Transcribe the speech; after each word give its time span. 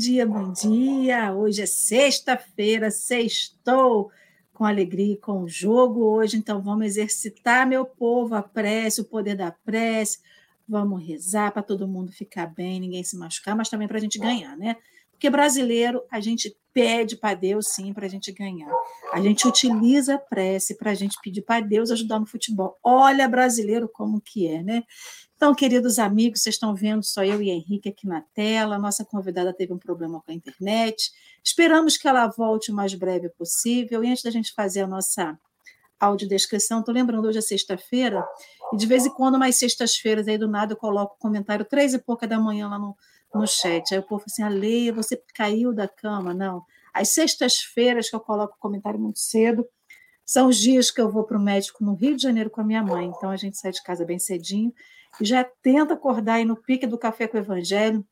dia, 0.00 0.24
bom 0.24 0.50
dia. 0.50 1.30
Hoje 1.34 1.60
é 1.60 1.66
sexta-feira, 1.66 2.90
sextou 2.90 4.10
com 4.54 4.64
alegria 4.64 5.12
e 5.12 5.18
com 5.18 5.42
o 5.42 5.48
jogo 5.48 6.02
hoje, 6.02 6.38
então 6.38 6.62
vamos 6.62 6.86
exercitar, 6.86 7.66
meu 7.66 7.84
povo, 7.84 8.34
a 8.34 8.42
prece, 8.42 9.02
o 9.02 9.04
poder 9.04 9.36
da 9.36 9.52
prece. 9.52 10.20
Vamos 10.66 11.06
rezar 11.06 11.52
para 11.52 11.62
todo 11.62 11.86
mundo 11.86 12.12
ficar 12.12 12.46
bem, 12.46 12.80
ninguém 12.80 13.04
se 13.04 13.14
machucar, 13.14 13.54
mas 13.54 13.68
também 13.68 13.86
para 13.86 13.98
a 13.98 14.00
gente 14.00 14.18
ganhar, 14.18 14.56
né? 14.56 14.74
Porque 15.10 15.28
brasileiro, 15.28 16.02
a 16.10 16.18
gente 16.18 16.56
pede 16.72 17.14
para 17.14 17.34
Deus, 17.34 17.66
sim, 17.68 17.92
para 17.92 18.06
a 18.06 18.08
gente 18.08 18.32
ganhar. 18.32 18.72
A 19.12 19.20
gente 19.20 19.46
utiliza 19.46 20.14
a 20.14 20.18
prece 20.18 20.78
para 20.78 20.92
a 20.92 20.94
gente 20.94 21.18
pedir 21.22 21.42
para 21.42 21.60
Deus 21.60 21.90
ajudar 21.90 22.18
no 22.18 22.26
futebol. 22.26 22.78
Olha, 22.82 23.28
brasileiro, 23.28 23.86
como 23.86 24.18
que 24.18 24.46
é, 24.48 24.62
né? 24.62 24.82
Então, 25.40 25.54
queridos 25.54 25.98
amigos, 25.98 26.42
vocês 26.42 26.56
estão 26.56 26.74
vendo 26.74 27.02
só 27.02 27.24
eu 27.24 27.40
e 27.40 27.48
Henrique 27.48 27.88
aqui 27.88 28.06
na 28.06 28.20
tela. 28.20 28.78
Nossa 28.78 29.06
convidada 29.06 29.54
teve 29.54 29.72
um 29.72 29.78
problema 29.78 30.20
com 30.20 30.30
a 30.30 30.34
internet. 30.34 31.10
Esperamos 31.42 31.96
que 31.96 32.06
ela 32.06 32.26
volte 32.26 32.70
o 32.70 32.74
mais 32.74 32.92
breve 32.92 33.30
possível. 33.30 34.04
E 34.04 34.10
antes 34.10 34.22
da 34.22 34.30
gente 34.30 34.52
fazer 34.52 34.82
a 34.82 34.86
nossa 34.86 35.40
audiodescrição, 35.98 36.80
estou 36.80 36.92
lembrando, 36.92 37.26
hoje 37.26 37.38
é 37.38 37.40
sexta-feira, 37.40 38.22
e 38.70 38.76
de 38.76 38.84
vez 38.86 39.06
em 39.06 39.10
quando, 39.14 39.38
mais 39.38 39.56
sextas-feiras, 39.56 40.28
aí 40.28 40.36
do 40.36 40.46
nada 40.46 40.74
eu 40.74 40.76
coloco 40.76 41.16
comentário 41.18 41.64
três 41.64 41.94
e 41.94 41.98
pouca 41.98 42.26
da 42.26 42.38
manhã 42.38 42.68
lá 42.68 42.78
no, 42.78 42.94
no 43.34 43.46
chat. 43.46 43.94
Aí 43.94 43.98
o 43.98 44.02
povo 44.02 44.24
assim, 44.26 44.46
Leia, 44.46 44.92
você 44.92 45.16
caiu 45.34 45.72
da 45.72 45.88
cama? 45.88 46.34
Não. 46.34 46.62
As 46.92 47.14
sextas-feiras 47.14 48.10
que 48.10 48.16
eu 48.16 48.20
coloco 48.20 48.58
comentário 48.60 49.00
muito 49.00 49.18
cedo, 49.18 49.66
são 50.30 50.46
os 50.46 50.58
dias 50.58 50.92
que 50.92 51.00
eu 51.00 51.10
vou 51.10 51.24
para 51.24 51.36
o 51.36 51.42
médico 51.42 51.84
no 51.84 51.92
Rio 51.92 52.14
de 52.14 52.22
Janeiro 52.22 52.50
com 52.50 52.60
a 52.60 52.64
minha 52.64 52.84
mãe. 52.84 53.06
Então 53.06 53.30
a 53.30 53.36
gente 53.36 53.58
sai 53.58 53.72
de 53.72 53.82
casa 53.82 54.04
bem 54.04 54.20
cedinho 54.20 54.72
e 55.20 55.24
já 55.24 55.42
tenta 55.42 55.94
acordar 55.94 56.34
aí 56.34 56.44
no 56.44 56.54
pique 56.54 56.86
do 56.86 56.96
café 56.96 57.26
com 57.26 57.36
o 57.36 57.40
Evangelho, 57.40 58.06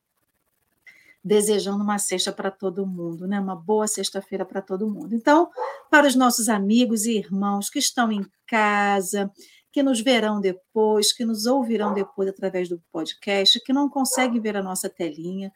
desejando 1.23 1.81
uma 1.81 1.97
sexta 1.97 2.29
para 2.33 2.51
todo 2.51 2.85
mundo, 2.85 3.25
né? 3.25 3.39
Uma 3.39 3.55
boa 3.55 3.87
sexta-feira 3.87 4.43
para 4.43 4.61
todo 4.61 4.89
mundo. 4.89 5.15
Então, 5.15 5.49
para 5.89 6.07
os 6.07 6.13
nossos 6.13 6.49
amigos 6.49 7.05
e 7.05 7.17
irmãos 7.17 7.69
que 7.69 7.79
estão 7.79 8.11
em 8.11 8.25
casa, 8.45 9.31
que 9.71 9.81
nos 9.81 10.01
verão 10.01 10.41
depois, 10.41 11.13
que 11.13 11.23
nos 11.23 11.45
ouvirão 11.45 11.93
depois 11.93 12.27
através 12.27 12.67
do 12.67 12.83
podcast, 12.91 13.63
que 13.63 13.71
não 13.71 13.87
conseguem 13.87 14.41
ver 14.41 14.57
a 14.57 14.61
nossa 14.61 14.89
telinha, 14.89 15.53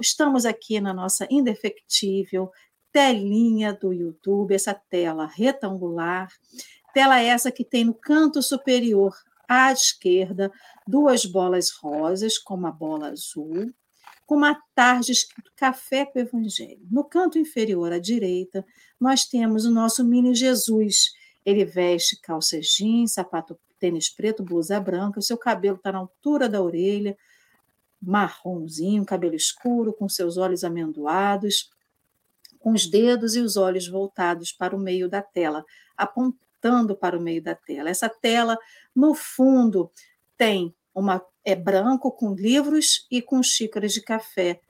estamos 0.00 0.46
aqui 0.46 0.80
na 0.80 0.94
nossa 0.94 1.26
indefectível 1.28 2.52
telinha 2.92 3.72
do 3.72 3.92
YouTube, 3.92 4.54
essa 4.54 4.74
tela 4.74 5.26
retangular, 5.26 6.28
tela 6.92 7.20
essa 7.20 7.50
que 7.52 7.64
tem 7.64 7.84
no 7.84 7.94
canto 7.94 8.42
superior 8.42 9.14
à 9.48 9.72
esquerda 9.72 10.52
duas 10.86 11.24
bolas 11.24 11.70
rosas 11.70 12.38
com 12.38 12.54
uma 12.54 12.70
bola 12.70 13.08
azul, 13.08 13.72
com 14.26 14.36
uma 14.36 14.60
tarde 14.74 15.12
escrito 15.12 15.50
Café 15.56 16.04
com 16.04 16.18
o 16.18 16.22
Evangelho. 16.22 16.86
No 16.90 17.02
canto 17.02 17.38
inferior 17.38 17.92
à 17.92 17.98
direita, 17.98 18.64
nós 19.00 19.24
temos 19.24 19.64
o 19.64 19.70
nosso 19.70 20.04
mini 20.04 20.34
Jesus. 20.34 21.12
Ele 21.46 21.64
veste 21.64 22.20
calça 22.20 22.60
jeans, 22.60 23.12
sapato 23.12 23.58
tênis 23.78 24.10
preto, 24.10 24.42
blusa 24.42 24.78
branca, 24.80 25.18
o 25.18 25.22
seu 25.22 25.38
cabelo 25.38 25.76
está 25.76 25.92
na 25.92 25.98
altura 25.98 26.48
da 26.48 26.60
orelha, 26.60 27.16
marronzinho, 28.02 29.04
cabelo 29.04 29.34
escuro, 29.34 29.92
com 29.92 30.08
seus 30.08 30.36
olhos 30.36 30.64
amendoados, 30.64 31.70
com 32.58 32.72
os 32.72 32.86
dedos 32.86 33.34
e 33.36 33.40
os 33.40 33.56
olhos 33.56 33.88
voltados 33.88 34.52
para 34.52 34.74
o 34.74 34.78
meio 34.78 35.08
da 35.08 35.22
tela, 35.22 35.64
apontando 35.96 36.96
para 36.96 37.18
o 37.18 37.22
meio 37.22 37.42
da 37.42 37.54
tela. 37.54 37.90
Essa 37.90 38.08
tela, 38.08 38.58
no 38.94 39.14
fundo, 39.14 39.90
tem 40.36 40.74
uma 40.94 41.22
é 41.44 41.54
branco 41.54 42.12
com 42.12 42.34
livros 42.34 43.06
e 43.10 43.22
com 43.22 43.42
xícaras 43.42 43.92
de 43.94 44.02
café, 44.02 44.60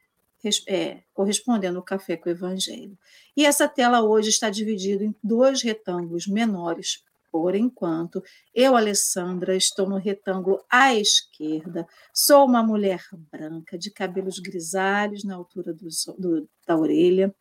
é, 0.69 1.03
correspondendo 1.13 1.79
ao 1.79 1.83
café 1.83 2.17
com 2.17 2.29
o 2.29 2.33
Evangelho. 2.33 2.97
E 3.37 3.45
essa 3.45 3.67
tela 3.67 4.01
hoje 4.01 4.29
está 4.29 4.49
dividida 4.49 5.05
em 5.05 5.13
dois 5.21 5.61
retângulos 5.61 6.29
menores. 6.29 7.03
Por 7.33 7.57
enquanto, 7.57 8.23
eu, 8.55 8.77
Alessandra, 8.77 9.57
estou 9.57 9.89
no 9.89 9.97
retângulo 9.97 10.65
à 10.71 10.95
esquerda. 10.95 11.87
Sou 12.15 12.47
uma 12.47 12.63
mulher 12.63 13.03
branca, 13.13 13.77
de 13.77 13.91
cabelos 13.91 14.39
grisalhos 14.39 15.25
na 15.25 15.35
altura 15.35 15.75
do, 15.75 15.89
do, 16.17 16.49
da 16.65 16.77
orelha. 16.77 17.35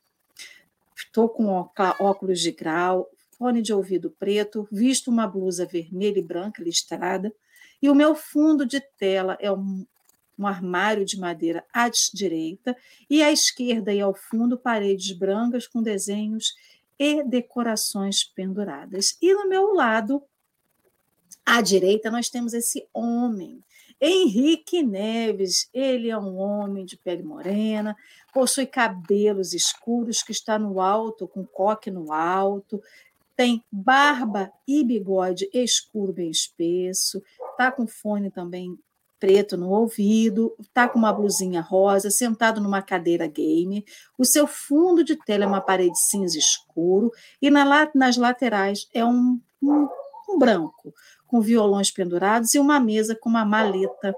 Estou 0.98 1.30
com 1.30 1.48
óculos 2.00 2.42
de 2.42 2.52
grau, 2.52 3.08
fone 3.38 3.62
de 3.62 3.72
ouvido 3.72 4.10
preto, 4.10 4.68
visto 4.72 5.10
uma 5.10 5.28
blusa 5.28 5.66
vermelha 5.66 6.20
e 6.20 6.24
branca 6.24 6.62
listrada 6.62 7.32
e 7.82 7.90
o 7.90 7.96
meu 7.96 8.16
fundo 8.16 8.66
de 8.66 8.82
tela 8.82 9.38
é 9.40 9.52
um, 9.52 9.86
um 10.38 10.48
armário 10.48 11.06
de 11.06 11.20
madeira 11.20 11.66
à 11.74 11.90
direita, 11.90 12.76
e 13.10 13.24
à 13.24 13.32
esquerda 13.32 13.94
e 13.94 14.02
ao 14.02 14.14
fundo, 14.14 14.58
paredes 14.58 15.12
brancas 15.12 15.68
com 15.68 15.82
desenhos 15.82 16.56
e 16.98 17.24
decorações 17.24 18.24
penduradas. 18.24 19.16
E 19.22 19.34
no 19.34 19.48
meu 19.48 19.74
lado, 19.74 20.24
à 21.46 21.62
direita, 21.62 22.10
nós 22.10 22.30
temos 22.30 22.54
esse 22.54 22.88
homem, 22.94 23.64
Henrique 24.00 24.84
Neves. 24.84 25.70
Ele 25.74 26.10
é 26.10 26.18
um 26.18 26.38
homem 26.38 26.86
de 26.86 26.98
pele 26.98 27.24
morena, 27.24 27.96
possui 28.34 28.66
cabelos 28.66 29.54
escuros 29.54 30.22
que 30.22 30.32
está 30.32 30.60
no 30.60 30.80
alto, 30.80 31.28
com 31.28 31.46
coque 31.46 31.90
no 31.90 32.12
alto, 32.12 32.82
tem 33.36 33.64
barba 33.72 34.52
e 34.68 34.84
bigode 34.84 35.48
escuro 35.54 36.12
bem 36.12 36.32
espesso, 36.32 37.22
tá 37.56 37.72
com 37.72 37.86
fone 37.88 38.32
também 38.32 38.78
preto 39.20 39.58
no 39.58 39.70
ouvido, 39.70 40.56
tá 40.74 40.88
com 40.88 41.00
uma 41.00 41.14
blusinha 41.14 41.62
rosa, 41.62 42.10
sentado 42.10 42.62
numa 42.62 42.82
cadeira 42.82 43.28
game. 43.28 43.86
O 44.18 44.26
seu 44.26 44.48
fundo 44.48 45.04
de 45.04 45.16
tela 45.16 45.44
é 45.44 45.48
uma 45.48 45.62
parede 45.62 45.98
cinza 46.10 46.38
escuro 46.38 47.12
e 47.42 47.50
na, 47.50 47.90
nas 47.94 48.18
laterais 48.18 48.88
é 48.94 49.04
um, 49.04 49.40
um, 49.62 49.88
um 50.30 50.38
branco, 50.38 50.94
com 51.28 51.42
violões 51.42 51.92
pendurados 51.92 52.54
e 52.54 52.60
uma 52.60 52.80
mesa 52.80 53.16
com 53.16 53.30
uma 53.30 53.46
maleta 53.46 54.16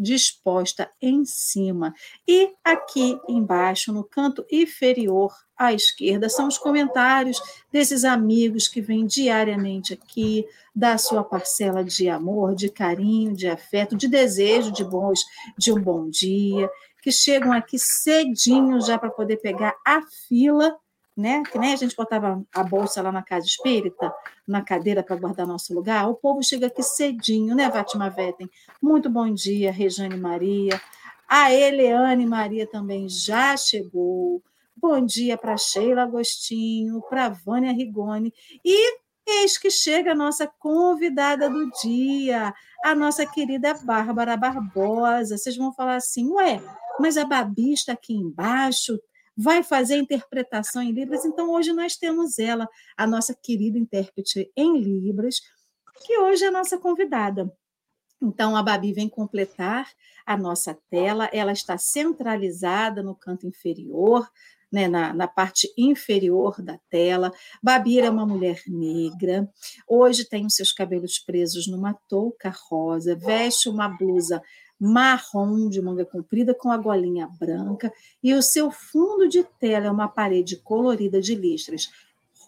disposta 0.00 0.90
em 1.00 1.24
cima. 1.26 1.94
E 2.26 2.52
aqui 2.64 3.18
embaixo, 3.28 3.92
no 3.92 4.02
canto 4.02 4.44
inferior 4.50 5.34
à 5.56 5.74
esquerda, 5.74 6.30
são 6.30 6.48
os 6.48 6.56
comentários 6.56 7.38
desses 7.70 8.02
amigos 8.04 8.66
que 8.66 8.80
vêm 8.80 9.04
diariamente 9.04 9.92
aqui, 9.92 10.46
da 10.74 10.96
sua 10.96 11.22
parcela 11.22 11.84
de 11.84 12.08
amor, 12.08 12.54
de 12.54 12.70
carinho, 12.70 13.36
de 13.36 13.46
afeto, 13.46 13.94
de 13.94 14.08
desejo 14.08 14.72
de 14.72 14.82
bons, 14.82 15.20
de 15.58 15.70
um 15.70 15.80
bom 15.80 16.08
dia, 16.08 16.70
que 17.02 17.12
chegam 17.12 17.52
aqui 17.52 17.78
cedinho 17.78 18.80
já 18.80 18.96
para 18.96 19.10
poder 19.10 19.36
pegar 19.36 19.74
a 19.84 20.00
fila 20.28 20.74
né? 21.16 21.42
Que 21.50 21.58
nem 21.58 21.72
a 21.72 21.76
gente 21.76 21.94
botava 21.96 22.42
a 22.54 22.62
bolsa 22.62 23.02
lá 23.02 23.12
na 23.12 23.22
casa 23.22 23.46
espírita, 23.46 24.12
na 24.46 24.62
cadeira 24.62 25.02
para 25.02 25.16
guardar 25.16 25.46
nosso 25.46 25.74
lugar. 25.74 26.08
O 26.08 26.14
povo 26.14 26.42
chega 26.42 26.66
aqui 26.66 26.82
cedinho, 26.82 27.54
né, 27.54 27.68
Vatima 27.68 28.08
Vetten? 28.08 28.48
Muito 28.82 29.10
bom 29.10 29.32
dia, 29.32 29.70
Rejane 29.70 30.16
Maria. 30.16 30.80
A 31.28 31.52
Eleane 31.52 32.26
Maria 32.26 32.66
também 32.66 33.08
já 33.08 33.56
chegou. 33.56 34.42
Bom 34.76 35.04
dia 35.04 35.36
para 35.36 35.56
Sheila 35.56 36.02
Agostinho, 36.02 37.02
para 37.08 37.28
Vânia 37.28 37.72
Rigoni. 37.72 38.32
E 38.64 38.98
eis 39.26 39.58
que 39.58 39.70
chega 39.70 40.12
a 40.12 40.14
nossa 40.14 40.50
convidada 40.58 41.48
do 41.48 41.70
dia, 41.82 42.52
a 42.82 42.94
nossa 42.94 43.26
querida 43.26 43.74
Bárbara 43.74 44.36
Barbosa. 44.36 45.36
Vocês 45.36 45.56
vão 45.56 45.72
falar 45.72 45.96
assim, 45.96 46.28
ué, 46.32 46.60
mas 46.98 47.16
a 47.16 47.24
Babi 47.24 47.72
está 47.72 47.92
aqui 47.92 48.14
embaixo, 48.14 48.98
vai 49.40 49.62
fazer 49.62 49.96
interpretação 49.96 50.82
em 50.82 50.92
Libras. 50.92 51.24
Então, 51.24 51.50
hoje 51.50 51.72
nós 51.72 51.96
temos 51.96 52.38
ela, 52.38 52.68
a 52.96 53.06
nossa 53.06 53.34
querida 53.34 53.78
intérprete 53.78 54.52
em 54.54 54.78
Libras, 54.78 55.40
que 56.04 56.18
hoje 56.18 56.44
é 56.44 56.48
a 56.48 56.52
nossa 56.52 56.78
convidada. 56.78 57.50
Então, 58.22 58.54
a 58.54 58.62
Babi 58.62 58.92
vem 58.92 59.08
completar 59.08 59.88
a 60.26 60.36
nossa 60.36 60.76
tela, 60.90 61.30
ela 61.32 61.52
está 61.52 61.78
centralizada 61.78 63.02
no 63.02 63.14
canto 63.14 63.46
inferior, 63.46 64.28
né, 64.70 64.86
na, 64.86 65.12
na, 65.14 65.26
parte 65.26 65.72
inferior 65.76 66.62
da 66.62 66.78
tela. 66.90 67.32
Babi 67.62 67.98
é 67.98 68.10
uma 68.10 68.26
mulher 68.26 68.60
negra, 68.68 69.50
hoje 69.88 70.28
tem 70.28 70.44
os 70.44 70.54
seus 70.54 70.70
cabelos 70.70 71.18
presos 71.18 71.66
numa 71.66 71.94
touca 72.08 72.54
rosa, 72.68 73.16
veste 73.16 73.70
uma 73.70 73.88
blusa 73.88 74.42
marrom 74.80 75.68
de 75.68 75.82
manga 75.82 76.06
comprida 76.06 76.54
com 76.54 76.72
a 76.72 76.78
golinha 76.78 77.28
branca 77.38 77.92
e 78.22 78.32
o 78.32 78.42
seu 78.42 78.70
fundo 78.70 79.28
de 79.28 79.44
tela 79.44 79.86
é 79.86 79.90
uma 79.90 80.08
parede 80.08 80.56
colorida 80.56 81.20
de 81.20 81.34
listras 81.34 81.90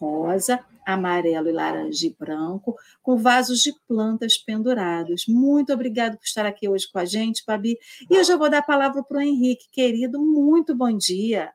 rosa, 0.03 0.59
amarelo 0.85 1.47
e 1.47 1.51
laranja 1.51 2.07
e 2.07 2.15
branco, 2.19 2.75
com 3.01 3.15
vasos 3.15 3.59
de 3.59 3.73
plantas 3.87 4.37
pendurados. 4.37 5.25
Muito 5.27 5.71
obrigado 5.71 6.17
por 6.17 6.25
estar 6.25 6.45
aqui 6.45 6.67
hoje 6.67 6.91
com 6.91 6.99
a 6.99 7.05
gente, 7.05 7.43
Babi. 7.45 7.77
E 8.09 8.15
eu 8.15 8.23
já 8.23 8.35
vou 8.35 8.49
dar 8.49 8.57
a 8.59 8.63
palavra 8.63 9.01
para 9.03 9.17
o 9.17 9.21
Henrique, 9.21 9.69
querido. 9.71 10.19
Muito 10.19 10.75
bom 10.75 10.95
dia. 10.97 11.53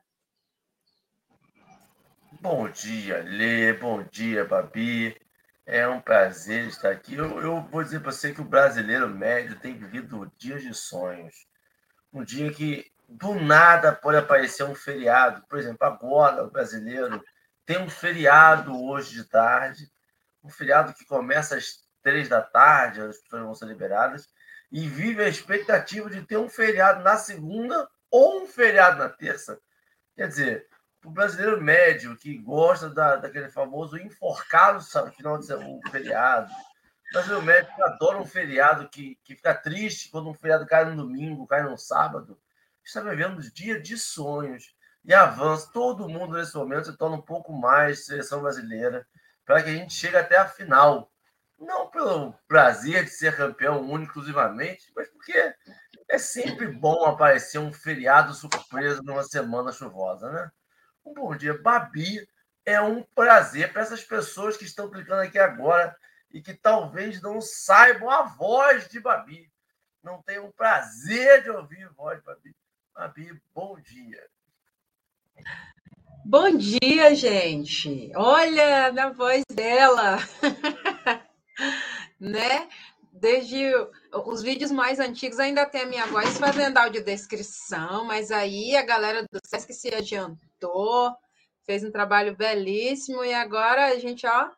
Bom 2.41 2.69
dia, 2.69 3.23
Lê. 3.23 3.73
Bom 3.73 4.03
dia, 4.09 4.45
Babi. 4.45 5.15
É 5.71 5.87
um 5.87 6.01
prazer 6.01 6.65
estar 6.65 6.89
aqui. 6.89 7.13
Eu, 7.13 7.39
eu 7.41 7.61
vou 7.61 7.83
dizer 7.83 7.99
para 7.99 8.11
você 8.11 8.33
que 8.33 8.41
o 8.41 8.43
brasileiro 8.43 9.07
médio 9.07 9.55
tem 9.59 9.77
vivido 9.77 10.31
dias 10.35 10.63
de 10.63 10.73
sonhos. 10.73 11.45
Um 12.11 12.23
dia 12.23 12.51
que 12.51 12.91
do 13.07 13.35
nada 13.35 13.93
pode 13.93 14.17
aparecer 14.17 14.63
um 14.63 14.73
feriado. 14.73 15.45
Por 15.47 15.59
exemplo, 15.59 15.85
agora 15.85 16.43
o 16.43 16.49
brasileiro 16.49 17.23
tem 17.67 17.77
um 17.77 17.87
feriado 17.87 18.83
hoje 18.83 19.13
de 19.13 19.25
tarde, 19.25 19.87
um 20.43 20.49
feriado 20.49 20.91
que 20.91 21.05
começa 21.05 21.55
às 21.55 21.87
três 22.01 22.27
da 22.27 22.41
tarde, 22.41 23.01
as 23.01 23.19
pessoas 23.19 23.43
vão 23.43 23.53
ser 23.53 23.67
liberadas, 23.67 24.27
e 24.71 24.89
vive 24.89 25.23
a 25.23 25.29
expectativa 25.29 26.09
de 26.09 26.23
ter 26.23 26.37
um 26.37 26.49
feriado 26.49 27.03
na 27.03 27.15
segunda 27.15 27.87
ou 28.09 28.41
um 28.41 28.47
feriado 28.47 28.97
na 28.97 29.07
terça. 29.07 29.59
Quer 30.15 30.29
dizer, 30.29 30.67
o 31.05 31.09
brasileiro 31.09 31.61
médio 31.61 32.17
que 32.17 32.37
gosta 32.37 32.89
da, 32.89 33.15
daquele 33.15 33.49
famoso 33.49 33.97
enforcar 33.97 34.73
no 34.73 34.81
final 35.11 35.37
de 35.37 35.45
semana, 35.45 35.69
um 35.69 35.81
feriado, 35.89 36.51
o 36.51 37.13
brasileiro 37.13 37.45
médio 37.45 37.75
que 37.75 37.81
adora 37.81 38.17
um 38.17 38.25
feriado, 38.25 38.89
que, 38.89 39.17
que 39.23 39.35
fica 39.35 39.53
triste 39.53 40.09
quando 40.09 40.29
um 40.29 40.33
feriado 40.33 40.65
cai 40.67 40.85
no 40.85 40.95
domingo, 40.95 41.47
cai 41.47 41.63
no 41.63 41.77
sábado, 41.77 42.39
está 42.83 43.01
vivendo 43.01 43.41
dia 43.51 43.79
de 43.79 43.97
sonhos 43.97 44.75
e 45.05 45.13
avança. 45.13 45.71
Todo 45.71 46.09
mundo 46.09 46.37
nesse 46.37 46.55
momento 46.55 46.91
se 46.91 46.97
torna 46.97 47.15
um 47.15 47.21
pouco 47.21 47.53
mais 47.53 48.05
seleção 48.05 48.41
brasileira 48.41 49.07
para 49.45 49.63
que 49.63 49.69
a 49.69 49.73
gente 49.73 49.93
chegue 49.93 50.17
até 50.17 50.37
a 50.37 50.47
final. 50.47 51.11
Não 51.57 51.89
pelo 51.89 52.33
prazer 52.47 53.03
de 53.03 53.09
ser 53.09 53.35
campeão 53.35 53.81
único, 53.81 54.11
exclusivamente, 54.11 54.91
mas 54.95 55.09
porque 55.09 55.53
é 56.07 56.17
sempre 56.17 56.67
bom 56.67 57.05
aparecer 57.05 57.59
um 57.59 57.73
feriado 57.73 58.33
surpresa 58.33 59.01
numa 59.03 59.23
semana 59.23 59.71
chuvosa, 59.71 60.31
né? 60.31 60.51
Um 61.09 61.13
bom 61.15 61.35
dia, 61.35 61.57
Babi. 61.57 62.27
É 62.63 62.79
um 62.79 63.01
prazer 63.01 63.73
para 63.73 63.81
essas 63.81 64.03
pessoas 64.03 64.55
que 64.55 64.63
estão 64.63 64.91
clicando 64.91 65.23
aqui 65.23 65.39
agora 65.39 65.97
e 66.29 66.39
que 66.39 66.53
talvez 66.53 67.19
não 67.19 67.41
saibam 67.41 68.11
a 68.11 68.21
voz 68.21 68.87
de 68.87 68.99
Babi. 68.99 69.51
Não 70.03 70.21
tenham 70.21 70.45
o 70.45 70.53
prazer 70.53 71.41
de 71.41 71.49
ouvir 71.49 71.83
a 71.83 71.89
voz 71.89 72.19
de 72.19 72.25
Babi. 72.25 72.55
Babi, 72.93 73.41
bom 73.55 73.79
dia. 73.79 74.23
Bom 76.23 76.55
dia, 76.55 77.15
gente. 77.15 78.11
Olha 78.15 78.91
na 78.91 79.09
voz 79.09 79.43
dela. 79.51 80.17
né? 82.19 82.69
Desde 83.19 83.73
os 84.25 84.41
vídeos 84.41 84.71
mais 84.71 84.97
antigos 84.97 85.39
ainda 85.39 85.65
tem 85.65 85.81
a 85.81 85.85
minha 85.85 86.05
voz 86.05 86.37
fazendo 86.37 86.77
audiodescrição, 86.77 88.05
mas 88.05 88.31
aí 88.31 88.77
a 88.77 88.81
galera 88.81 89.23
do 89.23 89.39
SESC 89.45 89.73
se 89.73 89.93
adiantou, 89.93 91.13
fez 91.65 91.83
um 91.83 91.91
trabalho 91.91 92.35
belíssimo 92.37 93.23
e 93.23 93.33
agora 93.33 93.87
a 93.87 93.99
gente, 93.99 94.25
ó, 94.25 94.49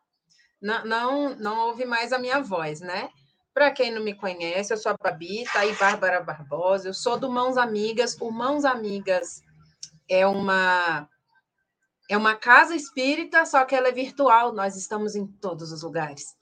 não, 0.61 0.85
não, 0.85 1.35
não 1.35 1.67
ouve 1.67 1.85
mais 1.85 2.13
a 2.13 2.19
minha 2.19 2.39
voz, 2.39 2.81
né? 2.81 3.09
Para 3.51 3.71
quem 3.71 3.91
não 3.91 4.03
me 4.03 4.13
conhece, 4.13 4.71
eu 4.71 4.77
sou 4.77 4.91
a 4.91 4.95
Babi, 5.01 5.43
tá 5.51 5.61
aí 5.61 5.73
Bárbara 5.73 6.21
Barbosa, 6.21 6.87
eu 6.87 6.93
sou 6.93 7.17
do 7.17 7.31
Mãos 7.31 7.57
Amigas. 7.57 8.15
O 8.21 8.31
Mãos 8.31 8.63
Amigas 8.63 9.41
é 10.07 10.25
uma 10.27 11.09
é 12.07 12.15
uma 12.15 12.35
casa 12.35 12.75
espírita, 12.75 13.45
só 13.45 13.65
que 13.65 13.73
ela 13.73 13.87
é 13.87 13.91
virtual, 13.91 14.53
nós 14.53 14.75
estamos 14.75 15.15
em 15.15 15.25
todos 15.25 15.71
os 15.71 15.81
lugares. 15.81 16.35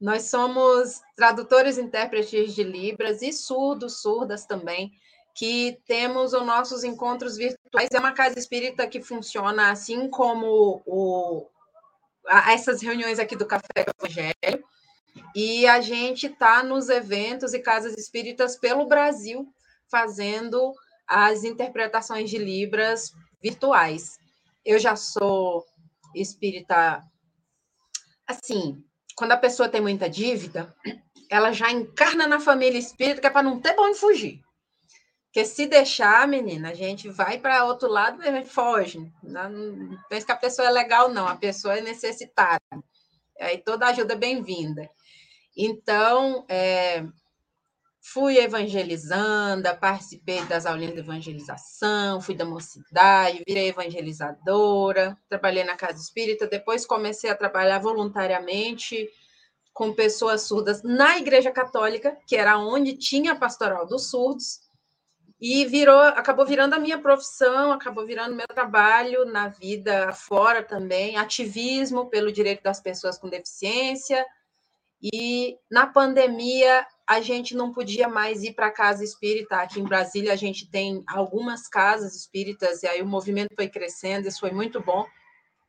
Nós 0.00 0.24
somos 0.24 1.02
tradutores 1.14 1.76
intérpretes 1.76 2.54
de 2.54 2.62
Libras 2.62 3.20
e 3.20 3.32
surdos, 3.32 4.00
surdas 4.00 4.46
também, 4.46 4.92
que 5.34 5.78
temos 5.86 6.32
os 6.32 6.44
nossos 6.44 6.84
encontros 6.84 7.36
virtuais. 7.36 7.88
É 7.92 7.98
uma 7.98 8.12
casa 8.12 8.38
espírita 8.38 8.86
que 8.86 9.02
funciona 9.02 9.70
assim 9.70 10.08
como 10.08 10.82
o, 10.86 11.46
essas 12.48 12.80
reuniões 12.80 13.18
aqui 13.18 13.36
do 13.36 13.46
Café 13.46 13.66
Evangelho 13.76 14.64
e 15.34 15.66
a 15.66 15.80
gente 15.80 16.26
está 16.26 16.62
nos 16.62 16.88
eventos 16.88 17.52
e 17.52 17.58
casas 17.58 17.96
espíritas 17.96 18.56
pelo 18.56 18.86
Brasil, 18.86 19.52
fazendo 19.90 20.72
as 21.06 21.44
interpretações 21.44 22.30
de 22.30 22.38
Libras 22.38 23.12
virtuais. 23.42 24.18
Eu 24.64 24.78
já 24.78 24.96
sou 24.96 25.66
espírita. 26.14 27.02
Assim, 28.26 28.84
quando 29.16 29.32
a 29.32 29.36
pessoa 29.36 29.68
tem 29.68 29.80
muita 29.80 30.08
dívida, 30.08 30.74
ela 31.30 31.52
já 31.52 31.70
encarna 31.70 32.26
na 32.26 32.40
família 32.40 32.78
espírita, 32.78 33.26
é 33.26 33.30
para 33.30 33.42
não 33.42 33.60
ter 33.60 33.74
bom 33.74 33.94
fugir. 33.94 34.40
Porque 35.26 35.44
se 35.44 35.66
deixar, 35.66 36.26
menina, 36.26 36.70
a 36.70 36.74
gente 36.74 37.08
vai 37.08 37.38
para 37.38 37.64
outro 37.64 37.88
lado 37.88 38.20
e 38.20 38.44
foge. 38.44 39.12
Não 39.22 39.96
pensa 40.08 40.26
que 40.26 40.32
a 40.32 40.36
pessoa 40.36 40.66
é 40.66 40.70
legal, 40.72 41.08
não. 41.08 41.28
A 41.28 41.36
pessoa 41.36 41.78
é 41.78 41.80
necessitada. 41.80 42.60
Aí 43.40 43.58
toda 43.58 43.86
ajuda 43.86 44.14
é 44.14 44.16
bem-vinda. 44.16 44.90
Então, 45.56 46.44
é, 46.48 47.04
fui 48.00 48.38
evangelizando, 48.38 49.68
participei 49.78 50.42
das 50.46 50.64
aulinhas 50.64 50.94
de 50.94 51.00
evangelização, 51.00 52.20
fui 52.20 52.34
da 52.34 52.44
mocidade, 52.44 53.44
virei 53.46 53.68
evangelizadora, 53.68 55.16
trabalhei 55.28 55.64
na 55.64 55.76
casa 55.76 56.00
espírita, 56.00 56.46
depois 56.46 56.86
comecei 56.86 57.30
a 57.30 57.36
trabalhar 57.36 57.78
voluntariamente 57.78 59.08
com 59.72 59.92
pessoas 59.92 60.42
surdas 60.42 60.82
na 60.82 61.18
Igreja 61.18 61.50
Católica, 61.50 62.16
que 62.26 62.36
era 62.36 62.58
onde 62.58 62.96
tinha 62.96 63.32
a 63.32 63.36
pastoral 63.36 63.86
dos 63.86 64.10
surdos, 64.10 64.60
e 65.40 65.64
virou, 65.64 65.98
acabou 65.98 66.44
virando 66.44 66.74
a 66.74 66.78
minha 66.78 66.98
profissão, 66.98 67.72
acabou 67.72 68.04
virando 68.04 68.34
meu 68.34 68.46
trabalho 68.46 69.24
na 69.24 69.48
vida 69.48 70.12
fora 70.12 70.62
também, 70.62 71.16
ativismo 71.16 72.10
pelo 72.10 72.30
direito 72.30 72.62
das 72.62 72.80
pessoas 72.80 73.18
com 73.18 73.28
deficiência, 73.28 74.26
e 75.02 75.56
na 75.70 75.86
pandemia 75.86 76.86
a 77.10 77.20
gente 77.20 77.56
não 77.56 77.72
podia 77.72 78.08
mais 78.08 78.44
ir 78.44 78.52
para 78.52 78.68
a 78.68 78.70
casa 78.70 79.02
espírita. 79.02 79.56
Aqui 79.56 79.80
em 79.80 79.84
Brasília 79.84 80.32
a 80.32 80.36
gente 80.36 80.70
tem 80.70 81.02
algumas 81.08 81.66
casas 81.66 82.14
espíritas 82.14 82.84
e 82.84 82.86
aí 82.86 83.02
o 83.02 83.06
movimento 83.06 83.52
foi 83.56 83.68
crescendo, 83.68 84.28
isso 84.28 84.38
foi 84.38 84.52
muito 84.52 84.80
bom. 84.80 85.04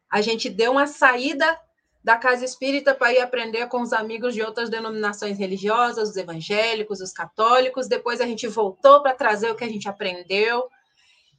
A 0.07 0.21
gente 0.21 0.51
deu 0.51 0.73
uma 0.73 0.85
saída 0.85 1.59
da 2.03 2.15
casa 2.15 2.45
espírita 2.45 2.93
para 2.93 3.11
ir 3.11 3.21
aprender 3.21 3.65
com 3.69 3.81
os 3.81 3.91
amigos 3.91 4.35
de 4.35 4.43
outras 4.43 4.69
denominações 4.69 5.39
religiosas, 5.39 6.09
os 6.09 6.15
evangélicos, 6.15 7.01
os 7.01 7.11
católicos. 7.11 7.87
Depois 7.87 8.21
a 8.21 8.27
gente 8.27 8.47
voltou 8.47 9.01
para 9.01 9.15
trazer 9.15 9.49
o 9.49 9.55
que 9.55 9.63
a 9.63 9.69
gente 9.69 9.89
aprendeu. 9.89 10.69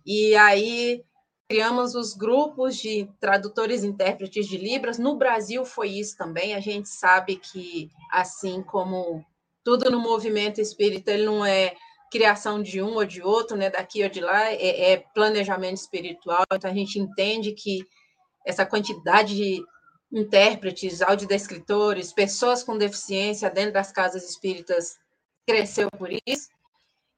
E 0.05 0.35
aí 0.35 1.05
criamos 1.49 1.95
os 1.95 2.13
grupos 2.13 2.77
de 2.77 3.09
tradutores 3.21 3.85
e 3.85 3.87
intérpretes 3.87 4.49
de 4.49 4.59
Libras. 4.59 4.99
No 4.99 5.17
Brasil 5.17 5.65
foi 5.65 5.91
isso 5.91 6.17
também. 6.17 6.55
A 6.55 6.61
gente 6.61 6.89
sabe 6.89 7.37
que, 7.37 7.89
assim 8.11 8.65
como 8.65 9.25
tudo 9.65 9.91
no 9.91 10.01
movimento 10.01 10.61
espírita, 10.61 11.13
ele 11.13 11.25
não 11.25 11.45
é 11.45 11.75
criação 12.11 12.63
de 12.63 12.83
um 12.83 12.95
ou 12.95 13.05
de 13.05 13.23
outro, 13.23 13.57
né, 13.57 13.71
daqui 13.71 14.03
ou 14.03 14.09
de 14.09 14.21
lá, 14.21 14.53
é, 14.53 14.93
é 14.93 15.05
planejamento 15.15 15.79
espiritual. 15.79 16.45
Então 16.53 16.71
a 16.71 16.75
gente 16.75 16.99
entende 16.99 17.53
que 17.53 17.85
essa 18.47 18.67
quantidade 18.67 19.35
de 19.35 19.65
intérpretes, 20.13 21.01
audiodescritores, 21.01 22.13
pessoas 22.13 22.63
com 22.63 22.77
deficiência 22.77 23.49
dentro 23.49 23.73
das 23.73 23.91
casas 23.91 24.29
espíritas 24.29 24.97
cresceu 25.47 25.89
por 25.91 26.11
isso. 26.27 26.49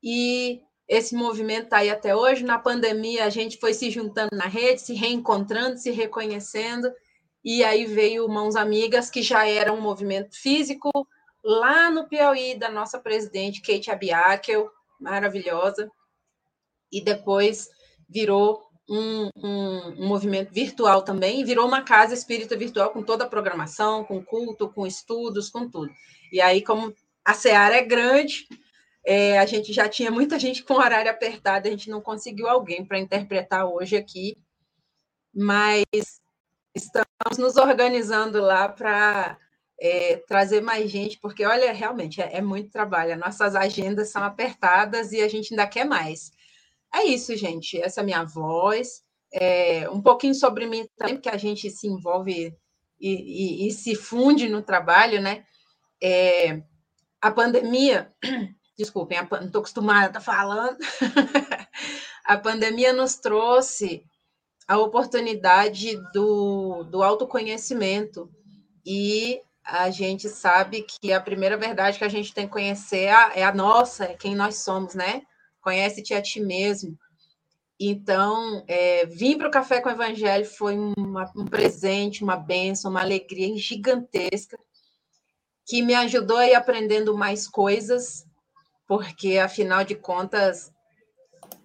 E 0.02 0.60
esse 0.86 1.14
movimento 1.14 1.64
está 1.64 1.78
aí 1.78 1.90
até 1.90 2.14
hoje. 2.14 2.44
Na 2.44 2.58
pandemia, 2.58 3.24
a 3.24 3.30
gente 3.30 3.58
foi 3.58 3.74
se 3.74 3.90
juntando 3.90 4.36
na 4.36 4.46
rede, 4.46 4.80
se 4.80 4.94
reencontrando, 4.94 5.78
se 5.78 5.90
reconhecendo, 5.90 6.92
e 7.44 7.64
aí 7.64 7.84
veio 7.84 8.28
Mãos 8.28 8.54
Amigas, 8.54 9.10
que 9.10 9.22
já 9.22 9.46
era 9.46 9.72
um 9.72 9.80
movimento 9.80 10.34
físico, 10.40 10.90
lá 11.44 11.90
no 11.90 12.08
Piauí, 12.08 12.58
da 12.58 12.70
nossa 12.70 12.98
presidente, 12.98 13.60
Kate 13.60 13.90
Abiakel, 13.90 14.70
maravilhosa, 14.98 15.90
e 16.90 17.02
depois 17.02 17.68
virou 18.08 18.66
um, 18.88 19.28
um, 19.36 19.78
um, 19.98 20.08
movimento 20.08 20.52
virtual 20.52 21.02
também, 21.02 21.44
virou 21.44 21.66
uma 21.66 21.82
casa 21.82 22.14
espírita 22.14 22.56
virtual 22.56 22.90
com 22.90 23.02
toda 23.02 23.24
a 23.24 23.28
programação, 23.28 24.04
com 24.04 24.24
culto, 24.24 24.68
com 24.68 24.86
estudos, 24.86 25.50
com 25.50 25.68
tudo. 25.68 25.92
E 26.32 26.40
aí, 26.40 26.62
como 26.62 26.94
a 27.24 27.34
Seara 27.34 27.76
é 27.76 27.82
grande, 27.82 28.46
é, 29.04 29.38
a 29.38 29.46
gente 29.46 29.72
já 29.72 29.88
tinha 29.88 30.10
muita 30.10 30.38
gente 30.38 30.62
com 30.62 30.74
horário 30.74 31.10
apertado, 31.10 31.68
a 31.68 31.70
gente 31.70 31.90
não 31.90 32.00
conseguiu 32.00 32.48
alguém 32.48 32.84
para 32.84 32.98
interpretar 32.98 33.66
hoje 33.66 33.96
aqui, 33.96 34.36
mas 35.34 35.84
estamos 36.74 37.38
nos 37.38 37.56
organizando 37.56 38.40
lá 38.40 38.68
para 38.68 39.38
é, 39.84 40.16
trazer 40.26 40.62
mais 40.62 40.90
gente, 40.90 41.18
porque 41.18 41.44
olha, 41.44 41.70
realmente 41.72 42.22
é, 42.22 42.38
é, 42.38 42.40
muito 42.40 42.70
trabalho, 42.70 43.18
nossas 43.18 43.54
agendas 43.54 44.08
são 44.08 44.24
apertadas 44.24 45.12
e 45.12 45.20
a 45.20 45.28
gente 45.28 45.52
ainda 45.52 45.66
quer 45.66 45.84
mais. 45.84 46.32
É 46.92 47.04
isso, 47.04 47.36
gente, 47.36 47.78
essa 47.78 48.00
é 48.00 48.02
a 48.02 48.04
minha 48.04 48.24
voz, 48.24 49.02
é, 49.30 49.86
um 49.90 50.00
pouquinho 50.00 50.34
sobre 50.34 50.66
mim 50.66 50.88
também, 50.96 51.16
porque 51.16 51.28
a 51.28 51.36
gente 51.36 51.68
se 51.68 51.86
envolve 51.86 52.56
e, 52.98 53.10
e, 53.10 53.68
e 53.68 53.70
se 53.72 53.94
funde 53.94 54.48
no 54.48 54.62
trabalho, 54.62 55.20
né? 55.20 55.44
É, 56.02 56.62
a 57.20 57.30
pandemia 57.30 58.10
Desculpem, 58.76 59.18
não 59.30 59.46
estou 59.46 59.60
acostumada 59.60 60.06
a 60.06 60.08
estar 60.08 60.20
falando. 60.20 60.78
a 62.26 62.36
pandemia 62.36 62.92
nos 62.92 63.14
trouxe 63.14 64.04
a 64.66 64.78
oportunidade 64.78 65.96
do, 66.12 66.82
do 66.84 67.00
autoconhecimento 67.00 68.28
e 68.84 69.40
a 69.64 69.90
gente 69.90 70.28
sabe 70.28 70.82
que 70.82 71.12
a 71.12 71.20
primeira 71.20 71.56
verdade 71.56 71.98
que 71.98 72.04
a 72.04 72.08
gente 72.08 72.34
tem 72.34 72.46
que 72.46 72.52
conhecer 72.52 73.04
é 73.04 73.12
a, 73.12 73.32
é 73.36 73.44
a 73.44 73.54
nossa, 73.54 74.04
é 74.04 74.14
quem 74.14 74.34
nós 74.34 74.56
somos, 74.58 74.94
né? 74.94 75.22
Conhece-te 75.60 76.12
a 76.12 76.20
ti 76.20 76.40
mesmo. 76.40 76.98
Então, 77.80 78.62
é, 78.68 79.06
vir 79.06 79.38
para 79.38 79.48
o 79.48 79.50
Café 79.50 79.80
com 79.80 79.88
o 79.88 79.92
Evangelho 79.92 80.44
foi 80.44 80.76
uma, 80.76 81.30
um 81.34 81.46
presente, 81.46 82.22
uma 82.22 82.36
bênção, 82.36 82.90
uma 82.90 83.00
alegria 83.00 83.56
gigantesca, 83.56 84.58
que 85.66 85.82
me 85.82 85.94
ajudou 85.94 86.36
a 86.36 86.46
ir 86.46 86.54
aprendendo 86.54 87.16
mais 87.16 87.48
coisas, 87.48 88.26
porque, 88.86 89.38
afinal 89.38 89.82
de 89.82 89.94
contas, 89.94 90.70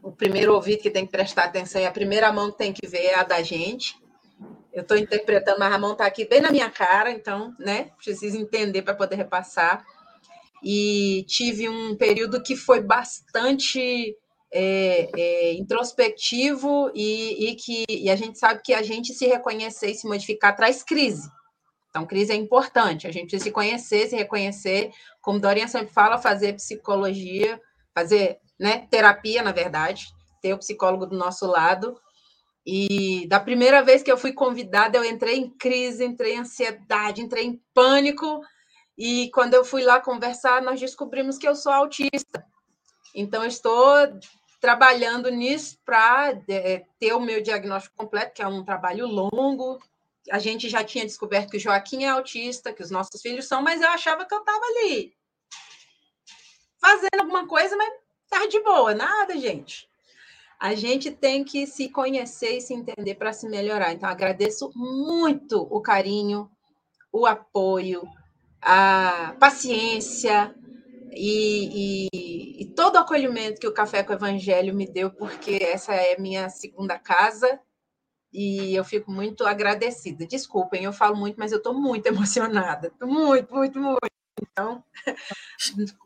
o 0.01 0.11
primeiro 0.11 0.55
ouvido 0.55 0.81
que 0.81 0.89
tem 0.89 1.05
que 1.05 1.11
prestar 1.11 1.43
atenção 1.43 1.81
e 1.81 1.85
a 1.85 1.91
primeira 1.91 2.31
mão 2.31 2.49
que 2.51 2.57
tem 2.57 2.73
que 2.73 2.87
ver 2.87 3.05
é 3.07 3.15
a 3.15 3.23
da 3.23 3.43
gente. 3.43 3.95
Eu 4.79 4.83
estou 4.83 4.97
interpretando, 4.97 5.59
mas 5.59 5.79
mão 5.79 5.91
está 5.91 6.05
aqui 6.05 6.25
bem 6.25 6.39
na 6.39 6.51
minha 6.51 6.69
cara, 6.69 7.11
então, 7.11 7.53
né, 7.59 7.91
preciso 7.97 8.37
entender 8.37 8.81
para 8.81 8.95
poder 8.95 9.15
repassar. 9.17 9.85
E 10.63 11.25
tive 11.27 11.67
um 11.67 11.95
período 11.95 12.41
que 12.41 12.55
foi 12.55 12.81
bastante 12.81 14.15
é, 14.51 15.09
é, 15.15 15.53
introspectivo 15.53 16.91
e, 16.95 17.49
e 17.49 17.55
que 17.55 17.85
e 17.89 18.09
a 18.09 18.15
gente 18.15 18.39
sabe 18.39 18.61
que 18.63 18.73
a 18.73 18.81
gente 18.81 19.13
se 19.13 19.27
reconhecer 19.27 19.91
e 19.91 19.95
se 19.95 20.07
modificar 20.07 20.55
traz 20.55 20.81
crise. 20.81 21.29
Então, 21.89 22.05
crise 22.05 22.31
é 22.31 22.35
importante, 22.35 23.07
a 23.07 23.11
gente 23.11 23.29
precisa 23.29 23.45
se 23.45 23.51
conhecer, 23.51 24.07
se 24.07 24.15
reconhecer, 24.15 24.91
como 25.21 25.39
Dorinha 25.39 25.67
sempre 25.67 25.93
fala, 25.93 26.17
fazer 26.17 26.53
psicologia, 26.53 27.59
fazer 27.93 28.37
né, 28.59 28.87
terapia, 28.89 29.41
na 29.41 29.51
verdade, 29.51 30.07
ter 30.41 30.53
o 30.53 30.57
psicólogo 30.57 31.05
do 31.05 31.17
nosso 31.17 31.45
lado. 31.47 31.99
E 32.65 33.27
da 33.27 33.39
primeira 33.39 33.81
vez 33.81 34.03
que 34.03 34.11
eu 34.11 34.17
fui 34.17 34.33
convidada, 34.33 34.97
eu 34.97 35.05
entrei 35.05 35.37
em 35.37 35.49
crise, 35.49 36.05
entrei 36.05 36.35
em 36.35 36.39
ansiedade, 36.39 37.21
entrei 37.21 37.45
em 37.45 37.61
pânico. 37.73 38.41
E 38.97 39.29
quando 39.31 39.53
eu 39.53 39.63
fui 39.65 39.83
lá 39.83 39.99
conversar, 39.99 40.61
nós 40.61 40.79
descobrimos 40.79 41.37
que 41.37 41.47
eu 41.47 41.55
sou 41.55 41.71
autista. 41.71 42.45
Então, 43.15 43.43
estou 43.45 43.95
trabalhando 44.59 45.29
nisso 45.29 45.77
para 45.85 46.37
é, 46.49 46.85
ter 46.99 47.13
o 47.13 47.19
meu 47.19 47.41
diagnóstico 47.41 47.95
completo, 47.95 48.33
que 48.33 48.41
é 48.41 48.47
um 48.47 48.63
trabalho 48.63 49.07
longo. 49.07 49.79
A 50.29 50.37
gente 50.37 50.69
já 50.69 50.83
tinha 50.83 51.05
descoberto 51.05 51.49
que 51.49 51.57
o 51.57 51.59
Joaquim 51.59 52.03
é 52.03 52.09
autista, 52.09 52.73
que 52.73 52.83
os 52.83 52.91
nossos 52.91 53.21
filhos 53.21 53.47
são, 53.47 53.61
mas 53.61 53.81
eu 53.81 53.89
achava 53.89 54.25
que 54.25 54.33
eu 54.33 54.39
estava 54.39 54.63
ali 54.65 55.17
fazendo 56.79 57.19
alguma 57.19 57.45
coisa, 57.45 57.75
mas 57.75 57.93
estava 58.23 58.47
de 58.47 58.59
boa, 58.61 58.95
nada, 58.95 59.37
gente. 59.37 59.88
A 60.59 60.75
gente 60.75 61.09
tem 61.09 61.43
que 61.43 61.65
se 61.65 61.89
conhecer 61.89 62.57
e 62.57 62.61
se 62.61 62.73
entender 62.73 63.15
para 63.15 63.31
se 63.31 63.47
melhorar. 63.47 63.93
Então, 63.93 64.09
agradeço 64.09 64.71
muito 64.75 65.61
o 65.71 65.81
carinho, 65.81 66.49
o 67.11 67.25
apoio, 67.25 68.03
a 68.61 69.35
paciência, 69.39 70.53
e, 71.11 72.07
e, 72.13 72.61
e, 72.61 72.65
todo 72.75 72.95
o 72.95 72.99
acolhimento 72.99 73.59
que 73.59 73.67
o 73.67 73.73
Café 73.73 74.03
com 74.03 74.13
o 74.13 74.15
Evangelho 74.15 74.75
me 74.75 74.85
deu, 74.85 75.09
porque 75.09 75.59
essa 75.61 75.93
é 75.93 76.17
minha 76.19 76.49
segunda 76.49 76.99
casa 76.99 77.59
e 78.31 78.75
eu 78.75 78.83
fico 78.83 79.11
muito 79.11 79.45
agradecida. 79.45 80.25
Desculpem, 80.25 80.83
eu 80.83 80.93
falo 80.93 81.15
muito, 81.15 81.37
mas 81.37 81.51
eu 81.51 81.57
estou 81.57 81.73
muito 81.73 82.05
emocionada. 82.07 82.93
Muito, 83.01 83.53
muito, 83.53 83.79
muito. 83.79 84.18
Então, 84.41 84.83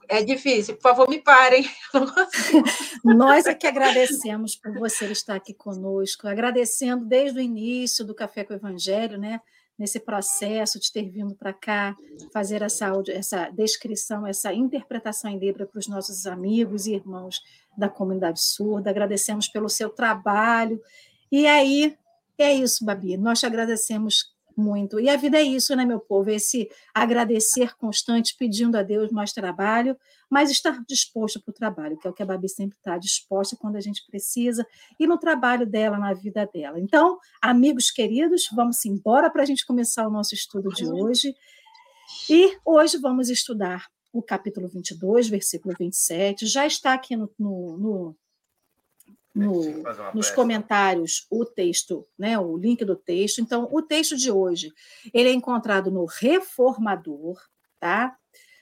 é 0.07 0.23
difícil. 0.23 0.75
Por 0.75 0.81
favor, 0.81 1.09
me 1.09 1.21
parem. 1.21 1.65
Nós 3.03 3.45
é 3.45 3.53
que 3.53 3.67
agradecemos 3.67 4.55
por 4.55 4.73
você 4.77 5.05
estar 5.05 5.35
aqui 5.35 5.53
conosco, 5.53 6.27
agradecendo 6.27 7.05
desde 7.05 7.39
o 7.39 7.41
início 7.41 8.05
do 8.05 8.15
Café 8.15 8.43
com 8.43 8.53
o 8.53 8.57
Evangelho, 8.57 9.17
né? 9.17 9.39
nesse 9.77 9.99
processo 9.99 10.79
de 10.79 10.91
ter 10.91 11.09
vindo 11.09 11.35
para 11.35 11.51
cá 11.51 11.95
fazer 12.31 12.61
essa, 12.61 12.91
essa 13.09 13.49
descrição, 13.49 14.25
essa 14.25 14.53
interpretação 14.53 15.31
em 15.31 15.39
Libra 15.39 15.65
para 15.65 15.79
os 15.79 15.87
nossos 15.87 16.25
amigos 16.25 16.85
e 16.85 16.93
irmãos 16.93 17.41
da 17.77 17.89
comunidade 17.89 18.41
surda. 18.41 18.89
Agradecemos 18.89 19.47
pelo 19.47 19.69
seu 19.69 19.89
trabalho. 19.89 20.79
E 21.31 21.47
aí, 21.47 21.97
é 22.37 22.53
isso, 22.53 22.85
Babi. 22.85 23.17
Nós 23.17 23.39
te 23.39 23.45
agradecemos 23.45 24.32
muito. 24.57 24.99
E 24.99 25.09
a 25.09 25.15
vida 25.15 25.37
é 25.37 25.43
isso, 25.43 25.75
né, 25.75 25.85
meu 25.85 25.99
povo? 25.99 26.29
Esse 26.29 26.69
agradecer 26.93 27.75
constante, 27.75 28.35
pedindo 28.37 28.77
a 28.77 28.83
Deus 28.83 29.11
mais 29.11 29.33
trabalho, 29.33 29.97
mas 30.29 30.49
estar 30.49 30.83
disposto 30.87 31.41
para 31.41 31.51
o 31.51 31.53
trabalho, 31.53 31.97
que 31.97 32.07
é 32.07 32.09
o 32.09 32.13
que 32.13 32.23
a 32.23 32.25
Babi 32.25 32.49
sempre 32.49 32.77
está 32.77 32.97
disposta 32.97 33.55
quando 33.55 33.75
a 33.75 33.81
gente 33.81 34.05
precisa, 34.05 34.65
e 34.99 35.05
no 35.05 35.17
trabalho 35.17 35.65
dela, 35.65 35.97
na 35.97 36.13
vida 36.13 36.49
dela. 36.51 36.79
Então, 36.79 37.19
amigos 37.41 37.91
queridos, 37.91 38.49
vamos 38.53 38.83
embora 38.85 39.29
para 39.29 39.43
a 39.43 39.45
gente 39.45 39.65
começar 39.65 40.07
o 40.07 40.11
nosso 40.11 40.33
estudo 40.33 40.69
de 40.69 40.85
hoje. 40.85 41.35
E 42.29 42.57
hoje 42.65 42.97
vamos 42.97 43.29
estudar 43.29 43.87
o 44.11 44.21
capítulo 44.21 44.67
22, 44.67 45.27
versículo 45.27 45.75
27. 45.77 46.45
Já 46.45 46.67
está 46.67 46.93
aqui 46.93 47.15
no, 47.15 47.29
no, 47.37 47.77
no 47.77 48.15
no, 49.33 49.81
nos 50.13 50.29
comentários 50.29 51.25
o 51.29 51.43
texto, 51.43 52.05
né, 52.17 52.37
o 52.37 52.57
link 52.57 52.85
do 52.85 52.95
texto. 52.95 53.41
Então, 53.41 53.67
o 53.71 53.81
texto 53.81 54.15
de 54.15 54.31
hoje 54.31 54.71
ele 55.13 55.29
é 55.29 55.33
encontrado 55.33 55.89
no 55.89 56.05
Reformador, 56.05 57.41
tá? 57.79 58.15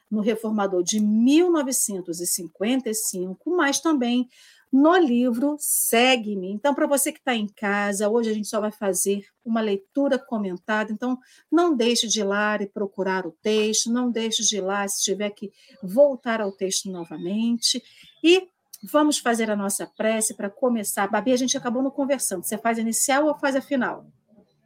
No 0.10 0.22
Reformador 0.22 0.82
de 0.84 1.00
1955, 1.00 3.56
mas 3.56 3.80
também 3.80 4.28
no 4.72 4.96
livro 4.96 5.58
Segue-me. 5.60 6.50
Então, 6.50 6.74
para 6.74 6.88
você 6.88 7.12
que 7.12 7.20
está 7.20 7.36
em 7.36 7.48
casa, 7.48 8.08
hoje 8.08 8.30
a 8.30 8.34
gente 8.34 8.48
só 8.48 8.62
vai 8.62 8.72
fazer 8.72 9.26
uma 9.44 9.60
leitura 9.60 10.18
comentada. 10.18 10.94
Então, 10.94 11.20
não 11.52 11.76
deixe 11.76 12.08
de 12.08 12.22
ir 12.22 12.24
lá 12.24 12.58
e 12.62 12.68
procurar 12.68 13.28
o 13.28 13.36
texto, 13.42 13.92
não 13.92 14.10
deixe 14.10 14.44
de 14.44 14.58
ir 14.58 14.62
lá 14.62 14.88
se 14.88 15.04
tiver 15.04 15.32
que 15.32 15.52
voltar 15.84 16.40
ao 16.40 16.54
texto 16.54 16.90
novamente. 16.90 17.84
E 18.24 18.48
Vamos 18.84 19.20
fazer 19.20 19.52
a 19.52 19.56
nossa 19.56 19.86
prece 19.86 20.34
para 20.34 20.50
começar. 20.50 21.08
Babi, 21.08 21.34
a 21.34 21.38
gente 21.38 21.56
acabou 21.56 21.84
no 21.84 21.92
conversando. 21.92 22.44
Você 22.44 22.58
faz 22.58 22.78
a 22.78 22.82
inicial 22.82 23.26
ou 23.26 23.38
faz 23.38 23.56
a 23.56 23.62
final? 23.62 24.08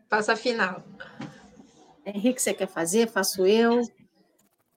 Faça 0.10 0.34
a 0.34 0.36
final. 0.36 0.84
Henrique, 2.06 2.42
você 2.42 2.54
quer 2.54 2.68
fazer? 2.68 3.10
Faço 3.10 3.46
eu. 3.46 3.82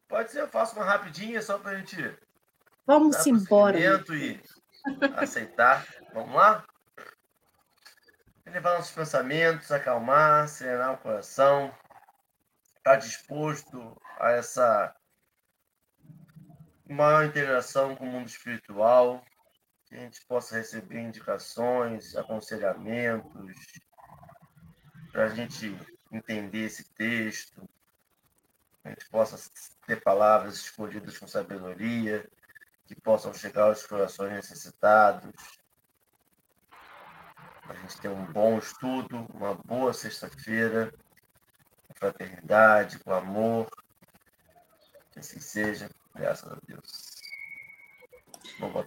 Pode 0.09 0.33
ser, 0.33 0.41
eu 0.41 0.49
faço 0.49 0.75
uma 0.75 0.85
rapidinha 0.85 1.41
só 1.41 1.59
para 1.59 1.73
a 1.73 1.77
gente. 1.77 2.17
Vamos 2.87 3.25
embora. 3.27 3.79
E 3.79 4.41
aceitar. 5.17 5.87
Vamos 6.13 6.35
lá? 6.35 6.65
Elevar 8.47 8.79
nossos 8.79 8.93
pensamentos, 8.93 9.71
acalmar, 9.71 10.49
serenar 10.49 10.95
o 10.95 10.99
coração, 10.99 11.67
estar 12.79 12.93
tá 12.93 12.97
disposto 12.97 14.01
a 14.19 14.31
essa 14.31 14.95
maior 16.93 17.25
integração 17.25 17.95
com 17.97 18.05
o 18.05 18.13
mundo 18.13 18.29
espiritual, 18.29 19.25
que 19.87 19.95
a 19.95 19.99
gente 19.99 20.25
possa 20.27 20.57
receber 20.57 21.01
indicações, 21.01 22.15
aconselhamentos, 22.17 23.57
para 25.11 25.25
a 25.25 25.29
gente 25.29 25.77
entender 26.13 26.67
esse 26.67 26.85
texto, 26.95 27.69
a 28.85 28.91
gente 28.91 29.09
possa 29.11 29.51
ter 29.87 30.03
palavras 30.03 30.57
escolhidas 30.57 31.19
com 31.19 31.27
sabedoria, 31.27 32.29
que 32.87 32.95
possam 32.95 33.35
chegar 33.35 33.65
aos 33.65 33.87
corações 33.87 34.33
necessitados, 34.33 35.33
a 37.69 37.75
gente 37.75 38.01
ter 38.01 38.09
um 38.09 38.25
bom 38.33 38.59
estudo, 38.59 39.27
uma 39.35 39.55
boa 39.55 39.93
sexta-feira, 39.93 40.93
com 41.87 41.95
fraternidade, 41.95 42.99
com 43.01 43.13
amor, 43.13 43.69
assim 45.19 45.41
seja. 45.41 45.91
Graças 46.15 46.51
a 46.51 46.59
Deus. 46.67 47.19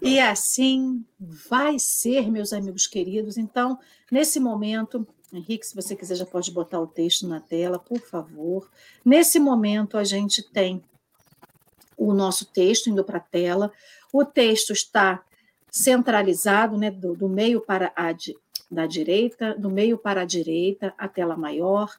E 0.01 0.19
assim 0.19 1.05
vai 1.19 1.79
ser, 1.79 2.29
meus 2.29 2.51
amigos 2.51 2.87
queridos. 2.87 3.37
Então, 3.37 3.79
nesse 4.11 4.39
momento, 4.39 5.07
Henrique, 5.31 5.65
se 5.65 5.75
você 5.75 5.95
quiser, 5.95 6.15
já 6.15 6.25
pode 6.25 6.51
botar 6.51 6.79
o 6.79 6.87
texto 6.87 7.27
na 7.27 7.39
tela, 7.39 7.79
por 7.79 7.99
favor. 7.99 8.69
Nesse 9.03 9.39
momento, 9.39 9.97
a 9.97 10.03
gente 10.03 10.43
tem 10.43 10.83
o 11.95 12.13
nosso 12.13 12.45
texto 12.45 12.89
indo 12.89 13.03
para 13.03 13.17
a 13.17 13.21
tela. 13.21 13.71
O 14.11 14.25
texto 14.25 14.73
está 14.73 15.23
centralizado, 15.69 16.77
né, 16.77 16.91
do, 16.91 17.15
do 17.15 17.29
meio 17.29 17.61
para 17.61 17.93
a 17.95 18.13
da 18.69 18.85
direita, 18.85 19.53
do 19.53 19.69
meio 19.69 19.97
para 19.97 20.21
a 20.21 20.25
direita, 20.25 20.93
a 20.97 21.07
tela 21.07 21.35
maior 21.35 21.93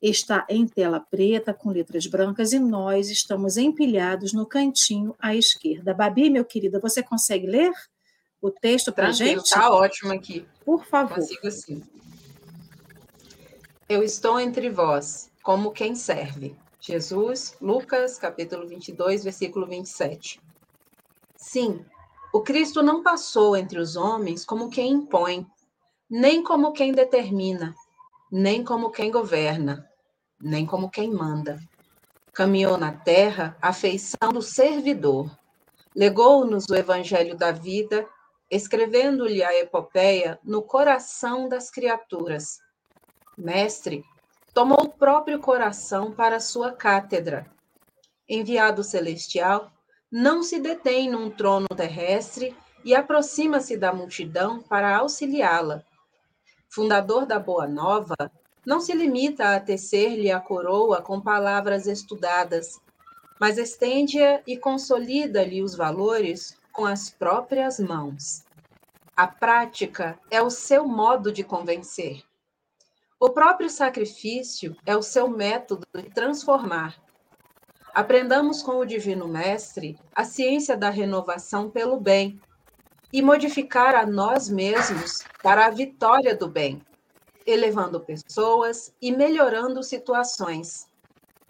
está 0.00 0.46
em 0.48 0.66
tela 0.66 1.00
preta 1.00 1.52
com 1.52 1.70
letras 1.70 2.06
brancas 2.06 2.52
e 2.52 2.58
nós 2.58 3.10
estamos 3.10 3.56
empilhados 3.56 4.32
no 4.32 4.46
cantinho 4.46 5.14
à 5.18 5.34
esquerda. 5.34 5.92
Babi, 5.92 6.30
meu 6.30 6.44
querida, 6.44 6.80
você 6.80 7.02
consegue 7.02 7.46
ler 7.46 7.72
o 8.40 8.50
texto 8.50 8.92
para 8.92 9.08
a 9.08 9.12
gente? 9.12 9.44
Está 9.44 9.70
ótimo 9.70 10.12
aqui. 10.12 10.46
Por 10.64 10.84
favor. 10.86 11.16
Consigo 11.16 11.50
sim. 11.50 11.82
Eu 13.88 14.02
estou 14.02 14.40
entre 14.40 14.70
vós, 14.70 15.30
como 15.42 15.72
quem 15.72 15.94
serve. 15.94 16.56
Jesus, 16.80 17.56
Lucas, 17.60 18.18
capítulo 18.18 18.66
22, 18.66 19.24
versículo 19.24 19.66
27. 19.66 20.40
Sim, 21.36 21.84
o 22.32 22.40
Cristo 22.40 22.82
não 22.82 23.02
passou 23.02 23.56
entre 23.56 23.78
os 23.78 23.96
homens 23.96 24.44
como 24.44 24.70
quem 24.70 24.92
impõe, 24.92 25.46
nem 26.08 26.42
como 26.42 26.72
quem 26.72 26.92
determina, 26.92 27.74
nem 28.30 28.64
como 28.64 28.90
quem 28.90 29.10
governa, 29.10 29.89
nem 30.40 30.64
como 30.64 30.90
quem 30.90 31.10
manda. 31.10 31.60
Caminhou 32.32 32.78
na 32.78 32.92
terra 32.92 33.56
a 33.60 33.72
feição 33.72 34.32
do 34.32 34.40
servidor. 34.40 35.30
Legou-nos 35.94 36.66
o 36.68 36.74
evangelho 36.74 37.36
da 37.36 37.52
vida 37.52 38.08
escrevendo-lhe 38.50 39.44
a 39.44 39.56
epopeia 39.56 40.38
no 40.42 40.62
coração 40.62 41.48
das 41.48 41.70
criaturas. 41.70 42.58
Mestre, 43.38 44.04
tomou 44.52 44.82
o 44.82 44.88
próprio 44.88 45.38
coração 45.38 46.10
para 46.10 46.40
sua 46.40 46.72
cátedra. 46.72 47.46
Enviado 48.28 48.82
celestial, 48.82 49.70
não 50.10 50.42
se 50.42 50.58
detém 50.58 51.08
num 51.08 51.30
trono 51.30 51.68
terrestre 51.68 52.56
e 52.84 52.94
aproxima-se 52.94 53.76
da 53.76 53.92
multidão 53.92 54.60
para 54.60 54.96
auxiliá-la. 54.96 55.84
Fundador 56.68 57.26
da 57.26 57.38
Boa 57.38 57.68
Nova, 57.68 58.16
não 58.64 58.80
se 58.80 58.92
limita 58.92 59.54
a 59.54 59.60
tecer-lhe 59.60 60.30
a 60.30 60.40
coroa 60.40 61.00
com 61.00 61.20
palavras 61.20 61.86
estudadas, 61.86 62.80
mas 63.40 63.56
estende-a 63.56 64.42
e 64.46 64.56
consolida-lhe 64.56 65.62
os 65.62 65.74
valores 65.74 66.58
com 66.72 66.84
as 66.84 67.10
próprias 67.10 67.80
mãos. 67.80 68.44
A 69.16 69.26
prática 69.26 70.18
é 70.30 70.42
o 70.42 70.50
seu 70.50 70.86
modo 70.86 71.32
de 71.32 71.42
convencer. 71.42 72.22
O 73.18 73.30
próprio 73.30 73.68
sacrifício 73.68 74.76
é 74.86 74.96
o 74.96 75.02
seu 75.02 75.28
método 75.28 75.86
de 75.94 76.04
transformar. 76.04 76.96
Aprendamos 77.92 78.62
com 78.62 78.78
o 78.78 78.84
Divino 78.86 79.26
Mestre 79.26 79.98
a 80.14 80.24
ciência 80.24 80.76
da 80.76 80.90
renovação 80.90 81.68
pelo 81.68 81.98
bem 81.98 82.40
e 83.12 83.20
modificar 83.20 83.94
a 83.94 84.06
nós 84.06 84.48
mesmos 84.48 85.24
para 85.42 85.66
a 85.66 85.70
vitória 85.70 86.34
do 86.34 86.48
bem, 86.48 86.80
elevando 87.50 88.00
pessoas 88.00 88.94
e 89.00 89.12
melhorando 89.12 89.82
situações. 89.82 90.86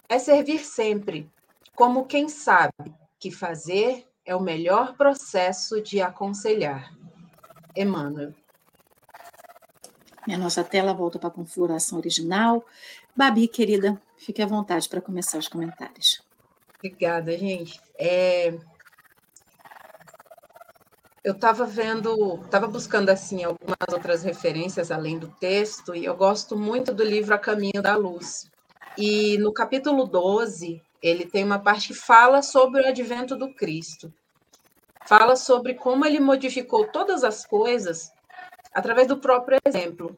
É 0.09 0.19
servir 0.19 0.59
sempre, 0.59 1.29
como 1.75 2.05
quem 2.05 2.27
sabe 2.27 2.93
que 3.19 3.31
fazer 3.31 4.07
é 4.25 4.35
o 4.35 4.41
melhor 4.41 4.95
processo 4.95 5.81
de 5.81 6.01
aconselhar. 6.01 6.93
Emmanuel. 7.75 8.33
E 10.27 10.33
a 10.33 10.37
nossa 10.37 10.63
tela 10.63 10.93
volta 10.93 11.17
para 11.17 11.29
a 11.29 11.31
configuração 11.31 11.97
original. 11.97 12.63
Babi, 13.15 13.47
querida, 13.47 13.99
fique 14.17 14.41
à 14.41 14.45
vontade 14.45 14.87
para 14.87 15.01
começar 15.01 15.37
os 15.37 15.47
comentários. 15.47 16.21
Obrigada, 16.77 17.37
gente. 17.37 17.79
É... 17.97 18.57
Eu 21.23 21.33
estava 21.33 21.65
vendo, 21.65 22.39
estava 22.43 22.65
buscando 22.65 23.09
assim 23.09 23.43
algumas 23.43 23.77
outras 23.93 24.23
referências 24.23 24.89
além 24.89 25.19
do 25.19 25.27
texto, 25.39 25.95
e 25.95 26.03
eu 26.03 26.15
gosto 26.15 26.57
muito 26.57 26.91
do 26.91 27.03
livro 27.03 27.35
A 27.35 27.37
Caminho 27.37 27.81
da 27.81 27.95
Luz. 27.95 28.49
E 28.97 29.37
no 29.37 29.53
capítulo 29.53 30.07
12, 30.07 30.81
ele 31.01 31.25
tem 31.25 31.43
uma 31.43 31.59
parte 31.59 31.89
que 31.89 31.93
fala 31.93 32.41
sobre 32.41 32.81
o 32.81 32.87
advento 32.87 33.35
do 33.35 33.53
Cristo. 33.53 34.11
Fala 35.05 35.35
sobre 35.35 35.75
como 35.75 36.05
ele 36.05 36.19
modificou 36.19 36.87
todas 36.87 37.23
as 37.23 37.45
coisas 37.45 38.11
através 38.73 39.07
do 39.07 39.17
próprio 39.17 39.59
exemplo. 39.63 40.17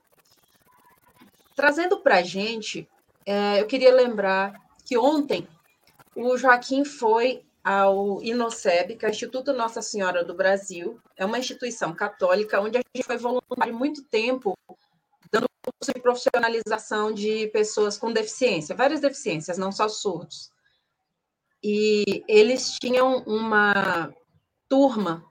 Trazendo 1.54 2.00
para 2.00 2.18
a 2.18 2.24
gente, 2.24 2.88
é, 3.26 3.60
eu 3.60 3.68
queria 3.68 3.94
lembrar 3.94 4.54
que 4.86 4.98
ontem 4.98 5.48
o 6.16 6.38
Joaquim 6.38 6.86
foi 6.86 7.44
ao 7.64 8.22
INOCEB, 8.22 8.98
que 8.98 9.06
é 9.06 9.08
o 9.08 9.12
Instituto 9.12 9.54
Nossa 9.54 9.82
Senhora 9.82 10.24
do 10.24 10.34
Brasil, 10.34 11.00
é 11.16 11.26
uma 11.26 11.40
instituição 11.40 11.94
católica 11.94 12.60
onde 12.60 12.78
a 12.78 12.82
gente 12.94 13.06
foi 13.06 13.18
voluntário 13.18 13.74
muito 13.74 14.04
tempo 14.04 14.54
dando 15.32 15.48
curso 15.64 15.94
de 15.94 16.02
profissionalização 16.02 17.14
de 17.14 17.48
pessoas 17.48 17.98
com 17.98 18.12
deficiência, 18.12 18.76
várias 18.76 19.00
deficiências, 19.00 19.58
não 19.58 19.72
só 19.72 19.88
surdos. 19.88 20.52
E 21.64 22.24
eles 22.28 22.74
tinham 22.74 23.24
uma 23.26 24.14
turma 24.68 25.24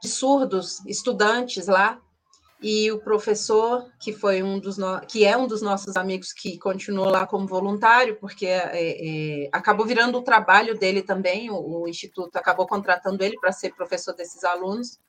de 0.00 0.08
surdos, 0.08 0.84
estudantes 0.86 1.66
lá, 1.66 2.00
e 2.62 2.92
o 2.92 3.00
professor, 3.00 3.90
que 3.98 4.12
foi 4.12 4.42
um 4.42 4.60
dos 4.60 4.78
no... 4.78 5.00
que 5.00 5.24
é 5.24 5.36
um 5.36 5.48
dos 5.48 5.60
nossos 5.60 5.96
amigos 5.96 6.32
que 6.32 6.56
continuou 6.58 7.08
lá 7.08 7.26
como 7.26 7.46
voluntário, 7.46 8.16
porque 8.20 8.46
é, 8.46 8.70
é, 9.44 9.48
acabou 9.52 9.84
virando 9.84 10.16
o 10.18 10.22
trabalho 10.22 10.78
dele 10.78 11.02
também, 11.02 11.50
o, 11.50 11.56
o 11.56 11.88
instituto 11.88 12.36
acabou 12.36 12.66
contratando 12.66 13.24
ele 13.24 13.36
para 13.40 13.50
ser 13.50 13.74
professor 13.74 14.14
desses 14.14 14.44
alunos. 14.44 15.00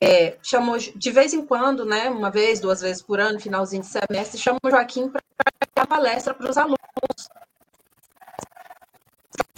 É, 0.00 0.38
chamou 0.42 0.78
de 0.78 1.10
vez 1.10 1.34
em 1.34 1.44
quando, 1.44 1.84
né, 1.84 2.08
uma 2.08 2.30
vez, 2.30 2.60
duas 2.60 2.80
vezes 2.80 3.02
por 3.02 3.20
ano, 3.20 3.38
finalzinho 3.38 3.82
de 3.82 3.88
semestre, 3.88 4.40
chamou 4.40 4.60
o 4.64 4.70
Joaquim 4.70 5.10
para 5.10 5.22
dar 5.74 5.86
palestra 5.86 6.32
para 6.32 6.50
os 6.50 6.56
alunos 6.56 6.78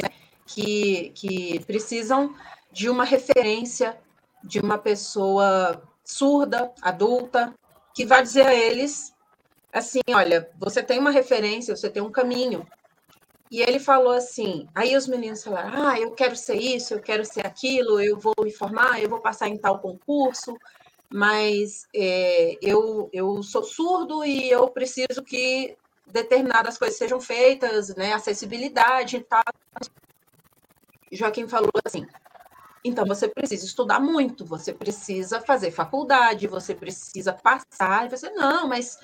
né, 0.03 0.11
que, 0.45 1.13
que 1.15 1.65
precisam 1.67 2.35
de 2.73 2.91
uma 2.91 3.05
referência 3.05 3.97
de 4.43 4.59
uma 4.59 4.77
pessoa 4.77 5.81
surda, 6.05 6.73
adulta, 6.83 7.55
que 7.95 8.05
vai 8.05 8.23
dizer 8.23 8.47
a 8.47 8.55
eles 8.55 9.15
assim: 9.73 10.01
olha, 10.15 10.51
você 10.59 10.83
tem 10.83 10.99
uma 10.99 11.11
referência, 11.11 11.77
você 11.77 11.91
tem 11.91 12.03
um 12.03 12.13
caminho. 12.13 12.67
E 13.51 13.61
ele 13.61 13.79
falou 13.79 14.13
assim: 14.13 14.69
aí 14.75 14.97
os 14.97 15.07
meninos 15.07 15.43
falaram: 15.43 15.87
ah, 15.87 15.99
eu 15.99 16.13
quero 16.13 16.37
ser 16.37 16.57
isso, 16.57 16.95
eu 16.95 17.01
quero 17.01 17.25
ser 17.25 17.47
aquilo, 17.47 18.01
eu 18.01 18.19
vou 18.19 18.35
me 18.43 18.53
formar, 18.53 19.03
eu 19.03 19.09
vou 19.09 19.21
passar 19.21 19.49
em 19.49 19.59
tal 19.59 19.81
concurso, 19.81 20.57
mas 21.11 21.87
é, 21.95 22.57
eu, 22.63 23.09
eu 23.13 23.43
sou 23.43 23.63
surdo 23.63 24.25
e 24.25 24.51
eu 24.51 24.69
preciso 24.69 25.23
que 25.23 25.77
determinadas 26.07 26.79
coisas 26.79 26.99
sejam 26.99 27.21
feitas, 27.21 27.95
né, 27.97 28.13
acessibilidade 28.13 29.17
e 29.17 29.21
tal. 29.21 29.43
Joaquim 31.13 31.49
falou 31.49 31.71
assim: 31.85 32.07
então, 32.85 33.07
você 33.07 33.27
precisa 33.27 33.65
estudar 33.65 33.99
muito, 33.99 34.45
você 34.45 34.71
precisa 34.73 35.41
fazer 35.41 35.71
faculdade, 35.71 36.47
você 36.47 36.75
precisa 36.75 37.33
passar. 37.33 38.05
E 38.05 38.11
você, 38.11 38.29
não, 38.31 38.69
mas 38.69 38.99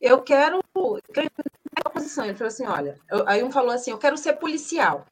eu 0.00 0.22
quero. 0.22 0.60
a 1.84 1.90
posição. 1.90 2.24
Ele 2.24 2.34
falou 2.34 2.48
assim: 2.48 2.66
olha, 2.66 2.98
eu, 3.10 3.28
aí 3.28 3.44
um 3.44 3.52
falou 3.52 3.72
assim: 3.72 3.90
eu 3.90 3.98
quero 3.98 4.16
ser 4.16 4.34
policial. 4.34 5.06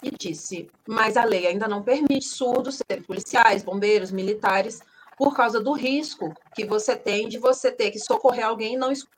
E 0.00 0.10
disse, 0.10 0.70
mas 0.86 1.16
a 1.16 1.24
lei 1.24 1.46
ainda 1.46 1.66
não 1.66 1.82
permite 1.82 2.26
surdos 2.26 2.76
serem 2.86 3.02
policiais, 3.02 3.64
bombeiros, 3.64 4.10
militares, 4.10 4.82
por 5.16 5.34
causa 5.34 5.60
do 5.60 5.72
risco 5.72 6.34
que 6.54 6.66
você 6.66 6.94
tem 6.94 7.26
de 7.26 7.38
você 7.38 7.72
ter 7.72 7.90
que 7.90 7.98
socorrer 7.98 8.44
alguém 8.44 8.74
e 8.74 8.76
não 8.76 8.92
escutar. 8.92 9.14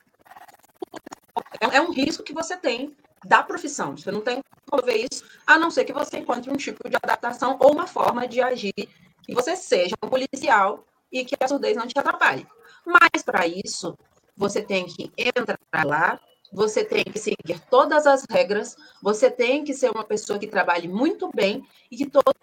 É 1.59 1.81
um 1.81 1.91
risco 1.91 2.23
que 2.23 2.33
você 2.33 2.55
tem 2.55 2.95
da 3.27 3.43
profissão. 3.43 3.95
Você 3.95 4.11
não 4.11 4.21
tem 4.21 4.41
como 4.69 4.83
ver 4.83 5.07
isso, 5.11 5.23
a 5.45 5.57
não 5.57 5.69
ser 5.69 5.85
que 5.85 5.93
você 5.93 6.17
encontre 6.17 6.51
um 6.51 6.55
tipo 6.55 6.89
de 6.89 6.95
adaptação 6.95 7.57
ou 7.59 7.71
uma 7.71 7.87
forma 7.87 8.27
de 8.27 8.41
agir 8.41 8.73
que 8.73 9.33
você 9.33 9.55
seja 9.55 9.95
um 10.01 10.09
policial 10.09 10.85
e 11.11 11.23
que 11.25 11.35
a 11.39 11.47
surdez 11.47 11.75
não 11.75 11.85
te 11.85 11.97
atrapalhe. 11.97 12.47
Mas, 12.85 13.23
para 13.23 13.45
isso, 13.45 13.97
você 14.35 14.61
tem 14.61 14.85
que 14.85 15.11
entrar 15.17 15.85
lá, 15.85 16.19
você 16.51 16.83
tem 16.83 17.03
que 17.03 17.19
seguir 17.19 17.59
todas 17.69 18.07
as 18.07 18.25
regras, 18.29 18.77
você 19.01 19.29
tem 19.29 19.63
que 19.63 19.73
ser 19.73 19.91
uma 19.91 20.03
pessoa 20.03 20.39
que 20.39 20.47
trabalhe 20.47 20.87
muito 20.87 21.29
bem 21.33 21.67
e 21.91 21.97
que 21.97 22.09
todo 22.09 22.33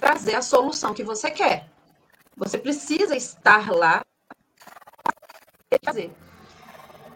trazer 0.00 0.34
a 0.34 0.42
solução 0.42 0.94
que 0.94 1.04
você 1.04 1.30
quer. 1.30 1.68
Você 2.36 2.58
precisa 2.58 3.14
estar 3.14 3.70
lá 3.70 4.02
fazer. 5.84 6.10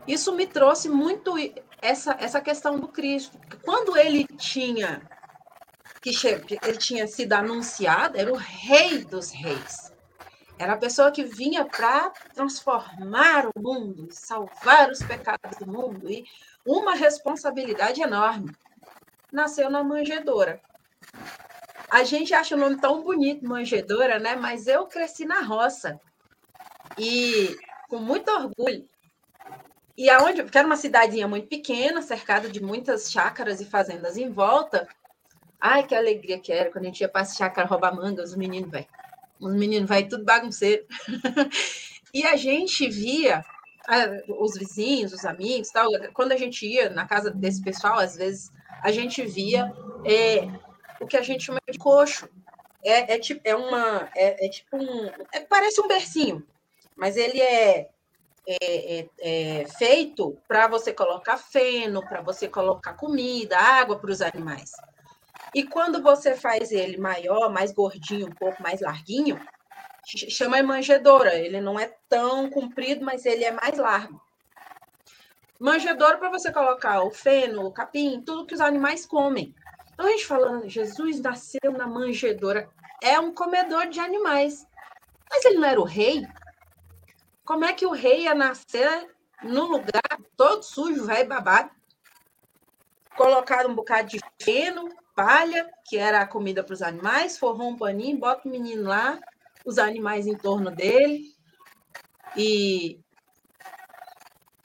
Isso 0.07 0.33
me 0.33 0.47
trouxe 0.47 0.89
muito 0.89 1.35
essa, 1.83 2.17
essa 2.21 2.41
questão 2.41 2.79
do 2.79 2.89
Cristo. 2.89 3.39
Quando 3.63 3.97
ele 3.97 4.25
tinha 4.25 5.03
que 6.01 6.59
ele 6.63 6.79
tinha 6.79 7.07
sido 7.09 7.33
anunciado, 7.33 8.17
era 8.17 8.33
o 8.33 8.37
rei 8.37 9.05
dos 9.05 9.33
reis. 9.33 9.93
Era 10.59 10.75
a 10.75 10.79
pessoa 10.79 11.11
que 11.11 11.25
vinha 11.25 11.65
para 11.65 12.11
transformar 12.33 13.47
o 13.47 13.61
mundo, 13.61 14.09
salvar 14.11 14.91
os 14.91 15.03
pecados 15.03 15.59
do 15.59 15.67
mundo 15.67 16.09
e 16.11 16.25
uma 16.65 16.95
responsabilidade 16.95 18.01
enorme. 18.01 18.53
Nasceu 19.33 19.69
na 19.69 19.83
manjedoura. 19.83 20.61
A 21.91 22.05
gente 22.05 22.33
acha 22.33 22.55
o 22.55 22.59
nome 22.59 22.81
tão 22.81 23.03
bonito, 23.03 23.47
manjedoura, 23.47 24.19
né? 24.19 24.35
Mas 24.35 24.67
eu 24.67 24.87
cresci 24.87 25.25
na 25.25 25.41
roça. 25.41 26.01
E 26.97 27.55
com 27.89 27.99
muito 27.99 28.31
orgulho, 28.31 28.89
e 29.97 30.11
aonde, 30.11 30.43
porque 30.43 30.59
era 30.59 30.67
uma 30.67 30.77
cidadinha 30.77 31.27
muito 31.27 31.49
pequena, 31.49 32.03
cercada 32.03 32.49
de 32.49 32.63
muitas 32.63 33.11
chácaras 33.11 33.61
e 33.61 33.65
fazendas 33.65 34.17
em 34.17 34.31
volta. 34.31 34.87
Ai, 35.59 35.87
que 35.87 35.95
alegria 35.95 36.39
que 36.39 36.53
era 36.53 36.71
quando 36.71 36.85
a 36.85 36.89
gente 36.89 37.01
ia 37.01 37.09
para 37.09 37.23
essa 37.23 37.37
chácara 37.37 37.67
roubar 37.67 37.95
manga, 37.95 38.23
os 38.23 38.37
meninos, 38.37 38.71
vai. 38.71 38.87
Os 39.41 39.55
meninos, 39.55 39.89
vai 39.89 40.05
tudo 40.07 40.25
bagunceiro. 40.25 40.85
e 42.13 42.27
a 42.27 42.37
gente 42.37 42.89
via 42.89 43.43
os 44.29 44.55
vizinhos, 44.55 45.13
os 45.13 45.25
amigos, 45.25 45.71
tal. 45.71 45.89
Quando 46.13 46.33
a 46.33 46.37
gente 46.37 46.67
ia 46.67 46.91
na 46.91 47.07
casa 47.07 47.31
desse 47.31 47.63
pessoal, 47.63 47.99
às 47.99 48.17
vezes 48.17 48.53
a 48.83 48.91
gente 48.91 49.25
via 49.25 49.73
é, 50.05 50.47
o 51.01 51.07
que 51.07 51.17
a 51.17 51.23
gente 51.23 51.45
chama 51.45 51.61
de 51.71 51.79
coxo. 51.79 52.29
É, 52.85 53.15
é 53.15 53.19
tipo, 53.19 53.41
é 53.45 53.55
uma, 53.57 54.09
é, 54.15 54.47
é 54.47 54.49
tipo 54.49 54.77
um, 54.77 55.07
é, 55.33 55.41
parece 55.41 55.81
um 55.81 55.89
bercinho, 55.89 56.47
mas 56.95 57.17
ele 57.17 57.41
é 57.41 57.89
é, 58.47 59.01
é, 59.01 59.09
é 59.61 59.67
feito 59.79 60.37
para 60.47 60.69
você 60.69 60.93
colocar 60.93 61.37
feno, 61.37 62.07
para 62.07 62.23
você 62.23 62.49
colocar 62.49 62.95
comida, 62.95 63.59
água 63.59 63.99
para 63.99 64.11
os 64.11 64.23
animais. 64.23 64.71
E 65.55 65.65
quando 65.65 66.03
você 66.03 66.37
faz 66.37 66.71
ele 66.71 66.97
maior, 66.97 67.51
mais 67.51 67.73
gordinho, 67.73 68.29
um 68.29 68.35
pouco 68.35 68.63
mais 68.63 68.81
larguinho, 68.81 69.41
chama 70.07 70.63
manjedoura. 70.63 71.35
Ele 71.35 71.61
não 71.61 71.79
é 71.79 71.93
tão 72.09 72.49
comprido, 72.51 73.05
mas 73.05 73.27
ele 73.27 73.45
é 73.45 73.51
mais 73.51 73.79
largo. 73.79 74.21
Manjedoura 75.59 76.19
para 76.19 76.31
você 76.31 76.53
colocar 76.53 77.03
o 77.03 77.11
feno, 77.11 77.65
o 77.65 77.73
capim, 77.73 78.21
tudo 78.21 78.47
que 78.47 78.55
os 78.55 78.61
animais 78.61 79.07
comem. 79.07 79.55
Então 79.95 80.07
a 80.07 80.11
gente 80.11 80.27
falando, 80.27 80.69
Jesus 80.69 81.21
nasceu 81.21 81.73
na 81.73 81.87
manjedoura. 81.87 82.69
É 83.03 83.19
um 83.19 83.33
comedor 83.33 83.87
de 83.89 83.99
animais. 83.99 84.67
Mas 85.31 85.45
ele 85.45 85.57
não 85.57 85.69
era 85.69 85.81
o 85.81 85.85
rei? 85.85 86.23
Como 87.47 87.65
é 87.65 87.73
que 87.73 87.87
o 87.87 87.93
rei 87.93 88.23
ia 88.23 88.35
nascer 88.35 89.09
num 89.41 89.67
lugar 89.67 90.03
todo 90.37 90.65
sujo, 90.65 91.07
velho 91.07 91.29
babado? 91.29 91.71
Colocaram 93.17 93.71
um 93.71 93.75
bocado 93.75 94.09
de 94.09 94.21
feno, 94.43 94.89
palha, 95.15 95.71
que 95.87 95.97
era 95.97 96.21
a 96.21 96.27
comida 96.27 96.65
para 96.65 96.75
os 96.75 96.83
animais, 96.83 97.39
forrou 97.39 97.69
um 97.69 97.77
paninho, 97.77 98.19
bota 98.19 98.49
o 98.49 98.51
menino 98.51 98.89
lá, 98.89 99.21
os 99.65 99.79
animais 99.79 100.27
em 100.27 100.37
torno 100.37 100.73
dele. 100.73 101.23
E 102.37 103.01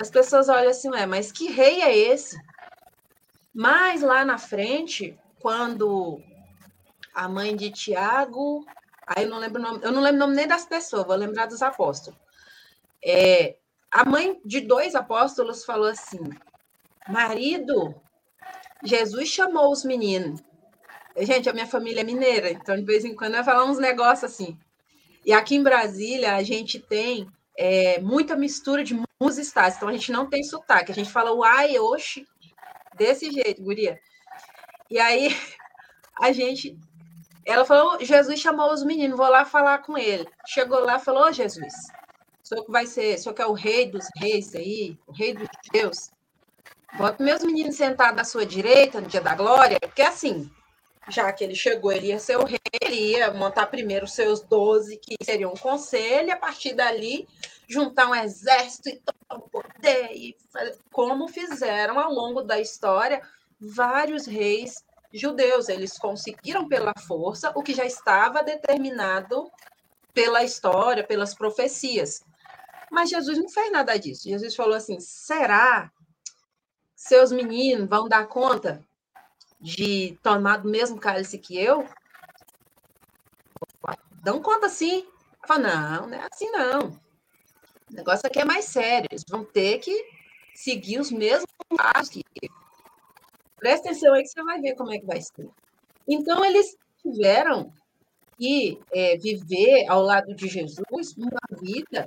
as 0.02 0.10
pessoas 0.10 0.50
olham 0.50 0.72
assim, 0.72 0.89
ué, 0.89 1.06
mas 1.06 1.32
que 1.32 1.52
rei 1.52 1.84
é 1.84 1.96
esse? 1.96 2.36
Mas 3.54 4.02
lá 4.02 4.26
na 4.26 4.39
frente, 4.39 5.17
quando 5.39 6.20
a 7.13 7.30
mãe 7.30 7.56
de 7.56 7.70
Tiago, 7.70 8.65
aí 9.06 9.24
eu 9.26 9.30
não 9.30 9.38
lembro 9.38 9.62
o 9.62 9.63
nome, 9.63 9.80
eu 9.84 9.91
não 9.91 10.02
lembro 10.02 10.17
o 10.17 10.22
nome 10.22 10.36
nem 10.36 10.48
das 10.48 10.65
pessoas, 10.65 11.06
vou 11.06 11.15
lembrar 11.15 11.46
dos 11.46 11.62
apóstolos. 11.62 12.21
É, 13.04 13.58
a 13.92 14.06
mãe 14.06 14.40
de 14.46 14.62
dois 14.62 14.96
apóstolos 14.96 15.66
falou 15.66 15.90
assim: 15.90 16.20
marido, 17.08 17.96
Jesus 18.84 19.30
chamou 19.30 19.72
os 19.72 19.84
meninos. 19.84 20.42
Gente, 21.18 21.50
a 21.50 21.54
minha 21.54 21.68
família 21.68 22.02
é 22.02 22.06
mineira, 22.06 22.50
então 22.52 22.76
de 22.76 22.86
vez 22.86 23.04
em 23.04 23.14
quando 23.14 23.36
eu 23.36 23.44
falo 23.44 23.70
uns 23.70 23.78
negócios 23.78 24.32
assim. 24.32 24.58
E 25.26 25.34
aqui 25.34 25.56
em 25.56 25.64
Brasília 25.64 26.36
a 26.36 26.44
gente 26.44 26.80
tem 26.80 27.28
é, 27.58 28.00
muita 28.00 28.36
mistura 28.36 28.84
de 28.84 28.94
muitos 28.94 29.38
estados, 29.38 29.76
então 29.76 29.90
a 29.90 29.92
gente 29.92 30.12
não 30.12 30.30
tem 30.30 30.42
sotaque, 30.44 30.92
a 30.92 30.96
gente 30.96 31.12
fala 31.12 31.34
uai, 31.34 31.78
oxi, 31.78 32.26
desse 32.96 33.30
jeito, 33.30 33.62
guria. 33.62 34.00
E 34.90 35.00
aí 35.00 35.36
a 36.20 36.32
gente. 36.32 36.78
Ela 37.46 37.66
falou: 37.66 38.04
Jesus 38.04 38.40
chamou 38.40 38.72
os 38.72 38.84
meninos, 38.84 39.18
vou 39.18 39.30
lá 39.30 39.44
falar 39.44 39.80
com 39.80 39.98
ele. 39.98 40.28
Chegou 40.48 40.80
lá 40.80 40.98
falou: 40.98 41.26
oh, 41.28 41.32
Jesus, 41.32 41.74
senhor 42.52 42.66
que 42.66 42.72
vai 42.72 42.86
ser, 42.86 43.18
senhor 43.18 43.34
que 43.34 43.42
é 43.42 43.46
o 43.46 43.54
rei 43.54 43.90
dos 43.90 44.06
reis 44.18 44.54
aí, 44.54 44.98
o 45.08 45.14
rei 45.14 45.34
dos 45.34 45.48
Deus. 45.72 46.12
Bota 46.98 47.24
meus 47.24 47.42
meninos 47.42 47.78
sentados 47.78 48.20
à 48.20 48.24
sua 48.26 48.46
direita 48.46 49.00
no 49.00 49.08
dia 49.08 49.22
da 49.22 49.34
glória, 49.34 49.80
porque 49.80 50.02
assim, 50.02 50.52
já 51.08 51.32
que 51.32 51.46
ele 51.46 51.56
chegou, 51.56 51.94
ele 51.94 52.08
ia 52.08 52.20
ser 52.20 52.38
o 52.38 52.44
rei, 52.44 52.60
ele 52.82 53.12
ia 53.12 53.32
montar 53.32 53.68
primeiro 53.68 54.04
os 54.04 54.14
seus 54.14 54.42
doze, 54.42 54.98
que 54.98 55.16
seriam 55.24 55.54
um 55.54 55.58
conselho, 55.58 56.34
a 56.34 56.36
partir 56.36 56.74
dali 56.74 57.26
juntar 57.70 58.10
um 58.10 58.16
exército 58.16 58.90
e 58.90 59.00
tomar 59.00 59.42
o 59.42 59.50
poder, 59.50 60.12
e 60.12 60.36
como 60.92 61.30
fizeram 61.30 61.98
ao 61.98 62.12
longo 62.12 62.42
da 62.42 62.60
história 62.60 63.22
vários 63.62 64.26
reis 64.26 64.84
judeus. 65.14 65.70
Eles 65.70 65.98
conseguiram 65.98 66.68
pela 66.68 66.92
força 67.08 67.54
o 67.56 67.64
que 67.64 67.74
já 67.74 67.86
estava 67.86 68.44
determinado 68.44 69.50
pela 70.14 70.44
história, 70.44 71.02
pelas 71.02 71.34
profecias. 71.34 72.26
Mas 72.91 73.10
Jesus 73.10 73.38
não 73.38 73.49
fez 73.49 73.71
nada 73.71 73.97
disso. 73.97 74.27
Jesus 74.27 74.54
falou 74.54 74.75
assim: 74.75 74.99
será 74.99 75.89
seus 76.93 77.32
meninos 77.32 77.89
vão 77.89 78.08
dar 78.08 78.27
conta 78.27 78.84
de 79.60 80.19
tomar 80.21 80.58
do 80.58 80.69
mesmo 80.69 80.99
cálice 80.99 81.39
que 81.39 81.58
eu? 81.58 81.88
Dão 84.21 84.41
conta 84.41 84.67
sim. 84.69 85.08
Fala, 85.47 85.62
não, 85.99 86.08
não 86.08 86.17
é 86.17 86.27
assim 86.32 86.51
não. 86.51 86.89
O 87.89 87.95
negócio 87.95 88.27
aqui 88.27 88.39
é 88.39 88.45
mais 88.45 88.65
sério. 88.65 89.08
Eles 89.10 89.23
vão 89.27 89.43
ter 89.43 89.80
que 89.80 90.06
seguir 90.54 90.99
os 90.99 91.12
mesmos 91.12 91.49
passos 91.75 92.10
que 92.10 92.23
eu. 92.41 92.49
Presta 93.58 93.89
atenção 93.89 94.13
aí 94.13 94.23
que 94.23 94.30
você 94.30 94.43
vai 94.43 94.60
ver 94.60 94.75
como 94.75 94.91
é 94.91 94.99
que 94.99 95.06
vai 95.06 95.21
ser. 95.21 95.49
Então, 96.08 96.43
eles 96.43 96.75
tiveram 97.01 97.71
que 98.38 98.80
é, 98.91 99.17
viver 99.17 99.88
ao 99.88 100.01
lado 100.01 100.36
de 100.36 100.47
Jesus 100.47 101.15
uma 101.17 101.39
vida 101.62 102.06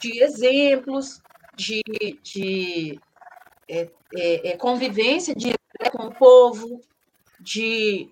de 0.00 0.22
exemplos, 0.22 1.20
de, 1.54 1.82
de 2.22 3.00
é, 3.68 3.90
é, 4.16 4.50
é 4.50 4.56
convivência 4.56 5.34
direta 5.34 5.90
com 5.92 6.06
o 6.06 6.14
povo, 6.14 6.80
de 7.38 8.10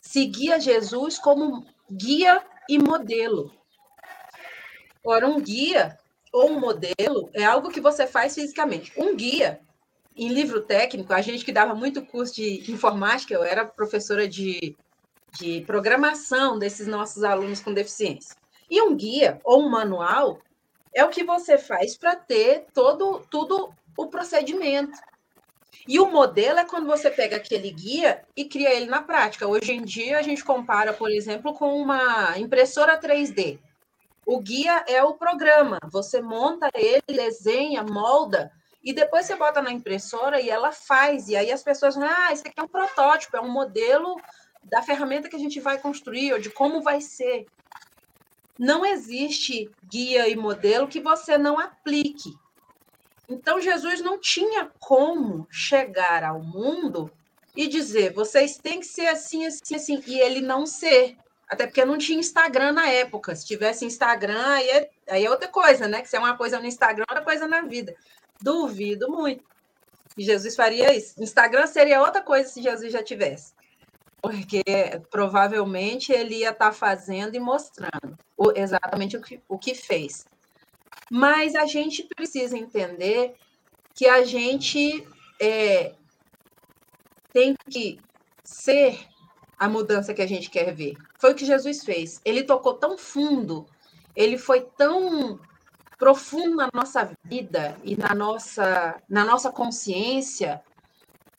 seguir 0.00 0.52
a 0.52 0.58
Jesus 0.58 1.18
como 1.18 1.64
guia 1.90 2.42
e 2.68 2.78
modelo. 2.78 3.52
Ora, 5.04 5.26
um 5.26 5.40
guia 5.40 5.98
ou 6.32 6.50
um 6.50 6.60
modelo 6.60 7.30
é 7.32 7.44
algo 7.44 7.70
que 7.70 7.80
você 7.80 8.06
faz 8.06 8.34
fisicamente. 8.34 8.92
Um 8.96 9.16
guia, 9.16 9.60
em 10.16 10.28
livro 10.28 10.62
técnico, 10.62 11.12
a 11.12 11.20
gente 11.20 11.44
que 11.44 11.52
dava 11.52 11.74
muito 11.74 12.04
curso 12.04 12.34
de 12.34 12.70
informática, 12.70 13.34
eu 13.34 13.42
era 13.42 13.64
professora 13.64 14.28
de, 14.28 14.76
de 15.38 15.62
programação 15.62 16.58
desses 16.58 16.86
nossos 16.86 17.24
alunos 17.24 17.60
com 17.60 17.72
deficiência. 17.72 18.39
E 18.70 18.80
um 18.80 18.94
guia 18.94 19.40
ou 19.44 19.62
um 19.62 19.68
manual 19.68 20.40
é 20.94 21.04
o 21.04 21.08
que 21.08 21.24
você 21.24 21.58
faz 21.58 21.96
para 21.96 22.14
ter 22.14 22.66
todo 22.72 23.20
tudo 23.30 23.74
o 23.96 24.06
procedimento. 24.06 24.96
E 25.88 25.98
o 25.98 26.10
modelo 26.10 26.58
é 26.58 26.64
quando 26.64 26.86
você 26.86 27.10
pega 27.10 27.36
aquele 27.36 27.70
guia 27.70 28.22
e 28.36 28.44
cria 28.44 28.72
ele 28.72 28.86
na 28.86 29.02
prática. 29.02 29.46
Hoje 29.46 29.72
em 29.72 29.82
dia 29.82 30.18
a 30.18 30.22
gente 30.22 30.44
compara, 30.44 30.92
por 30.92 31.10
exemplo, 31.10 31.52
com 31.54 31.74
uma 31.74 32.38
impressora 32.38 33.00
3D. 33.00 33.58
O 34.26 34.38
guia 34.40 34.84
é 34.86 35.02
o 35.02 35.14
programa. 35.14 35.78
Você 35.90 36.20
monta 36.20 36.70
ele, 36.74 37.02
desenha, 37.08 37.82
molda 37.82 38.52
e 38.82 38.92
depois 38.92 39.26
você 39.26 39.36
bota 39.36 39.60
na 39.60 39.72
impressora 39.72 40.40
e 40.40 40.48
ela 40.48 40.70
faz. 40.70 41.28
E 41.28 41.36
aí 41.36 41.50
as 41.50 41.62
pessoas 41.62 41.94
vão, 41.94 42.04
ah, 42.04 42.32
isso 42.32 42.42
aqui 42.46 42.58
é 42.58 42.62
um 42.62 42.68
protótipo, 42.68 43.36
é 43.36 43.40
um 43.40 43.50
modelo 43.50 44.16
da 44.62 44.82
ferramenta 44.82 45.28
que 45.28 45.36
a 45.36 45.40
gente 45.40 45.60
vai 45.60 45.78
construir 45.78 46.32
ou 46.32 46.38
de 46.38 46.50
como 46.50 46.82
vai 46.82 47.00
ser 47.00 47.46
não 48.60 48.84
existe 48.84 49.70
guia 49.82 50.28
e 50.28 50.36
modelo 50.36 50.86
que 50.86 51.00
você 51.00 51.38
não 51.38 51.58
aplique. 51.58 52.38
Então, 53.26 53.58
Jesus 53.58 54.02
não 54.02 54.20
tinha 54.20 54.70
como 54.78 55.46
chegar 55.50 56.22
ao 56.22 56.42
mundo 56.42 57.10
e 57.56 57.66
dizer, 57.66 58.12
vocês 58.12 58.58
têm 58.58 58.80
que 58.80 58.86
ser 58.86 59.06
assim, 59.06 59.46
assim, 59.46 59.74
assim, 59.74 60.02
e 60.06 60.20
ele 60.20 60.42
não 60.42 60.66
ser. 60.66 61.16
Até 61.48 61.66
porque 61.66 61.86
não 61.86 61.96
tinha 61.96 62.20
Instagram 62.20 62.72
na 62.72 62.86
época. 62.86 63.34
Se 63.34 63.46
tivesse 63.46 63.86
Instagram, 63.86 64.46
aí 64.46 64.68
é, 64.68 64.90
aí 65.08 65.24
é 65.24 65.30
outra 65.30 65.48
coisa, 65.48 65.88
né? 65.88 66.02
Que 66.02 66.08
se 66.10 66.16
é 66.16 66.18
uma 66.18 66.36
coisa 66.36 66.60
no 66.60 66.66
Instagram, 66.66 67.06
outra 67.08 67.24
coisa 67.24 67.48
na 67.48 67.62
vida. 67.62 67.96
Duvido 68.42 69.10
muito 69.10 69.42
Jesus 70.18 70.54
faria 70.54 70.94
isso. 70.94 71.22
Instagram 71.22 71.66
seria 71.66 72.02
outra 72.02 72.20
coisa 72.20 72.48
se 72.48 72.60
Jesus 72.60 72.92
já 72.92 73.02
tivesse 73.02 73.54
porque 74.22 74.62
provavelmente 75.10 76.12
ele 76.12 76.36
ia 76.36 76.50
estar 76.50 76.66
tá 76.66 76.72
fazendo 76.72 77.34
e 77.34 77.40
mostrando 77.40 78.18
exatamente 78.54 79.16
o 79.16 79.22
que, 79.22 79.40
o 79.48 79.58
que 79.58 79.74
fez. 79.74 80.26
Mas 81.10 81.54
a 81.54 81.66
gente 81.66 82.06
precisa 82.14 82.56
entender 82.56 83.34
que 83.94 84.06
a 84.06 84.24
gente 84.24 85.06
é, 85.40 85.94
tem 87.32 87.54
que 87.68 88.00
ser 88.44 88.98
a 89.58 89.68
mudança 89.68 90.14
que 90.14 90.22
a 90.22 90.26
gente 90.26 90.48
quer 90.48 90.74
ver. 90.74 90.96
Foi 91.18 91.32
o 91.32 91.34
que 91.34 91.44
Jesus 91.44 91.84
fez. 91.84 92.20
Ele 92.24 92.42
tocou 92.42 92.74
tão 92.74 92.96
fundo, 92.96 93.66
ele 94.16 94.38
foi 94.38 94.62
tão 94.76 95.38
profundo 95.98 96.56
na 96.56 96.70
nossa 96.72 97.12
vida 97.24 97.76
e 97.84 97.94
na 97.94 98.14
nossa, 98.14 99.00
na 99.06 99.22
nossa 99.22 99.52
consciência, 99.52 100.62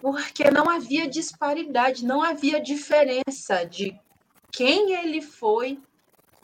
porque 0.01 0.49
não 0.49 0.67
havia 0.67 1.07
disparidade, 1.07 2.03
não 2.03 2.23
havia 2.23 2.59
diferença 2.59 3.63
de 3.63 3.95
quem 4.51 4.93
ele 4.93 5.21
foi 5.21 5.79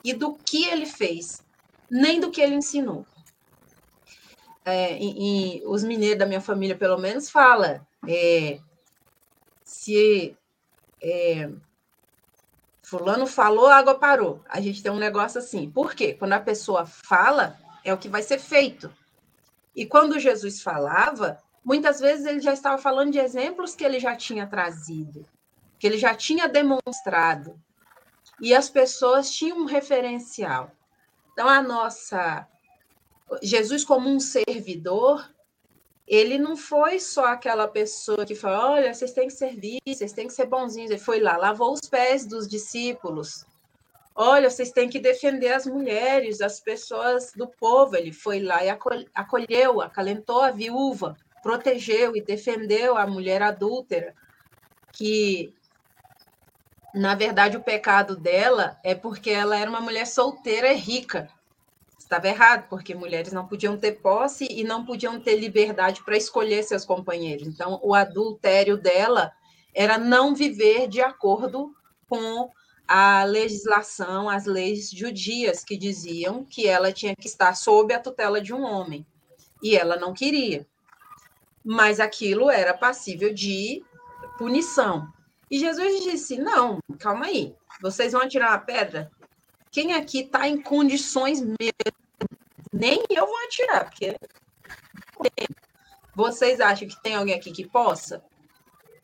e 0.04 0.14
do 0.14 0.34
que 0.34 0.64
ele 0.64 0.86
fez, 0.86 1.44
nem 1.90 2.20
do 2.20 2.30
que 2.30 2.40
ele 2.40 2.54
ensinou. 2.54 3.04
É, 4.64 4.96
e, 4.96 5.58
e 5.58 5.66
os 5.66 5.82
mineiros 5.82 6.20
da 6.20 6.26
minha 6.26 6.40
família, 6.40 6.76
pelo 6.76 6.98
menos, 6.98 7.28
fala 7.28 7.86
é, 8.06 8.60
se 9.64 10.36
é, 11.02 11.50
fulano 12.82 13.26
falou, 13.26 13.66
a 13.66 13.76
água 13.76 13.98
parou. 13.98 14.40
A 14.48 14.60
gente 14.60 14.82
tem 14.82 14.92
um 14.92 14.98
negócio 14.98 15.38
assim. 15.40 15.68
Por 15.68 15.94
quê? 15.94 16.14
Quando 16.14 16.34
a 16.34 16.40
pessoa 16.40 16.86
fala, 16.86 17.58
é 17.84 17.92
o 17.92 17.98
que 17.98 18.08
vai 18.08 18.22
ser 18.22 18.38
feito. 18.38 18.92
E 19.74 19.84
quando 19.84 20.18
Jesus 20.18 20.62
falava, 20.62 21.42
muitas 21.64 22.00
vezes 22.00 22.26
ele 22.26 22.40
já 22.40 22.52
estava 22.52 22.78
falando 22.78 23.12
de 23.12 23.18
exemplos 23.18 23.74
que 23.74 23.84
ele 23.84 24.00
já 24.00 24.16
tinha 24.16 24.46
trazido, 24.46 25.26
que 25.78 25.86
ele 25.86 25.98
já 25.98 26.14
tinha 26.14 26.48
demonstrado. 26.48 27.60
E 28.40 28.54
as 28.54 28.68
pessoas 28.70 29.30
tinham 29.30 29.58
um 29.58 29.64
referencial. 29.64 30.70
Então, 31.32 31.48
a 31.48 31.62
nossa. 31.62 32.46
Jesus, 33.42 33.84
como 33.84 34.08
um 34.08 34.18
servidor, 34.18 35.28
ele 36.06 36.38
não 36.38 36.56
foi 36.56 36.98
só 36.98 37.26
aquela 37.26 37.68
pessoa 37.68 38.24
que 38.24 38.34
falou: 38.34 38.72
olha, 38.72 38.94
vocês 38.94 39.12
têm 39.12 39.28
que 39.28 39.34
servir, 39.34 39.78
vocês 39.86 40.12
têm 40.12 40.26
que 40.26 40.32
ser 40.32 40.46
bonzinhos. 40.46 40.90
Ele 40.90 40.98
foi 40.98 41.20
lá, 41.20 41.36
lavou 41.36 41.72
os 41.72 41.88
pés 41.88 42.24
dos 42.24 42.48
discípulos. 42.48 43.44
Olha, 44.14 44.50
vocês 44.50 44.72
têm 44.72 44.88
que 44.88 44.98
defender 44.98 45.52
as 45.52 45.64
mulheres, 45.64 46.40
as 46.40 46.58
pessoas 46.58 47.32
do 47.36 47.46
povo. 47.46 47.94
Ele 47.94 48.12
foi 48.12 48.40
lá 48.40 48.64
e 48.64 48.68
acolheu, 49.14 49.80
acalentou 49.80 50.40
a 50.40 50.50
viúva, 50.50 51.16
protegeu 51.42 52.16
e 52.16 52.22
defendeu 52.22 52.96
a 52.96 53.06
mulher 53.06 53.42
adúltera, 53.42 54.14
que 54.92 55.54
na 56.94 57.14
verdade 57.14 57.56
o 57.56 57.62
pecado 57.62 58.16
dela 58.16 58.78
é 58.84 58.94
porque 58.94 59.30
ela 59.30 59.56
era 59.56 59.68
uma 59.70 59.80
mulher 59.80 60.06
solteira 60.06 60.72
e 60.72 60.76
rica 60.76 61.30
estava 62.08 62.26
errado, 62.26 62.68
porque 62.70 62.94
mulheres 62.94 63.32
não 63.32 63.46
podiam 63.46 63.76
ter 63.76 64.00
posse 64.00 64.48
e 64.50 64.64
não 64.64 64.84
podiam 64.84 65.20
ter 65.20 65.36
liberdade 65.36 66.02
para 66.02 66.16
escolher 66.16 66.62
seus 66.62 66.84
companheiros. 66.84 67.46
Então, 67.46 67.78
o 67.82 67.94
adultério 67.94 68.78
dela 68.78 69.30
era 69.74 69.98
não 69.98 70.34
viver 70.34 70.88
de 70.88 71.02
acordo 71.02 71.74
com 72.08 72.50
a 72.86 73.24
legislação, 73.24 74.30
as 74.30 74.46
leis 74.46 74.90
judias 74.90 75.62
que 75.62 75.76
diziam 75.76 76.42
que 76.42 76.66
ela 76.66 76.90
tinha 76.90 77.14
que 77.14 77.28
estar 77.28 77.54
sob 77.54 77.92
a 77.92 78.00
tutela 78.00 78.40
de 78.40 78.54
um 78.54 78.62
homem. 78.62 79.06
E 79.62 79.76
ela 79.76 79.96
não 79.96 80.14
queria. 80.14 80.66
Mas 81.64 82.00
aquilo 82.00 82.50
era 82.50 82.72
passível 82.72 83.32
de 83.32 83.84
punição. 84.36 85.12
E 85.50 85.58
Jesus 85.58 86.02
disse: 86.04 86.38
Não, 86.38 86.78
calma 86.98 87.26
aí, 87.26 87.54
vocês 87.80 88.12
vão 88.12 88.22
atirar 88.22 88.52
a 88.52 88.58
pedra? 88.58 89.10
Quem 89.70 89.92
aqui 89.92 90.20
está 90.20 90.48
em 90.48 90.60
condições 90.60 91.40
mesmo 91.40 91.98
nem 92.72 93.02
eu 93.10 93.26
vou 93.26 93.36
atirar, 93.44 93.84
porque 93.84 94.16
vocês 96.14 96.60
acham 96.60 96.86
que 96.86 97.00
tem 97.02 97.14
alguém 97.14 97.34
aqui 97.34 97.50
que 97.50 97.66
possa? 97.66 98.22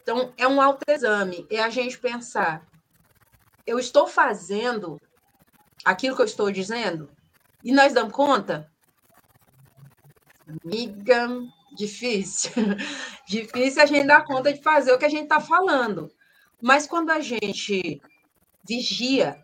Então, 0.03 0.33
é 0.37 0.47
um 0.47 0.61
autoexame, 0.61 1.47
é 1.51 1.63
a 1.63 1.71
gente 1.71 1.99
pensar, 1.99 2.67
eu 3.67 3.79
estou 3.79 4.07
fazendo 4.07 5.01
aquilo 5.85 6.15
que 6.15 6.23
eu 6.23 6.27
estou 6.27 6.51
dizendo? 6.51 7.11
E 7.63 7.73
nós 7.73 7.95
damos 7.95 8.13
conta? 8.13 8.71
Amiga, 10.47 11.29
difícil. 11.75 12.51
difícil 13.29 13.83
a 13.83 13.87
gente 13.87 14.07
dar 14.07 14.25
conta 14.25 14.53
de 14.53 14.63
fazer 14.63 14.93
o 14.93 14.99
que 14.99 15.05
a 15.05 15.11
gente 15.11 15.25
está 15.25 15.41
falando. 15.41 16.11
Mas 16.61 16.87
quando 16.87 17.11
a 17.11 17.21
gente 17.21 18.01
vigia 18.67 19.39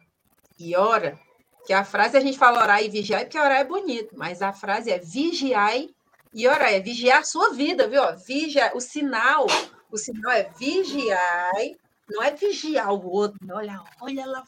e 0.58 0.74
ora, 0.76 1.18
que 1.66 1.72
a 1.72 1.84
frase 1.84 2.16
a 2.16 2.20
gente 2.20 2.38
fala 2.38 2.62
orar 2.62 2.82
e 2.82 2.88
vigiar, 2.88 3.20
porque 3.22 3.38
orar 3.38 3.60
é 3.60 3.64
bonito, 3.64 4.16
mas 4.16 4.42
a 4.42 4.52
frase 4.52 4.90
é 4.90 4.98
vigiai 4.98 5.90
e 6.32 6.48
orar, 6.48 6.72
é 6.72 6.80
vigiar 6.80 7.20
a 7.20 7.24
sua 7.24 7.52
vida, 7.52 7.88
viu? 7.88 8.02
Vigia, 8.26 8.72
o 8.74 8.80
sinal, 8.80 9.46
o 9.90 9.98
sinal 9.98 10.32
é 10.32 10.44
vigiai, 10.58 11.76
não 12.08 12.22
é 12.22 12.30
vigiar 12.30 12.92
o 12.92 13.08
outro, 13.10 13.38
não, 13.42 13.56
olha, 13.56 13.80
olha 14.00 14.26
lá, 14.26 14.44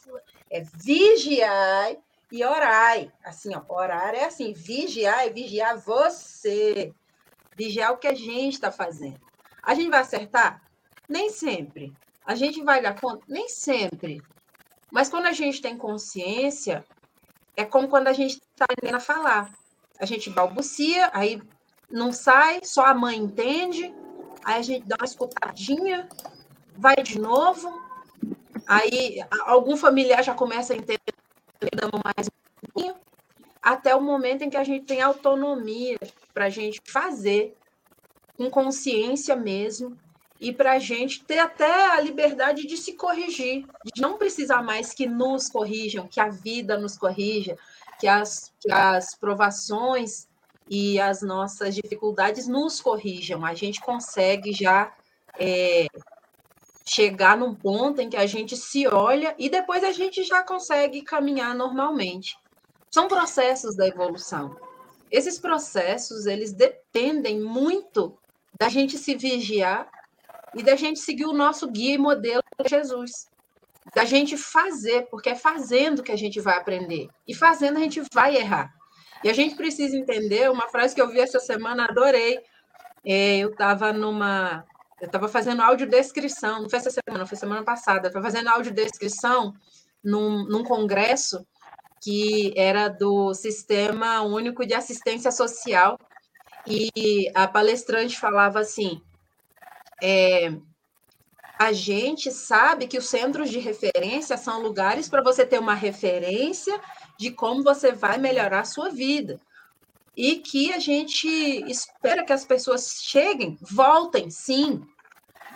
é 0.50 0.62
vigiai 0.62 1.98
e 2.30 2.44
orai. 2.44 3.12
Assim, 3.24 3.54
ó, 3.54 3.62
orar 3.68 4.14
é 4.14 4.24
assim, 4.24 4.52
vigiar 4.52 5.26
é 5.26 5.30
vigiar 5.30 5.78
você, 5.78 6.92
vigiar 7.56 7.92
o 7.92 7.98
que 7.98 8.06
a 8.06 8.14
gente 8.14 8.54
está 8.54 8.70
fazendo. 8.70 9.20
A 9.62 9.74
gente 9.74 9.90
vai 9.90 10.00
acertar? 10.00 10.62
Nem 11.08 11.30
sempre. 11.30 11.92
A 12.24 12.34
gente 12.34 12.62
vai 12.62 12.80
dar 12.80 12.98
conta? 13.00 13.24
Nem 13.28 13.48
sempre. 13.48 14.22
Mas 14.90 15.08
quando 15.08 15.26
a 15.26 15.32
gente 15.32 15.60
tem 15.60 15.76
consciência, 15.76 16.84
é 17.56 17.64
como 17.64 17.88
quando 17.88 18.08
a 18.08 18.12
gente 18.12 18.32
está 18.32 18.64
aprendendo 18.64 18.96
a 18.96 19.00
falar. 19.00 19.50
A 19.98 20.06
gente 20.06 20.30
balbucia, 20.30 21.10
aí 21.12 21.40
não 21.90 22.12
sai, 22.12 22.60
só 22.64 22.86
a 22.86 22.94
mãe 22.94 23.16
entende, 23.16 23.94
aí 24.44 24.58
a 24.58 24.62
gente 24.62 24.86
dá 24.86 24.96
uma 24.98 25.04
escutadinha, 25.04 26.08
vai 26.76 26.96
de 26.96 27.18
novo, 27.20 27.70
aí 28.66 29.18
algum 29.44 29.76
familiar 29.76 30.22
já 30.22 30.34
começa 30.34 30.72
a 30.72 30.76
entender, 30.76 31.00
mais 32.04 32.28
um 32.28 32.66
pouquinho, 32.66 32.94
até 33.62 33.94
o 33.94 34.00
momento 34.00 34.42
em 34.42 34.50
que 34.50 34.56
a 34.56 34.64
gente 34.64 34.84
tem 34.84 35.00
autonomia 35.00 35.98
para 36.34 36.46
a 36.46 36.50
gente 36.50 36.80
fazer, 36.84 37.56
com 38.36 38.50
consciência 38.50 39.36
mesmo, 39.36 39.96
e 40.40 40.52
para 40.52 40.72
a 40.72 40.78
gente 40.80 41.22
ter 41.24 41.38
até 41.38 41.92
a 41.92 42.00
liberdade 42.00 42.66
de 42.66 42.76
se 42.76 42.94
corrigir, 42.94 43.64
de 43.94 44.02
não 44.02 44.18
precisar 44.18 44.60
mais 44.60 44.92
que 44.92 45.06
nos 45.06 45.48
corrijam, 45.48 46.08
que 46.08 46.18
a 46.18 46.28
vida 46.28 46.76
nos 46.76 46.98
corrija, 46.98 47.56
que 48.00 48.08
as, 48.08 48.52
que 48.60 48.72
as 48.72 49.14
provações 49.14 50.26
e 50.68 51.00
as 51.00 51.22
nossas 51.22 51.76
dificuldades 51.76 52.48
nos 52.48 52.80
corrijam. 52.80 53.44
A 53.44 53.54
gente 53.54 53.80
consegue 53.80 54.52
já 54.52 54.92
é, 55.38 55.86
chegar 56.84 57.36
num 57.36 57.54
ponto 57.54 58.00
em 58.00 58.10
que 58.10 58.16
a 58.16 58.26
gente 58.26 58.56
se 58.56 58.88
olha 58.88 59.36
e 59.38 59.48
depois 59.48 59.84
a 59.84 59.92
gente 59.92 60.24
já 60.24 60.42
consegue 60.42 61.02
caminhar 61.02 61.54
normalmente. 61.54 62.36
São 62.92 63.08
processos 63.08 63.74
da 63.74 63.88
evolução. 63.88 64.54
Esses 65.10 65.38
processos, 65.38 66.26
eles 66.26 66.52
dependem 66.52 67.40
muito 67.40 68.18
da 68.58 68.68
gente 68.68 68.98
se 68.98 69.14
vigiar 69.14 69.90
e 70.54 70.62
da 70.62 70.76
gente 70.76 71.00
seguir 71.00 71.24
o 71.24 71.32
nosso 71.32 71.70
guia 71.70 71.94
e 71.94 71.98
modelo 71.98 72.42
Jesus. 72.66 73.30
Da 73.94 74.04
gente 74.04 74.36
fazer, 74.36 75.06
porque 75.10 75.30
é 75.30 75.34
fazendo 75.34 76.02
que 76.02 76.12
a 76.12 76.16
gente 76.16 76.38
vai 76.38 76.58
aprender. 76.58 77.08
E 77.26 77.34
fazendo 77.34 77.78
a 77.78 77.80
gente 77.80 78.02
vai 78.12 78.36
errar. 78.36 78.70
E 79.24 79.30
a 79.30 79.32
gente 79.32 79.54
precisa 79.54 79.96
entender 79.96 80.50
uma 80.50 80.68
frase 80.68 80.94
que 80.94 81.00
eu 81.00 81.08
vi 81.08 81.20
essa 81.20 81.38
semana, 81.38 81.86
adorei. 81.86 82.40
É, 83.04 83.38
eu 83.38 83.50
estava 83.50 83.92
numa. 83.92 84.64
Eu 85.00 85.06
estava 85.06 85.28
fazendo 85.28 85.62
audiodescrição, 85.62 86.62
não 86.62 86.70
foi 86.70 86.78
essa 86.78 86.90
semana, 86.90 87.26
foi 87.26 87.38
semana 87.38 87.64
passada. 87.64 88.08
Estava 88.08 88.24
fazendo 88.24 88.48
audiodescrição 88.48 89.54
num, 90.04 90.44
num 90.44 90.62
congresso 90.62 91.44
que 92.02 92.52
era 92.56 92.88
do 92.88 93.32
Sistema 93.32 94.22
Único 94.22 94.66
de 94.66 94.74
Assistência 94.74 95.30
Social. 95.30 95.98
E 96.66 97.30
a 97.34 97.46
palestrante 97.46 98.18
falava 98.18 98.60
assim: 98.60 99.00
é, 100.02 100.52
a 101.58 101.72
gente 101.72 102.30
sabe 102.32 102.88
que 102.88 102.98
os 102.98 103.08
centros 103.08 103.48
de 103.48 103.60
referência 103.60 104.36
são 104.36 104.60
lugares 104.60 105.08
para 105.08 105.22
você 105.22 105.46
ter 105.46 105.60
uma 105.60 105.74
referência 105.74 106.78
de 107.16 107.30
como 107.30 107.62
você 107.62 107.92
vai 107.92 108.18
melhorar 108.18 108.60
a 108.60 108.64
sua 108.64 108.90
vida. 108.90 109.40
E 110.16 110.36
que 110.36 110.72
a 110.72 110.78
gente 110.78 111.26
espera 111.70 112.24
que 112.24 112.32
as 112.32 112.44
pessoas 112.44 113.00
cheguem, 113.02 113.56
voltem, 113.62 114.28
sim, 114.28 114.82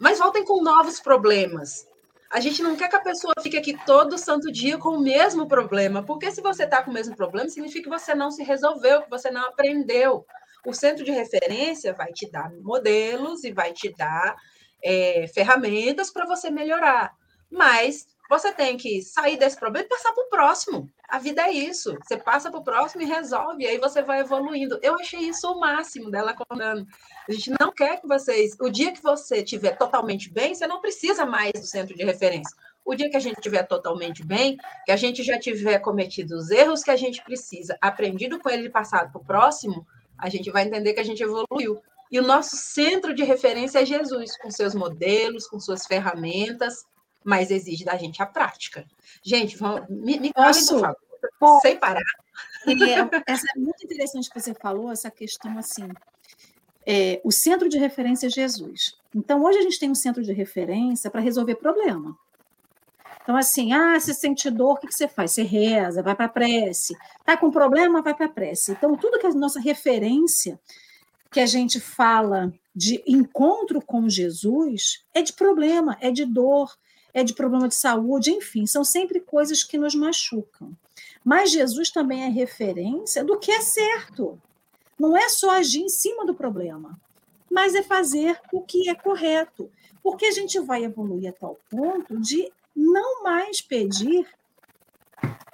mas 0.00 0.18
voltem 0.18 0.44
com 0.44 0.62
novos 0.62 1.00
problemas. 1.00 1.86
A 2.30 2.40
gente 2.40 2.62
não 2.62 2.76
quer 2.76 2.88
que 2.88 2.96
a 2.96 3.00
pessoa 3.00 3.34
fique 3.40 3.56
aqui 3.56 3.76
todo 3.86 4.18
santo 4.18 4.50
dia 4.50 4.78
com 4.78 4.90
o 4.90 5.00
mesmo 5.00 5.46
problema, 5.46 6.04
porque 6.04 6.30
se 6.30 6.40
você 6.40 6.64
está 6.64 6.82
com 6.82 6.90
o 6.90 6.94
mesmo 6.94 7.14
problema, 7.14 7.48
significa 7.48 7.84
que 7.84 7.88
você 7.98 8.14
não 8.14 8.30
se 8.30 8.42
resolveu, 8.42 9.02
que 9.02 9.10
você 9.10 9.30
não 9.30 9.42
aprendeu 9.46 10.26
o 10.66 10.74
centro 10.74 11.04
de 11.04 11.12
referência 11.12 11.94
vai 11.94 12.12
te 12.12 12.28
dar 12.28 12.52
modelos 12.60 13.44
e 13.44 13.52
vai 13.52 13.72
te 13.72 13.94
dar 13.96 14.34
é, 14.82 15.26
ferramentas 15.32 16.10
para 16.10 16.26
você 16.26 16.50
melhorar. 16.50 17.14
Mas 17.48 18.06
você 18.28 18.52
tem 18.52 18.76
que 18.76 19.02
sair 19.02 19.36
desse 19.36 19.56
problema 19.56 19.86
e 19.86 19.88
passar 19.88 20.12
para 20.12 20.24
o 20.24 20.28
próximo. 20.28 20.90
A 21.08 21.18
vida 21.18 21.42
é 21.42 21.52
isso. 21.52 21.96
Você 22.02 22.16
passa 22.16 22.50
para 22.50 22.60
o 22.60 22.64
próximo 22.64 23.02
e 23.02 23.06
resolve, 23.06 23.64
e 23.64 23.66
aí 23.66 23.78
você 23.78 24.02
vai 24.02 24.20
evoluindo. 24.20 24.78
Eu 24.82 24.94
achei 24.94 25.20
isso 25.20 25.50
o 25.50 25.60
máximo 25.60 26.10
dela 26.10 26.34
contando. 26.34 26.86
A 27.28 27.32
gente 27.32 27.52
não 27.60 27.72
quer 27.72 28.00
que 28.00 28.06
vocês. 28.06 28.56
O 28.60 28.68
dia 28.68 28.92
que 28.92 29.02
você 29.02 29.38
estiver 29.38 29.76
totalmente 29.76 30.30
bem, 30.32 30.54
você 30.54 30.66
não 30.66 30.80
precisa 30.80 31.24
mais 31.24 31.52
do 31.52 31.66
centro 31.66 31.94
de 31.94 32.04
referência. 32.04 32.56
O 32.84 32.94
dia 32.94 33.10
que 33.10 33.16
a 33.16 33.20
gente 33.20 33.36
estiver 33.36 33.64
totalmente 33.64 34.24
bem, 34.24 34.56
que 34.84 34.92
a 34.92 34.96
gente 34.96 35.22
já 35.22 35.38
tiver 35.38 35.78
cometido 35.80 36.36
os 36.36 36.50
erros 36.50 36.82
que 36.82 36.90
a 36.90 36.96
gente 36.96 37.22
precisa, 37.22 37.76
aprendido 37.80 38.38
com 38.38 38.48
ele 38.48 38.66
e 38.66 38.70
passado 38.70 39.10
para 39.12 39.20
o 39.20 39.24
próximo, 39.24 39.86
a 40.18 40.28
gente 40.28 40.50
vai 40.50 40.64
entender 40.64 40.94
que 40.94 41.00
a 41.00 41.04
gente 41.04 41.22
evoluiu. 41.22 41.80
E 42.10 42.20
o 42.20 42.22
nosso 42.22 42.56
centro 42.56 43.12
de 43.14 43.24
referência 43.24 43.80
é 43.80 43.84
Jesus, 43.84 44.36
com 44.38 44.50
seus 44.50 44.74
modelos, 44.74 45.48
com 45.48 45.58
suas 45.58 45.86
ferramentas, 45.86 46.84
mas 47.26 47.50
exige 47.50 47.84
da 47.84 47.96
gente 47.96 48.22
a 48.22 48.26
prática. 48.26 48.86
Gente, 49.20 49.56
vamos, 49.56 49.88
me, 49.88 50.18
me 50.20 50.32
Posso? 50.32 50.80
por 50.80 50.96
favor, 51.40 51.60
sem 51.60 51.76
parar. 51.76 52.00
É, 52.66 53.32
essa 53.32 53.46
é 53.54 53.58
muito 53.58 53.84
interessante 53.84 54.30
que 54.30 54.40
você 54.40 54.54
falou, 54.54 54.92
essa 54.92 55.10
questão 55.10 55.58
assim. 55.58 55.88
É, 56.86 57.20
o 57.24 57.32
centro 57.32 57.68
de 57.68 57.78
referência 57.78 58.28
é 58.28 58.30
Jesus. 58.30 58.96
Então, 59.12 59.42
hoje 59.42 59.58
a 59.58 59.62
gente 59.62 59.78
tem 59.78 59.90
um 59.90 59.94
centro 59.94 60.22
de 60.22 60.32
referência 60.32 61.10
para 61.10 61.20
resolver 61.20 61.56
problema. 61.56 62.16
Então, 63.22 63.36
assim, 63.36 63.72
ah, 63.72 63.98
você 63.98 64.14
sente 64.14 64.48
dor, 64.48 64.74
o 64.74 64.76
que, 64.76 64.92
você 64.92 65.08
faz? 65.08 65.32
Você 65.32 65.42
reza, 65.42 66.00
vai 66.00 66.14
para 66.14 66.26
a 66.26 66.28
prece. 66.28 66.96
Está 67.18 67.36
com 67.36 67.50
problema, 67.50 68.02
vai 68.02 68.14
para 68.14 68.26
a 68.26 68.28
prece. 68.28 68.70
Então, 68.70 68.96
tudo 68.96 69.18
que 69.18 69.26
é 69.26 69.30
a 69.30 69.34
nossa 69.34 69.58
referência, 69.58 70.60
que 71.32 71.40
a 71.40 71.46
gente 71.46 71.80
fala 71.80 72.52
de 72.72 73.02
encontro 73.04 73.82
com 73.84 74.08
Jesus, 74.08 75.04
é 75.12 75.22
de 75.22 75.32
problema, 75.32 75.96
é 76.00 76.12
de 76.12 76.24
dor, 76.24 76.70
é 77.16 77.24
de 77.24 77.32
problema 77.32 77.66
de 77.66 77.74
saúde, 77.74 78.30
enfim, 78.30 78.66
são 78.66 78.84
sempre 78.84 79.20
coisas 79.20 79.64
que 79.64 79.78
nos 79.78 79.94
machucam. 79.94 80.76
Mas 81.24 81.50
Jesus 81.50 81.90
também 81.90 82.24
é 82.24 82.28
referência 82.28 83.24
do 83.24 83.38
que 83.38 83.50
é 83.50 83.62
certo. 83.62 84.38
Não 84.98 85.16
é 85.16 85.26
só 85.30 85.48
agir 85.52 85.80
em 85.80 85.88
cima 85.88 86.26
do 86.26 86.34
problema. 86.34 87.00
mas 87.50 87.74
é 87.74 87.82
fazer 87.82 88.38
o 88.52 88.60
que 88.60 88.90
é 88.90 88.94
correto. 88.94 89.70
Porque 90.02 90.26
a 90.26 90.30
gente 90.30 90.60
vai 90.60 90.84
evoluir 90.84 91.30
a 91.30 91.32
tal 91.32 91.58
ponto 91.70 92.20
de 92.20 92.52
não 92.74 93.22
mais 93.22 93.62
pedir 93.62 94.28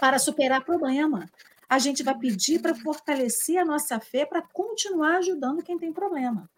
para 0.01 0.19
superar 0.19 0.65
problema. 0.65 1.31
A 1.69 1.79
gente 1.79 2.03
vai 2.03 2.19
pedir 2.19 2.61
para 2.61 2.75
fortalecer 2.75 3.57
a 3.59 3.65
nossa 3.65 4.01
fé 4.01 4.27
para 4.27 4.43
continuar 4.43 5.19
ajudando 5.19 5.63
quem 5.63 5.79
tem 5.79 5.93
problema. 5.93 6.51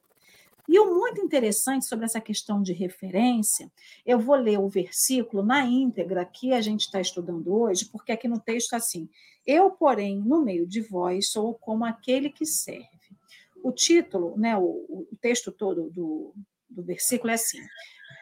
E 0.68 0.78
o 0.78 0.94
muito 0.94 1.20
interessante 1.20 1.84
sobre 1.84 2.06
essa 2.06 2.20
questão 2.20 2.62
de 2.62 2.72
referência, 2.72 3.70
eu 4.04 4.18
vou 4.18 4.34
ler 4.36 4.58
o 4.58 4.68
versículo 4.68 5.42
na 5.42 5.64
íntegra 5.64 6.24
que 6.24 6.52
a 6.52 6.60
gente 6.60 6.82
está 6.82 7.00
estudando 7.00 7.54
hoje, 7.54 7.84
porque 7.86 8.12
aqui 8.12 8.26
no 8.26 8.40
texto 8.40 8.66
está 8.66 8.78
assim: 8.78 9.08
Eu, 9.46 9.70
porém, 9.70 10.18
no 10.18 10.42
meio 10.42 10.66
de 10.66 10.80
vós, 10.80 11.28
sou 11.30 11.54
como 11.54 11.84
aquele 11.84 12.30
que 12.30 12.46
serve. 12.46 12.88
O 13.62 13.72
título, 13.72 14.36
né, 14.38 14.56
o, 14.56 14.62
o 14.62 15.16
texto 15.20 15.52
todo 15.52 15.90
do, 15.90 16.34
do 16.68 16.82
versículo 16.82 17.30
é 17.30 17.34
assim: 17.34 17.60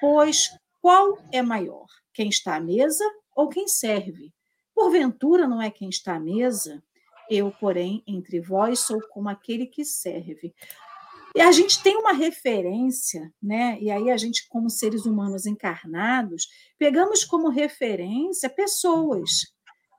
Pois 0.01 0.51
qual 0.81 1.17
é 1.31 1.41
maior, 1.43 1.87
quem 2.13 2.29
está 2.29 2.57
à 2.57 2.61
mesa 2.61 3.05
ou 3.37 3.49
quem 3.49 3.69
serve? 3.69 4.33
Porventura 4.75 5.47
não 5.47 5.63
é 5.63 5.71
quem 5.71 5.89
está 5.89 6.17
à 6.17 6.21
mesa? 6.21 6.83
Eu, 7.31 7.53
porém, 7.53 8.03
entre 8.05 8.41
vós 8.41 8.81
sou 8.81 9.01
como 9.09 9.29
aquele 9.29 9.65
que 9.65 9.85
serve. 9.85 10.53
E 11.35 11.41
a 11.41 11.51
gente 11.51 11.83
tem 11.83 11.97
uma 11.97 12.13
referência, 12.13 13.33
né? 13.43 13.79
E 13.81 13.91
aí 13.91 14.11
a 14.11 14.17
gente, 14.17 14.47
como 14.49 14.69
seres 14.69 15.07
humanos 15.07 15.47
encarnados, 15.47 16.47
pegamos 16.79 17.25
como 17.25 17.49
referência 17.49 18.51
pessoas, 18.51 19.53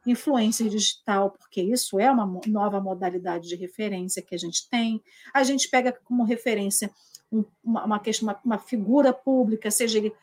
influência 0.05 0.69
digital, 0.69 1.31
porque 1.31 1.61
isso 1.61 1.99
é 1.99 2.11
uma 2.11 2.39
nova 2.45 2.79
modalidade 2.79 3.47
de 3.47 3.55
referência 3.55 4.21
que 4.21 4.35
a 4.35 4.37
gente 4.37 4.69
tem. 4.69 5.01
A 5.33 5.43
gente 5.43 5.69
pega 5.69 5.91
como 6.03 6.23
referência 6.23 6.91
uma, 7.31 7.83
uma, 7.85 8.01
uma, 8.21 8.41
uma 8.45 8.59
figura 8.59 9.11
pública, 9.11 9.71
seja 9.71 9.97
ele 9.97 10.13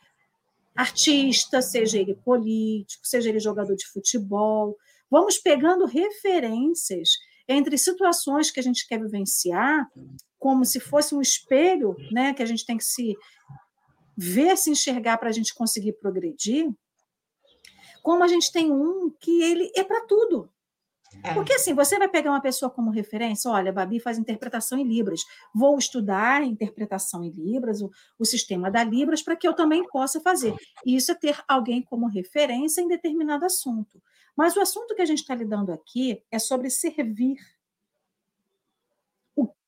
artista, 0.77 1.61
seja 1.61 1.99
ele 1.99 2.15
político, 2.15 3.05
seja 3.05 3.29
ele 3.29 3.41
jogador 3.41 3.75
de 3.75 3.87
futebol. 3.87 4.77
Vamos 5.11 5.39
pegando 5.39 5.87
referências 5.87 7.11
entre 7.49 7.77
situações 7.77 8.51
que 8.51 8.61
a 8.61 8.63
gente 8.63 8.87
quer 8.87 9.01
vivenciar 9.01 9.91
como 10.41 10.65
se 10.65 10.81
fosse 10.81 11.15
um 11.15 11.21
espelho, 11.21 11.95
né, 12.11 12.33
que 12.33 12.43
a 12.43 12.47
gente 12.47 12.65
tem 12.65 12.77
que 12.77 12.85
se 12.85 13.15
ver, 14.17 14.57
se 14.57 14.71
enxergar 14.71 15.19
para 15.19 15.29
a 15.29 15.33
gente 15.33 15.55
conseguir 15.55 15.93
progredir, 15.93 16.69
como 18.03 18.25
a 18.25 18.29
gente 18.29 18.51
tem 18.51 18.73
um 18.73 19.11
que 19.21 19.43
ele 19.43 19.71
é 19.77 19.85
para 19.85 20.01
tudo. 20.07 20.51
É. 21.23 21.35
Porque 21.35 21.53
assim, 21.53 21.75
você 21.75 21.99
vai 21.99 22.09
pegar 22.09 22.31
uma 22.31 22.41
pessoa 22.41 22.71
como 22.71 22.91
referência, 22.91 23.51
olha, 23.51 23.71
a 23.71 23.73
Babi 23.73 24.01
faz 24.01 24.17
interpretação 24.17 24.79
em 24.79 24.85
Libras, 24.85 25.21
vou 25.55 25.77
estudar 25.77 26.43
interpretação 26.43 27.23
em 27.23 27.31
Libras, 27.31 27.83
o, 27.83 27.91
o 28.19 28.25
sistema 28.25 28.71
da 28.71 28.83
Libras, 28.83 29.21
para 29.21 29.37
que 29.37 29.47
eu 29.47 29.53
também 29.53 29.87
possa 29.89 30.21
fazer. 30.21 30.55
E 30.87 30.97
isso 30.97 31.11
é 31.13 31.15
ter 31.15 31.43
alguém 31.49 31.83
como 31.83 32.07
referência 32.07 32.81
em 32.81 32.89
determinado 32.89 33.45
assunto. 33.45 34.01
Mas 34.37 34.57
o 34.57 34.61
assunto 34.61 34.95
que 34.95 35.03
a 35.03 35.07
gente 35.07 35.19
está 35.19 35.35
lidando 35.35 35.73
aqui 35.73 36.23
é 36.31 36.39
sobre 36.39 36.71
servir 36.71 37.37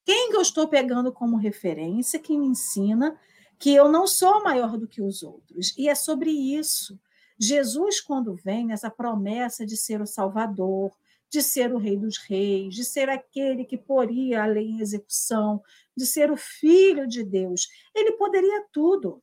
quem 0.04 0.30
que 0.30 0.36
eu 0.36 0.42
estou 0.42 0.68
pegando 0.68 1.12
como 1.12 1.36
referência 1.36 2.18
que 2.18 2.36
me 2.36 2.46
ensina 2.46 3.18
que 3.58 3.72
eu 3.74 3.88
não 3.90 4.06
sou 4.06 4.42
maior 4.42 4.76
do 4.76 4.88
que 4.88 5.00
os 5.00 5.22
outros? 5.22 5.76
E 5.76 5.88
é 5.88 5.94
sobre 5.94 6.30
isso. 6.30 6.98
Jesus, 7.38 8.00
quando 8.00 8.34
vem 8.34 8.66
nessa 8.66 8.90
promessa 8.90 9.64
de 9.66 9.76
ser 9.76 10.00
o 10.00 10.06
Salvador, 10.06 10.92
de 11.28 11.42
ser 11.42 11.72
o 11.72 11.78
Rei 11.78 11.96
dos 11.96 12.18
Reis, 12.18 12.74
de 12.74 12.84
ser 12.84 13.08
aquele 13.08 13.64
que 13.64 13.78
poria 13.78 14.42
a 14.42 14.46
lei 14.46 14.68
em 14.68 14.80
execução, 14.80 15.62
de 15.96 16.04
ser 16.04 16.30
o 16.30 16.36
Filho 16.36 17.06
de 17.06 17.24
Deus, 17.24 17.68
ele 17.94 18.12
poderia 18.12 18.66
tudo. 18.70 19.22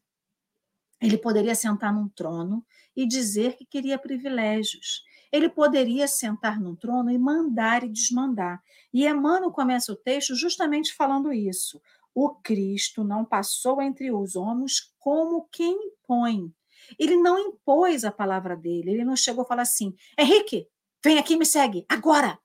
Ele 1.02 1.18
poderia 1.18 1.56
sentar 1.56 1.94
num 1.94 2.10
trono 2.10 2.66
e 2.96 3.06
dizer 3.06 3.56
que 3.56 3.66
queria 3.66 3.98
privilégios. 3.98 5.04
Ele 5.32 5.50
poderia 5.50 6.08
sentar 6.08 6.60
no 6.60 6.76
trono 6.76 7.12
e 7.12 7.18
mandar 7.18 7.84
e 7.84 7.90
desmandar. 7.90 8.62
E 8.94 9.06
Emmanuel 9.06 9.52
começa 9.52 9.92
o 9.92 9.96
texto 9.96 10.36
justamente 10.36 10.94
falando 10.96 11.32
isso. 11.32 11.82
O 12.14 12.32
Cristo 12.36 13.04
não 13.04 13.24
passou 13.24 13.82
entre 13.82 14.12
os 14.12 14.36
homens 14.36 14.94
como 14.98 15.48
quem 15.52 15.72
impõe. 15.72 16.52
Ele 16.98 17.16
não 17.16 17.38
impôs 17.38 18.04
a 18.04 18.12
palavra 18.12 18.56
dele. 18.56 18.92
Ele 18.92 19.06
não 19.06 19.16
chegou 19.16 19.44
a 19.44 19.48
falar 19.48 19.64
assim: 19.64 19.96
Henrique, 20.18 20.68
vem 21.04 21.18
aqui 21.18 21.38
me 21.38 21.46
segue, 21.46 21.86
agora. 21.88 22.40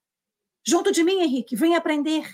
Junto 0.66 0.90
de 0.90 1.02
mim, 1.02 1.20
Henrique, 1.20 1.56
vem 1.56 1.76
aprender. 1.76 2.26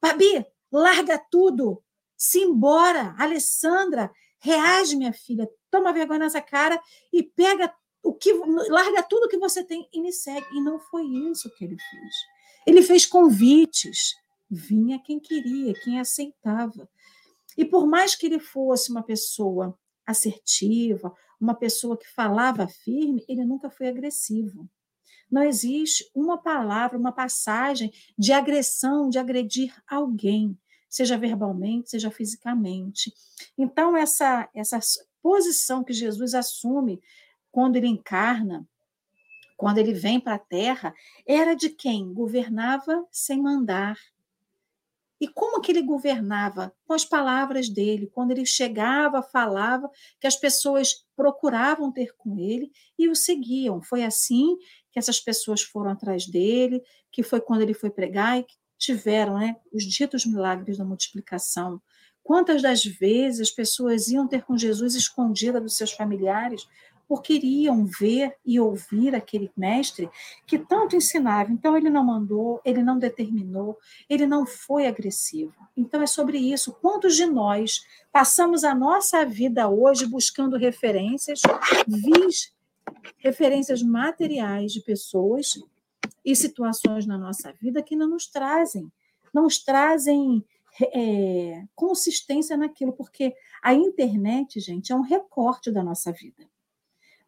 Babi, 0.00 0.44
larga 0.70 1.18
tudo. 1.30 1.82
Se 2.16 2.40
embora. 2.40 3.14
Alessandra, 3.18 4.10
reage, 4.38 4.96
minha 4.96 5.12
filha. 5.12 5.48
Toma 5.70 5.92
vergonha 5.92 6.20
nessa 6.20 6.40
cara 6.40 6.80
e 7.12 7.22
pega 7.22 7.72
o 8.02 8.12
que 8.12 8.32
larga 8.68 9.02
tudo 9.02 9.28
que 9.28 9.38
você 9.38 9.64
tem 9.64 9.88
e 9.92 10.00
me 10.00 10.12
segue. 10.12 10.46
E 10.52 10.60
não 10.60 10.78
foi 10.78 11.04
isso 11.04 11.50
que 11.56 11.64
ele 11.64 11.76
fez. 11.90 12.14
Ele 12.66 12.82
fez 12.82 13.06
convites. 13.06 14.14
Vinha 14.50 14.98
quem 14.98 15.20
queria, 15.20 15.74
quem 15.84 16.00
aceitava. 16.00 16.88
E 17.56 17.64
por 17.64 17.86
mais 17.86 18.14
que 18.14 18.26
ele 18.26 18.38
fosse 18.38 18.90
uma 18.90 19.02
pessoa 19.02 19.78
assertiva, 20.06 21.12
uma 21.40 21.54
pessoa 21.54 21.98
que 21.98 22.08
falava 22.08 22.66
firme, 22.66 23.24
ele 23.28 23.44
nunca 23.44 23.68
foi 23.68 23.88
agressivo. 23.88 24.68
Não 25.30 25.42
existe 25.42 26.10
uma 26.14 26.38
palavra, 26.38 26.98
uma 26.98 27.12
passagem 27.12 27.92
de 28.16 28.32
agressão, 28.32 29.10
de 29.10 29.18
agredir 29.18 29.74
alguém, 29.86 30.58
seja 30.88 31.18
verbalmente, 31.18 31.90
seja 31.90 32.10
fisicamente. 32.10 33.12
Então, 33.56 33.94
essa, 33.96 34.48
essa 34.54 34.80
posição 35.22 35.84
que 35.84 35.92
Jesus 35.92 36.34
assume 36.34 37.00
quando 37.50 37.76
ele 37.76 37.86
encarna, 37.86 38.66
quando 39.56 39.78
ele 39.78 39.92
vem 39.92 40.20
para 40.20 40.36
a 40.36 40.38
Terra, 40.38 40.94
era 41.26 41.54
de 41.54 41.70
quem 41.70 42.12
governava 42.12 43.06
sem 43.10 43.42
mandar. 43.42 43.98
E 45.20 45.26
como 45.26 45.60
que 45.60 45.72
ele 45.72 45.82
governava? 45.82 46.72
Com 46.86 46.92
as 46.92 47.04
palavras 47.04 47.68
dele. 47.68 48.06
Quando 48.06 48.30
ele 48.30 48.46
chegava, 48.46 49.20
falava, 49.20 49.90
que 50.20 50.28
as 50.28 50.36
pessoas 50.36 51.04
procuravam 51.16 51.90
ter 51.90 52.14
com 52.16 52.38
ele 52.38 52.70
e 52.96 53.08
o 53.08 53.16
seguiam. 53.16 53.82
Foi 53.82 54.04
assim 54.04 54.56
que 54.92 54.98
essas 54.98 55.18
pessoas 55.18 55.60
foram 55.60 55.90
atrás 55.90 56.24
dele, 56.24 56.80
que 57.10 57.24
foi 57.24 57.40
quando 57.40 57.62
ele 57.62 57.74
foi 57.74 57.90
pregar 57.90 58.38
e 58.38 58.46
tiveram 58.78 59.38
né, 59.38 59.56
os 59.72 59.82
ditos 59.82 60.24
milagres 60.24 60.78
da 60.78 60.84
multiplicação. 60.84 61.82
Quantas 62.22 62.62
das 62.62 62.84
vezes 62.84 63.40
as 63.40 63.50
pessoas 63.50 64.08
iam 64.08 64.28
ter 64.28 64.44
com 64.44 64.56
Jesus 64.56 64.94
escondida 64.94 65.60
dos 65.60 65.76
seus 65.76 65.92
familiares 65.92 66.68
porque 67.08 67.32
iriam 67.32 67.86
ver 67.86 68.36
e 68.44 68.60
ouvir 68.60 69.14
aquele 69.14 69.50
mestre 69.56 70.10
que 70.46 70.58
tanto 70.58 70.94
ensinava. 70.94 71.50
Então, 71.50 71.76
ele 71.76 71.88
não 71.88 72.04
mandou, 72.04 72.60
ele 72.64 72.82
não 72.82 72.98
determinou, 72.98 73.78
ele 74.08 74.26
não 74.26 74.44
foi 74.44 74.86
agressivo. 74.86 75.54
Então, 75.74 76.02
é 76.02 76.06
sobre 76.06 76.36
isso. 76.38 76.74
Quantos 76.74 77.16
de 77.16 77.24
nós 77.24 77.80
passamos 78.12 78.62
a 78.62 78.74
nossa 78.74 79.24
vida 79.24 79.68
hoje 79.68 80.06
buscando 80.06 80.58
referências, 80.58 81.40
vis, 81.86 82.52
referências 83.16 83.82
materiais 83.82 84.72
de 84.72 84.82
pessoas 84.82 85.54
e 86.22 86.36
situações 86.36 87.06
na 87.06 87.16
nossa 87.16 87.52
vida 87.52 87.82
que 87.82 87.96
não 87.96 88.08
nos 88.08 88.26
trazem, 88.26 88.92
não 89.32 89.44
nos 89.44 89.58
trazem 89.58 90.44
é, 90.94 91.64
consistência 91.74 92.56
naquilo, 92.56 92.92
porque 92.92 93.34
a 93.62 93.72
internet, 93.72 94.60
gente, 94.60 94.92
é 94.92 94.94
um 94.94 95.00
recorte 95.00 95.70
da 95.70 95.82
nossa 95.82 96.12
vida. 96.12 96.46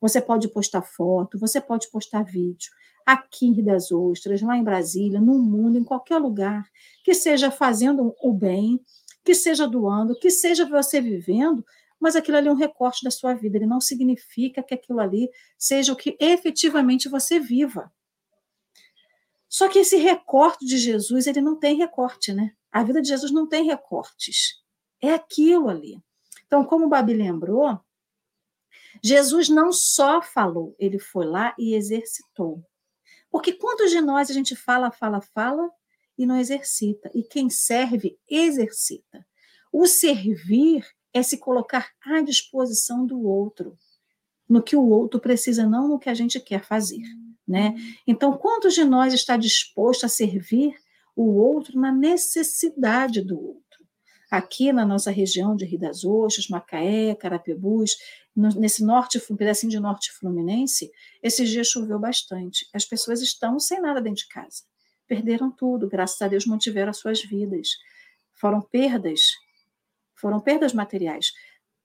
Você 0.01 0.21
pode 0.21 0.49
postar 0.49 0.83
foto, 0.83 1.39
você 1.39 1.61
pode 1.61 1.91
postar 1.91 2.23
vídeo 2.23 2.71
aqui 3.05 3.61
das 3.63 3.91
ostras, 3.91 4.41
lá 4.43 4.57
em 4.57 4.63
Brasília, 4.63 5.21
no 5.21 5.39
mundo, 5.39 5.79
em 5.79 5.85
qualquer 5.85 6.19
lugar, 6.19 6.65
que 7.05 7.15
seja 7.15 7.51
fazendo 7.51 8.15
o 8.23 8.33
bem, 8.33 8.81
que 9.25 9.35
seja 9.35 9.67
doando, 9.67 10.19
que 10.19 10.31
seja 10.31 10.65
você 10.65 11.01
vivendo, 11.01 11.65
mas 11.99 12.17
aquilo 12.17 12.39
ali 12.39 12.49
é 12.49 12.53
um 12.53 12.57
recorte 12.57 13.05
da 13.05 13.11
sua 13.11 13.35
vida, 13.35 13.59
ele 13.59 13.67
não 13.67 13.81
significa 13.81 14.63
que 14.63 14.75
aquilo 14.75 15.01
ali 15.01 15.29
seja 15.59 15.93
o 15.93 15.97
que 15.97 16.17
efetivamente 16.19 17.09
você 17.09 17.39
viva. 17.39 17.93
Só 19.49 19.69
que 19.69 19.81
esse 19.81 19.97
recorte 19.97 20.65
de 20.65 20.79
Jesus, 20.79 21.27
ele 21.27 21.41
não 21.41 21.57
tem 21.57 21.77
recorte, 21.77 22.33
né? 22.33 22.53
A 22.71 22.85
vida 22.85 23.03
de 23.03 23.09
Jesus 23.09 23.33
não 23.33 23.49
tem 23.49 23.65
recortes. 23.65 24.63
É 25.03 25.13
aquilo 25.13 25.69
ali. 25.69 26.01
Então, 26.47 26.65
como 26.65 26.87
o 26.87 26.89
Babi 26.89 27.15
lembrou, 27.15 27.79
Jesus 29.03 29.49
não 29.49 29.73
só 29.73 30.21
falou, 30.21 30.75
ele 30.79 30.99
foi 30.99 31.27
lá 31.27 31.55
e 31.59 31.75
exercitou. 31.75 32.63
Porque 33.31 33.53
quantos 33.53 33.91
de 33.91 34.01
nós 34.01 34.31
a 34.31 34.35
gente 34.35 34.57
fala, 34.57 34.91
fala, 34.91 35.21
fala 35.21 35.71
e 36.19 36.27
não 36.27 36.37
exercita? 36.37 37.11
E 37.15 37.23
quem 37.23 37.49
serve, 37.49 38.19
exercita. 38.29 39.25
O 39.73 39.87
servir 39.87 40.85
é 41.15 41.23
se 41.23 41.39
colocar 41.39 41.89
à 42.05 42.21
disposição 42.21 43.07
do 43.07 43.23
outro, 43.23 43.77
no 44.49 44.63
que 44.63 44.75
o 44.75 44.89
outro 44.89 45.21
precisa, 45.21 45.67
não 45.67 45.89
no 45.89 45.99
que 45.99 46.09
a 46.09 46.15
gente 46.15 46.41
quer 46.41 46.65
fazer. 46.65 47.03
Né? 47.47 47.75
Então, 48.07 48.37
quantos 48.37 48.75
de 48.75 48.85
nós 48.85 49.13
está 49.13 49.37
disposto 49.37 50.05
a 50.05 50.09
servir 50.09 50.75
o 51.15 51.37
outro 51.37 51.79
na 51.79 51.93
necessidade 51.93 53.23
do 53.23 53.41
outro? 53.41 53.70
Aqui 54.31 54.73
na 54.73 54.87
nossa 54.87 55.11
região 55.11 55.57
de 55.57 55.65
Rio 55.65 55.81
das 55.81 56.05
Ostras, 56.05 56.49
Macaé, 56.49 57.15
Carapebus, 57.17 57.97
nesse 58.37 58.85
norte, 58.85 59.21
um 59.31 59.37
pedacinho 59.37 59.71
de 59.71 59.81
norte 59.81 60.13
fluminense, 60.13 60.91
esses 61.21 61.49
dias 61.49 61.67
choveu 61.67 61.99
bastante. 61.99 62.69
As 62.73 62.85
pessoas 62.85 63.21
estão 63.21 63.59
sem 63.59 63.81
nada 63.81 64.01
dentro 64.01 64.23
de 64.23 64.29
casa. 64.29 64.63
Perderam 65.09 65.51
tudo, 65.51 65.89
graças 65.89 66.23
a 66.23 66.29
Deus 66.29 66.47
mantiveram 66.47 66.91
as 66.91 66.99
suas 66.99 67.21
vidas. 67.23 67.71
Foram 68.35 68.61
perdas, 68.61 69.33
foram 70.15 70.39
perdas 70.39 70.73
materiais. 70.73 71.33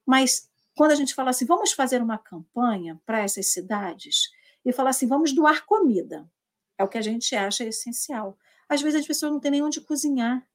Mas 0.05 0.47
quando 0.75 0.91
a 0.91 0.95
gente 0.95 1.15
fala 1.15 1.31
assim, 1.31 1.45
vamos 1.45 1.71
fazer 1.71 2.01
uma 2.01 2.17
campanha 2.17 3.01
para 3.05 3.21
essas 3.21 3.47
cidades 3.47 4.29
e 4.63 4.71
falar 4.71 4.91
assim, 4.91 5.07
vamos 5.07 5.33
doar 5.33 5.65
comida, 5.65 6.29
é 6.77 6.83
o 6.83 6.87
que 6.87 6.97
a 6.97 7.01
gente 7.01 7.35
acha 7.35 7.63
essencial. 7.63 8.37
Às 8.69 8.81
vezes 8.81 9.01
as 9.01 9.07
pessoas 9.07 9.31
não 9.31 9.39
têm 9.39 9.51
nem 9.51 9.63
onde 9.63 9.81
cozinhar. 9.81 10.45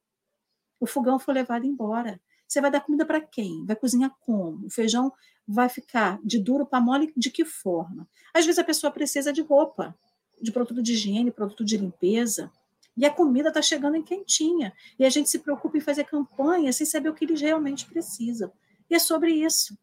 O 0.81 0.87
fogão 0.87 1.19
foi 1.19 1.35
levado 1.35 1.63
embora. 1.63 2.19
Você 2.47 2.59
vai 2.59 2.71
dar 2.71 2.81
comida 2.81 3.05
para 3.05 3.21
quem? 3.21 3.63
Vai 3.67 3.75
cozinhar 3.75 4.13
como? 4.19 4.65
O 4.65 4.69
feijão 4.69 5.13
vai 5.47 5.69
ficar 5.69 6.19
de 6.23 6.39
duro 6.39 6.65
para 6.65 6.81
mole 6.81 7.13
de 7.15 7.29
que 7.29 7.45
forma? 7.45 8.09
Às 8.33 8.45
vezes 8.45 8.57
a 8.57 8.63
pessoa 8.63 8.91
precisa 8.91 9.31
de 9.31 9.41
roupa, 9.41 9.95
de 10.41 10.51
produto 10.51 10.81
de 10.81 10.93
higiene, 10.93 11.29
produto 11.29 11.63
de 11.63 11.77
limpeza. 11.77 12.51
E 12.97 13.05
a 13.05 13.13
comida 13.13 13.49
está 13.49 13.61
chegando 13.61 13.95
em 13.95 14.01
quentinha. 14.01 14.73
E 14.97 15.05
a 15.05 15.09
gente 15.09 15.29
se 15.29 15.37
preocupa 15.37 15.77
em 15.77 15.81
fazer 15.81 16.03
campanha 16.05 16.73
sem 16.73 16.85
saber 16.85 17.09
o 17.09 17.13
que 17.13 17.25
eles 17.25 17.39
realmente 17.39 17.85
precisam. 17.85 18.51
E 18.89 18.95
é 18.95 18.99
sobre 18.99 19.31
isso. 19.31 19.77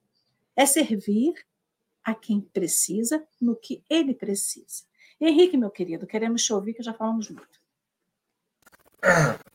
É 0.57 0.67
servir 0.67 1.35
a 2.03 2.13
quem 2.13 2.41
precisa 2.41 3.25
no 3.41 3.55
que 3.55 3.85
ele 3.89 4.15
precisa. 4.15 4.83
Henrique, 5.21 5.57
meu 5.57 5.71
querido, 5.71 6.09
queremos 6.09 6.45
te 6.45 6.53
ouvir, 6.53 6.75
que 6.75 6.83
já 6.83 6.93
falamos 6.93 7.31
muito. 7.31 7.61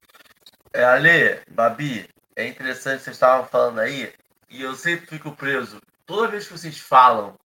É, 0.76 0.84
Ale, 0.84 1.40
Babi, 1.52 2.10
é 2.36 2.48
interessante 2.48 2.98
que 2.98 3.04
vocês 3.04 3.16
estavam 3.16 3.46
falando 3.48 3.80
aí, 3.80 4.12
e 4.50 4.64
eu 4.64 4.74
sempre 4.74 5.06
fico 5.06 5.36
preso. 5.36 5.80
Toda 6.04 6.28
vez 6.28 6.48
que 6.48 6.54
vocês 6.54 6.80
falam 6.80 7.40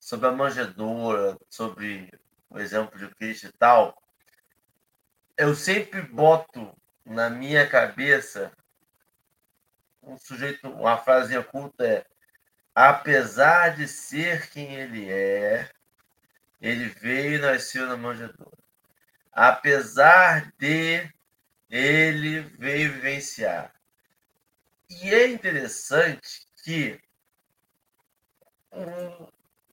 sobre 0.00 0.26
a 0.26 0.32
manjedoura, 0.32 1.38
sobre 1.48 2.10
o 2.50 2.58
exemplo 2.58 2.98
de 2.98 3.08
Cristo 3.14 3.46
e 3.46 3.52
tal, 3.52 3.96
eu 5.38 5.54
sempre 5.54 6.02
boto 6.02 6.76
na 7.04 7.30
minha 7.30 7.64
cabeça 7.64 8.50
um 10.02 10.18
sujeito, 10.18 10.68
uma 10.68 10.98
frase 10.98 11.36
oculta 11.38 11.86
é 11.86 12.04
apesar 12.74 13.76
de 13.76 13.86
ser 13.86 14.50
quem 14.50 14.74
ele 14.74 15.08
é, 15.08 15.70
ele 16.60 16.86
veio 16.88 17.36
e 17.36 17.38
nasceu 17.38 17.86
na 17.86 17.96
manjedoura. 17.96 18.58
Apesar 19.32 20.52
de 20.58 21.08
ele 21.74 22.40
veio 22.56 22.92
vivenciar. 22.92 23.74
E 24.88 25.12
é 25.12 25.26
interessante 25.26 26.46
que 26.62 27.00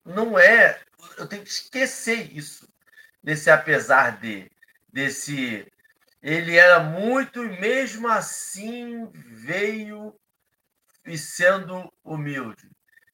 não 0.04 0.38
é. 0.38 0.82
Eu 1.16 1.28
tenho 1.28 1.44
que 1.44 1.50
esquecer 1.50 2.36
isso, 2.36 2.68
desse 3.24 3.52
apesar 3.52 4.20
de, 4.20 4.50
desse. 4.92 5.72
Ele 6.24 6.56
era 6.56 6.80
muito 6.80 7.44
e 7.44 7.60
mesmo 7.60 8.08
assim 8.08 9.08
veio 9.14 10.20
e 11.06 11.18
sendo 11.18 11.92
humilde. 12.04 12.68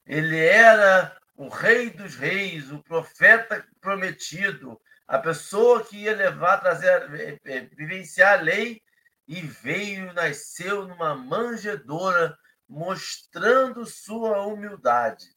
Ele 0.06 0.38
era 0.38 1.14
o 1.36 1.48
rei 1.48 1.90
dos 1.90 2.16
reis, 2.16 2.70
o 2.72 2.82
profeta 2.82 3.66
prometido, 3.82 4.80
a 5.08 5.18
pessoa 5.18 5.82
que 5.82 5.96
ia 5.96 6.14
levar, 6.14 6.58
trazer, 6.58 7.40
vivenciar 7.74 8.38
a 8.38 8.42
lei 8.42 8.82
e 9.26 9.40
veio, 9.40 10.12
nasceu 10.12 10.86
numa 10.86 11.14
manjedoura, 11.14 12.38
mostrando 12.68 13.86
sua 13.86 14.46
humildade. 14.46 15.34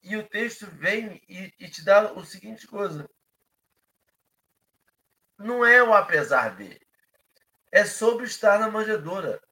E 0.00 0.16
o 0.16 0.26
texto 0.26 0.66
vem 0.66 1.20
e, 1.28 1.52
e 1.58 1.68
te 1.68 1.84
dá 1.84 2.12
o 2.12 2.24
seguinte 2.24 2.64
coisa. 2.64 3.10
Não 5.36 5.66
é 5.66 5.82
o 5.82 5.92
apesar 5.92 6.54
dele. 6.54 6.80
É 7.72 7.84
sobre 7.84 8.24
estar 8.24 8.60
na 8.60 8.70
manjedoura. 8.70 9.42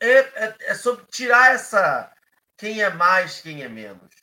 É, 0.00 0.10
é, 0.10 0.56
é 0.60 0.74
sobre 0.74 1.04
tirar 1.06 1.54
essa 1.54 2.10
quem 2.56 2.82
é 2.82 2.88
mais, 2.88 3.40
quem 3.42 3.62
é 3.62 3.68
menos. 3.68 4.21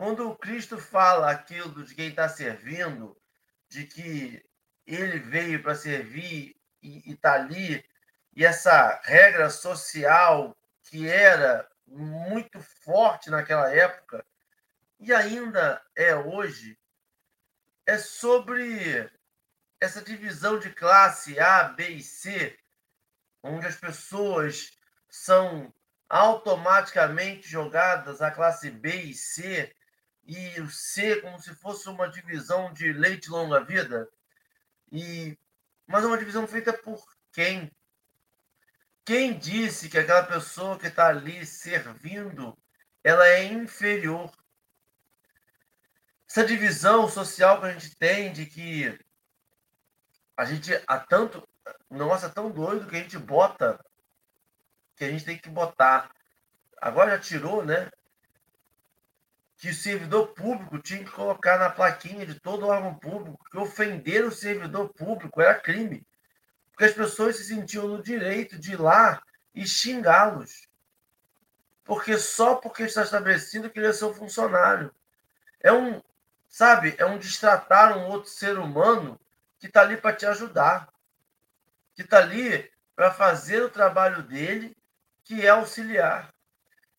Quando 0.00 0.34
Cristo 0.36 0.78
fala 0.78 1.30
aquilo 1.30 1.84
de 1.84 1.94
quem 1.94 2.08
está 2.08 2.26
servindo, 2.26 3.14
de 3.68 3.84
que 3.86 4.42
ele 4.86 5.18
veio 5.18 5.62
para 5.62 5.74
servir 5.74 6.56
e 6.80 7.12
está 7.12 7.34
ali, 7.34 7.84
e 8.34 8.42
essa 8.42 8.98
regra 9.04 9.50
social 9.50 10.56
que 10.84 11.06
era 11.06 11.68
muito 11.86 12.58
forte 12.82 13.28
naquela 13.28 13.70
época, 13.74 14.24
e 14.98 15.12
ainda 15.12 15.84
é 15.94 16.16
hoje, 16.16 16.78
é 17.84 17.98
sobre 17.98 19.06
essa 19.78 20.00
divisão 20.00 20.58
de 20.58 20.70
classe 20.70 21.38
A, 21.38 21.64
B 21.64 21.90
e 21.90 22.02
C, 22.02 22.58
onde 23.42 23.66
as 23.66 23.76
pessoas 23.76 24.72
são 25.10 25.70
automaticamente 26.08 27.46
jogadas 27.46 28.22
à 28.22 28.30
classe 28.30 28.70
B 28.70 28.94
e 28.94 29.14
C, 29.14 29.70
e 30.30 30.60
o 30.60 30.70
C 30.70 31.20
como 31.20 31.40
se 31.40 31.52
fosse 31.56 31.88
uma 31.88 32.08
divisão 32.08 32.72
de 32.72 32.92
leite 32.92 33.28
longa-vida. 33.28 34.08
E 34.92 35.36
mas 35.88 36.04
é 36.04 36.06
uma 36.06 36.18
divisão 36.18 36.46
feita 36.46 36.72
por 36.72 37.04
quem? 37.32 37.68
Quem 39.04 39.36
disse 39.36 39.88
que 39.88 39.98
aquela 39.98 40.22
pessoa 40.22 40.78
que 40.78 40.86
está 40.86 41.08
ali 41.08 41.44
servindo, 41.44 42.56
ela 43.02 43.26
é 43.26 43.42
inferior? 43.42 44.30
Essa 46.28 46.44
divisão 46.44 47.08
social 47.08 47.58
que 47.58 47.66
a 47.66 47.72
gente 47.72 47.96
tem 47.96 48.32
de 48.32 48.46
que 48.46 48.96
a 50.36 50.44
gente 50.44 50.70
há 50.86 51.00
tanto, 51.00 51.42
nossa, 51.90 52.26
é 52.26 52.28
tão 52.28 52.52
doido 52.52 52.86
que 52.86 52.94
a 52.94 53.00
gente 53.00 53.18
bota, 53.18 53.84
que 54.94 55.04
a 55.04 55.10
gente 55.10 55.24
tem 55.24 55.36
que 55.36 55.50
botar. 55.50 56.08
Agora 56.80 57.10
já 57.10 57.18
tirou, 57.18 57.64
né? 57.64 57.90
Que 59.60 59.68
o 59.68 59.74
servidor 59.74 60.28
público 60.28 60.78
tinha 60.78 61.04
que 61.04 61.10
colocar 61.10 61.58
na 61.58 61.68
plaquinha 61.68 62.24
de 62.24 62.40
todo 62.40 62.66
órgão 62.66 62.94
público 62.94 63.44
que 63.50 63.58
ofender 63.58 64.24
o 64.24 64.32
servidor 64.32 64.88
público 64.88 65.38
era 65.38 65.60
crime. 65.60 66.02
Porque 66.70 66.86
as 66.86 66.94
pessoas 66.94 67.36
se 67.36 67.44
sentiam 67.44 67.86
no 67.86 68.02
direito 68.02 68.58
de 68.58 68.72
ir 68.72 68.80
lá 68.80 69.22
e 69.54 69.66
xingá-los. 69.66 70.66
Porque 71.84 72.16
só 72.16 72.54
porque 72.54 72.84
está 72.84 73.02
estabelecido 73.02 73.68
que 73.68 73.78
ele 73.78 73.88
é 73.88 73.92
seu 73.92 74.14
funcionário. 74.14 74.94
É 75.60 75.70
um, 75.70 76.00
sabe, 76.48 76.94
é 76.96 77.04
um 77.04 77.18
destratar 77.18 77.98
um 77.98 78.06
outro 78.06 78.30
ser 78.30 78.58
humano 78.58 79.20
que 79.58 79.66
está 79.66 79.82
ali 79.82 79.98
para 79.98 80.16
te 80.16 80.24
ajudar. 80.24 80.88
Que 81.94 82.00
está 82.00 82.16
ali 82.16 82.72
para 82.96 83.10
fazer 83.10 83.62
o 83.62 83.68
trabalho 83.68 84.22
dele, 84.22 84.74
que 85.22 85.44
é 85.44 85.50
auxiliar. 85.50 86.32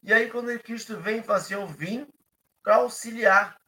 E 0.04 0.14
aí, 0.14 0.30
quando 0.30 0.60
Cristo 0.60 1.00
vem 1.00 1.22
e 1.22 1.24
fala 1.24 1.40
assim: 1.40 1.56
Eu 1.56 1.66
vim 1.66 2.08
para 2.64 2.76
auxiliar. 2.76 3.60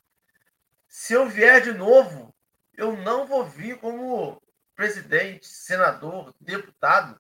Se 0.88 1.14
eu 1.14 1.28
vier 1.28 1.62
de 1.62 1.74
novo, 1.74 2.34
eu 2.74 2.96
não 2.98 3.26
vou 3.26 3.46
vir 3.46 3.78
como 3.80 4.42
presidente, 4.76 5.48
senador, 5.48 6.34
deputado. 6.40 7.20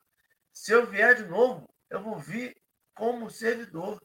Se 0.51 0.71
eu 0.71 0.86
vier 0.86 1.15
de 1.15 1.26
novo, 1.26 1.69
eu 1.89 2.01
vou 2.01 2.17
vir 2.19 2.55
como 2.93 3.30
servidor, 3.30 4.01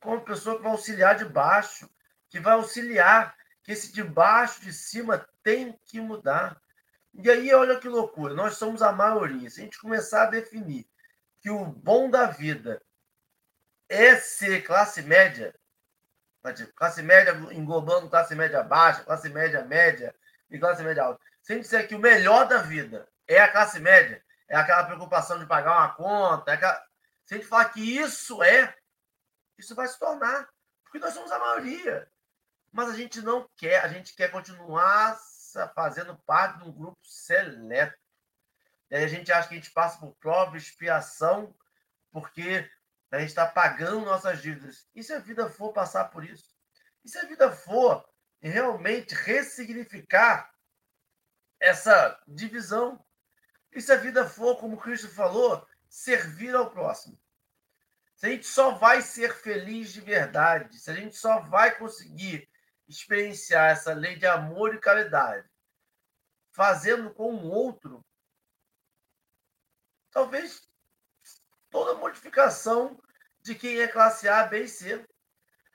como 0.00 0.20
pessoa 0.20 0.56
que 0.56 0.62
vai 0.62 0.72
auxiliar 0.72 1.16
de 1.16 1.24
baixo, 1.24 1.88
que 2.28 2.40
vai 2.40 2.54
auxiliar, 2.54 3.36
que 3.62 3.72
esse 3.72 3.92
de 3.92 4.02
baixo, 4.02 4.62
de 4.62 4.72
cima 4.72 5.26
tem 5.42 5.78
que 5.84 6.00
mudar. 6.00 6.60
E 7.14 7.30
aí, 7.30 7.52
olha 7.52 7.78
que 7.78 7.88
loucura, 7.88 8.34
nós 8.34 8.56
somos 8.56 8.82
a 8.82 8.92
maioria. 8.92 9.48
Se 9.50 9.60
a 9.60 9.64
gente 9.64 9.78
começar 9.78 10.24
a 10.24 10.30
definir 10.30 10.86
que 11.40 11.50
o 11.50 11.64
bom 11.64 12.10
da 12.10 12.26
vida 12.26 12.82
é 13.88 14.16
ser 14.16 14.62
classe 14.62 15.02
média, 15.02 15.54
classe 16.74 17.02
média 17.02 17.32
englobando 17.52 18.10
classe 18.10 18.34
média 18.34 18.62
baixa, 18.62 19.04
classe 19.04 19.28
média 19.28 19.64
média 19.64 20.14
e 20.50 20.58
classe 20.58 20.82
média 20.82 21.04
alta. 21.04 21.20
Se 21.42 21.52
a 21.52 21.56
gente 21.56 21.64
disser 21.64 21.88
que 21.88 21.94
o 21.94 21.98
melhor 21.98 22.46
da 22.46 22.58
vida 22.58 23.08
é 23.26 23.40
a 23.40 23.50
classe 23.50 23.78
média, 23.80 24.22
é 24.48 24.56
aquela 24.56 24.84
preocupação 24.84 25.38
de 25.38 25.46
pagar 25.46 25.72
uma 25.72 25.94
conta, 25.94 26.50
é 26.50 26.54
aquela... 26.54 26.84
se 27.24 27.34
a 27.34 27.36
gente 27.38 27.46
falar 27.46 27.66
que 27.66 27.80
isso 27.80 28.42
é, 28.42 28.74
isso 29.56 29.74
vai 29.74 29.86
se 29.86 29.98
tornar, 29.98 30.48
porque 30.82 30.98
nós 30.98 31.14
somos 31.14 31.30
a 31.30 31.38
maioria. 31.38 32.08
Mas 32.70 32.88
a 32.88 32.94
gente 32.94 33.20
não 33.20 33.48
quer, 33.56 33.84
a 33.84 33.88
gente 33.88 34.14
quer 34.14 34.30
continuar 34.30 35.18
fazendo 35.74 36.16
parte 36.26 36.58
de 36.58 36.68
um 36.68 36.72
grupo 36.72 36.98
seleto. 37.02 37.98
E 38.90 38.96
aí 38.96 39.04
a 39.04 39.08
gente 39.08 39.30
acha 39.30 39.48
que 39.48 39.54
a 39.54 39.58
gente 39.58 39.70
passa 39.70 39.98
por 39.98 40.14
prova, 40.16 40.56
expiação, 40.56 41.54
porque 42.10 42.70
a 43.12 43.18
gente 43.18 43.28
está 43.28 43.46
pagando 43.46 44.06
nossas 44.06 44.40
dívidas. 44.40 44.88
E 44.94 45.02
se 45.02 45.12
a 45.12 45.18
vida 45.18 45.48
for 45.48 45.72
passar 45.72 46.06
por 46.06 46.24
isso? 46.24 46.56
E 47.04 47.08
se 47.08 47.18
a 47.18 47.26
vida 47.26 47.52
for 47.52 48.08
realmente 48.40 49.14
ressignificar 49.14 50.50
essa 51.60 52.18
divisão? 52.26 53.04
E 53.70 53.80
se 53.80 53.92
a 53.92 53.96
vida 53.96 54.26
for, 54.26 54.56
como 54.56 54.78
Cristo 54.78 55.08
falou, 55.08 55.66
servir 55.88 56.54
ao 56.54 56.70
próximo. 56.70 57.20
Se 58.14 58.26
a 58.26 58.30
gente 58.30 58.46
só 58.46 58.70
vai 58.70 59.02
ser 59.02 59.34
feliz 59.34 59.92
de 59.92 60.00
verdade, 60.00 60.78
se 60.78 60.90
a 60.90 60.94
gente 60.94 61.16
só 61.16 61.40
vai 61.40 61.76
conseguir 61.76 62.48
experienciar 62.88 63.70
essa 63.70 63.92
lei 63.92 64.16
de 64.16 64.26
amor 64.26 64.74
e 64.74 64.80
caridade, 64.80 65.48
fazendo 66.50 67.12
com 67.12 67.34
o 67.34 67.50
outro, 67.50 68.04
talvez 70.10 70.66
toda 71.68 71.98
modificação 71.98 73.01
de 73.42 73.54
quem 73.54 73.80
é 73.80 73.88
classe 73.88 74.28
A, 74.28 74.44
B 74.44 74.64
e 74.64 74.68
C. 74.68 75.04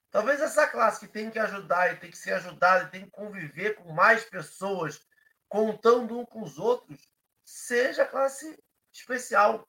Talvez 0.09 0.39
essa 0.39 0.67
classe 0.67 0.99
que 0.99 1.11
tem 1.11 1.29
que 1.29 1.39
ajudar 1.39 1.93
e 1.93 1.97
tem 1.97 2.09
que 2.09 2.17
ser 2.17 2.33
ajudada 2.33 2.85
e 2.85 2.91
tem 2.91 3.05
que 3.05 3.11
conviver 3.11 3.75
com 3.75 3.91
mais 3.91 4.23
pessoas, 4.23 5.05
contando 5.49 6.17
um 6.17 6.25
com 6.25 6.41
os 6.41 6.57
outros, 6.57 7.09
seja 7.43 8.03
a 8.03 8.07
classe 8.07 8.57
especial. 8.91 9.67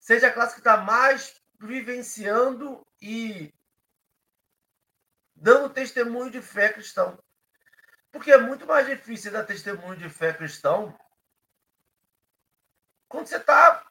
Seja 0.00 0.28
a 0.28 0.32
classe 0.32 0.54
que 0.54 0.60
está 0.60 0.76
mais 0.76 1.40
vivenciando 1.60 2.84
e 3.00 3.54
dando 5.34 5.70
testemunho 5.70 6.30
de 6.30 6.42
fé 6.42 6.72
cristão. 6.72 7.22
Porque 8.10 8.32
é 8.32 8.38
muito 8.38 8.66
mais 8.66 8.86
difícil 8.86 9.32
dar 9.32 9.44
testemunho 9.44 9.96
de 9.96 10.10
fé 10.10 10.32
cristão 10.32 10.96
quando 13.12 13.26
você 13.26 13.36
está 13.36 13.86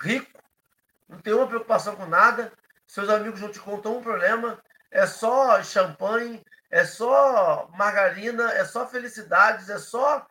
rico, 0.00 0.42
não 1.12 1.20
tem 1.20 1.34
uma 1.34 1.46
preocupação 1.46 1.94
com 1.94 2.06
nada, 2.06 2.50
seus 2.86 3.08
amigos 3.10 3.40
não 3.40 3.52
te 3.52 3.60
contam 3.60 3.98
um 3.98 4.02
problema, 4.02 4.58
é 4.90 5.06
só 5.06 5.62
champanhe, 5.62 6.42
é 6.70 6.86
só 6.86 7.68
margarina, 7.76 8.50
é 8.52 8.64
só 8.64 8.86
felicidades, 8.86 9.68
é 9.68 9.78
só 9.78 10.26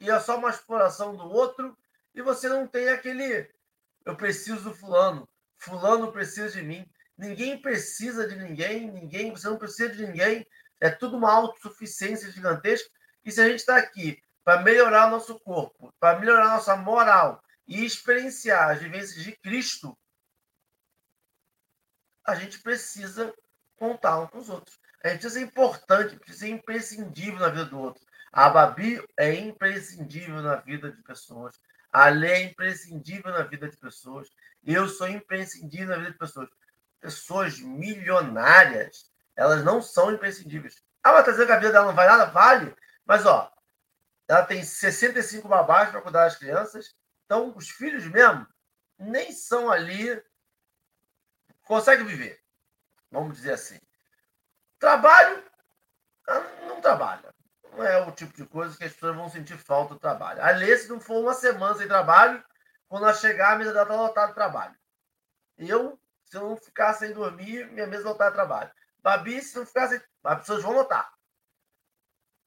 e 0.00 0.10
é 0.10 0.18
só 0.18 0.36
uma 0.36 0.50
exploração 0.50 1.16
do 1.16 1.30
outro, 1.30 1.78
e 2.12 2.20
você 2.20 2.48
não 2.48 2.66
tem 2.66 2.88
aquele 2.88 3.48
eu 4.04 4.16
preciso 4.16 4.64
do 4.64 4.74
fulano, 4.74 5.28
fulano 5.56 6.12
precisa 6.12 6.50
de 6.50 6.60
mim. 6.60 6.86
Ninguém 7.16 7.62
precisa 7.62 8.26
de 8.26 8.36
ninguém, 8.36 8.90
ninguém, 8.90 9.30
você 9.30 9.48
não 9.48 9.56
precisa 9.56 9.90
de 9.90 10.04
ninguém. 10.04 10.46
É 10.80 10.90
tudo 10.90 11.16
uma 11.16 11.32
autossuficiência 11.32 12.30
gigantesca. 12.30 12.90
E 13.24 13.30
se 13.30 13.40
a 13.40 13.48
gente 13.48 13.60
está 13.60 13.76
aqui 13.76 14.20
para 14.44 14.60
melhorar 14.60 15.10
nosso 15.10 15.38
corpo, 15.40 15.94
para 15.98 16.18
melhorar 16.18 16.48
nossa 16.48 16.76
moral 16.76 17.42
e 17.66 17.84
experienciar 17.84 18.70
as 18.70 18.80
vivências 18.80 19.22
de 19.22 19.32
Cristo, 19.36 19.96
a 22.26 22.34
gente 22.34 22.58
precisa 22.60 23.34
contar 23.76 24.20
um 24.20 24.26
com 24.26 24.38
os 24.38 24.48
outros. 24.48 24.78
A 25.02 25.08
gente 25.08 25.20
precisa 25.20 25.40
ser 25.40 25.46
importante, 25.46 26.16
precisa 26.16 26.46
ser 26.46 26.52
imprescindível 26.52 27.40
na 27.40 27.48
vida 27.48 27.66
do 27.66 27.78
outro. 27.78 28.04
A 28.32 28.48
Babi 28.48 29.02
é 29.18 29.34
imprescindível 29.34 30.42
na 30.42 30.56
vida 30.56 30.90
de 30.90 31.02
pessoas. 31.02 31.60
A 31.92 32.08
lei 32.08 32.32
é 32.32 32.42
imprescindível 32.44 33.30
na 33.30 33.42
vida 33.42 33.68
de 33.68 33.76
pessoas. 33.76 34.28
Eu 34.64 34.88
sou 34.88 35.06
imprescindível 35.06 35.88
na 35.90 35.98
vida 35.98 36.10
de 36.12 36.18
pessoas. 36.18 36.48
Pessoas 37.00 37.60
milionárias, 37.60 39.10
elas 39.36 39.62
não 39.62 39.80
são 39.80 40.12
imprescindíveis. 40.12 40.82
Ah, 41.02 41.12
mas 41.12 41.26
tá 41.26 41.32
dizendo 41.32 41.46
que 41.46 41.52
a 41.52 41.58
vida 41.58 41.72
dela 41.72 41.86
não 41.86 41.94
vale 41.94 42.10
nada? 42.10 42.30
Vale. 42.30 42.74
Mas, 43.04 43.26
ó, 43.26 43.52
ela 44.26 44.44
tem 44.44 44.64
65 44.64 45.46
babás 45.46 45.90
para 45.90 46.00
cuidar 46.00 46.24
das 46.24 46.36
crianças. 46.36 46.94
Então, 47.24 47.54
os 47.56 47.70
filhos 47.70 48.06
mesmo 48.06 48.46
nem 48.98 49.32
são 49.32 49.70
ali. 49.70 50.22
Conseguem 51.62 52.06
viver. 52.06 52.42
Vamos 53.10 53.36
dizer 53.36 53.52
assim. 53.52 53.80
Trabalho, 54.78 55.42
não 56.66 56.80
trabalha. 56.80 57.34
Não 57.72 57.84
é 57.84 58.00
o 58.06 58.12
tipo 58.12 58.34
de 58.34 58.46
coisa 58.46 58.76
que 58.76 58.84
as 58.84 58.92
pessoas 58.92 59.16
vão 59.16 59.28
sentir 59.28 59.56
falta 59.56 59.94
do 59.94 60.00
trabalho. 60.00 60.42
Ali, 60.42 60.76
se 60.76 60.88
não 60.88 61.00
for 61.00 61.20
uma 61.20 61.34
semana 61.34 61.74
sem 61.74 61.88
trabalho, 61.88 62.44
quando 62.88 63.04
ela 63.04 63.14
chegar, 63.14 63.52
a 63.52 63.56
mesa 63.56 63.72
dela 63.72 63.84
está 63.84 63.96
lotada 63.96 64.28
de 64.28 64.34
trabalho. 64.34 64.76
Eu, 65.56 65.98
se 66.24 66.36
eu 66.36 66.42
não 66.42 66.56
ficar 66.56 66.92
sem 66.94 67.12
dormir, 67.12 67.66
minha 67.70 67.86
mesa 67.86 68.08
lotada 68.08 68.30
de 68.30 68.36
trabalho. 68.36 68.70
Babi, 68.98 69.40
se 69.40 69.56
não 69.56 69.66
ficar 69.66 69.88
sem. 69.88 70.00
As 70.22 70.38
pessoas 70.40 70.62
vão 70.62 70.74
notar. 70.74 71.13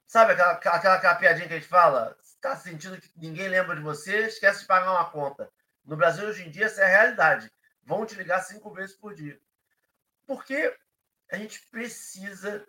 Sabe 0.08 0.32
aquela, 0.32 0.52
aquela, 0.52 0.94
aquela 0.94 1.14
piadinha 1.16 1.46
que 1.46 1.52
a 1.52 1.58
gente 1.58 1.68
fala? 1.68 2.16
Está 2.22 2.56
sentindo 2.56 2.98
que 2.98 3.10
ninguém 3.14 3.46
lembra 3.46 3.76
de 3.76 3.82
você, 3.82 4.26
esquece 4.26 4.60
de 4.60 4.66
pagar 4.66 4.92
uma 4.92 5.10
conta. 5.10 5.52
No 5.84 5.98
Brasil, 5.98 6.26
hoje 6.26 6.46
em 6.46 6.50
dia, 6.50 6.64
essa 6.64 6.80
é 6.80 6.84
a 6.86 6.88
realidade. 6.88 7.52
Vão 7.82 8.06
te 8.06 8.14
ligar 8.14 8.40
cinco 8.40 8.72
vezes 8.72 8.96
por 8.96 9.14
dia. 9.14 9.38
Porque 10.26 10.74
a 11.30 11.36
gente 11.36 11.60
precisa 11.70 12.66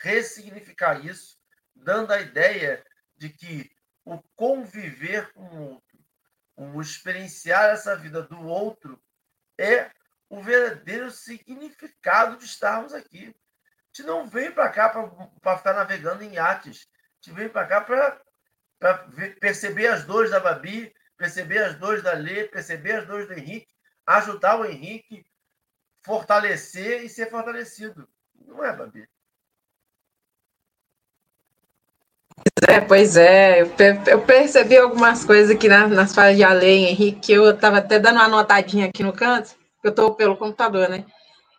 ressignificar 0.00 1.06
isso, 1.06 1.38
dando 1.72 2.12
a 2.12 2.20
ideia 2.20 2.84
de 3.16 3.28
que 3.28 3.70
o 4.04 4.20
conviver 4.34 5.32
com 5.34 5.42
o 5.42 5.70
outro, 5.70 6.04
o 6.56 6.80
experienciar 6.80 7.70
essa 7.70 7.94
vida 7.94 8.22
do 8.22 8.40
outro, 8.44 9.00
é 9.56 9.88
o 10.28 10.42
verdadeiro 10.42 11.12
significado 11.12 12.36
de 12.36 12.44
estarmos 12.44 12.92
aqui 12.92 13.32
gente 13.96 14.06
não 14.06 14.26
vem 14.26 14.50
para 14.50 14.68
cá 14.68 14.90
para 15.40 15.56
ficar 15.56 15.72
navegando 15.72 16.22
em 16.22 16.34
iates. 16.34 16.86
A 16.86 17.28
gente 17.28 17.36
vem 17.36 17.48
para 17.48 17.66
cá 17.66 17.80
para 17.80 19.08
perceber 19.40 19.86
as 19.86 20.04
dores 20.04 20.30
da 20.30 20.38
Babi, 20.38 20.92
perceber 21.16 21.58
as 21.58 21.74
dores 21.76 22.02
da 22.02 22.12
Lê, 22.12 22.44
perceber 22.44 22.92
as 22.92 23.06
dores 23.06 23.26
do 23.26 23.32
Henrique, 23.32 23.66
ajudar 24.06 24.60
o 24.60 24.66
Henrique, 24.66 25.24
fortalecer 26.04 27.02
e 27.02 27.08
ser 27.08 27.30
fortalecido. 27.30 28.06
Não 28.34 28.62
é, 28.62 28.76
Babi? 28.76 29.08
É, 32.68 32.80
pois 32.80 33.16
é, 33.16 33.62
eu, 33.62 33.72
eu 34.06 34.22
percebi 34.22 34.76
algumas 34.76 35.24
coisas 35.24 35.56
aqui 35.56 35.68
na, 35.68 35.88
nas 35.88 36.14
falas 36.14 36.36
de 36.36 36.44
Ale 36.44 36.66
e 36.66 36.86
Henrique, 36.90 37.20
que 37.20 37.32
eu 37.32 37.50
estava 37.50 37.78
até 37.78 37.98
dando 37.98 38.16
uma 38.16 38.24
anotadinha 38.24 38.86
aqui 38.86 39.02
no 39.02 39.12
canto, 39.12 39.56
eu 39.82 39.90
estou 39.90 40.14
pelo 40.14 40.36
computador, 40.36 40.88
né? 40.88 41.06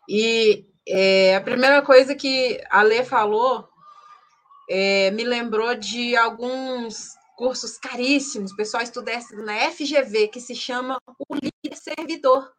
E 0.07 0.67
é, 0.87 1.35
a 1.35 1.41
primeira 1.41 1.81
coisa 1.81 2.15
que 2.15 2.61
a 2.69 2.81
Lê 2.81 3.03
falou 3.03 3.67
é, 4.69 5.11
me 5.11 5.23
lembrou 5.23 5.75
de 5.75 6.15
alguns 6.15 7.15
cursos 7.35 7.77
caríssimos, 7.77 8.51
o 8.51 8.55
pessoal 8.55 8.81
estuda 8.81 9.11
na 9.45 9.71
FGV, 9.71 10.29
que 10.29 10.39
se 10.39 10.55
chama 10.55 10.97
o 11.29 11.35
líder 11.35 11.75
servidor. 11.75 12.51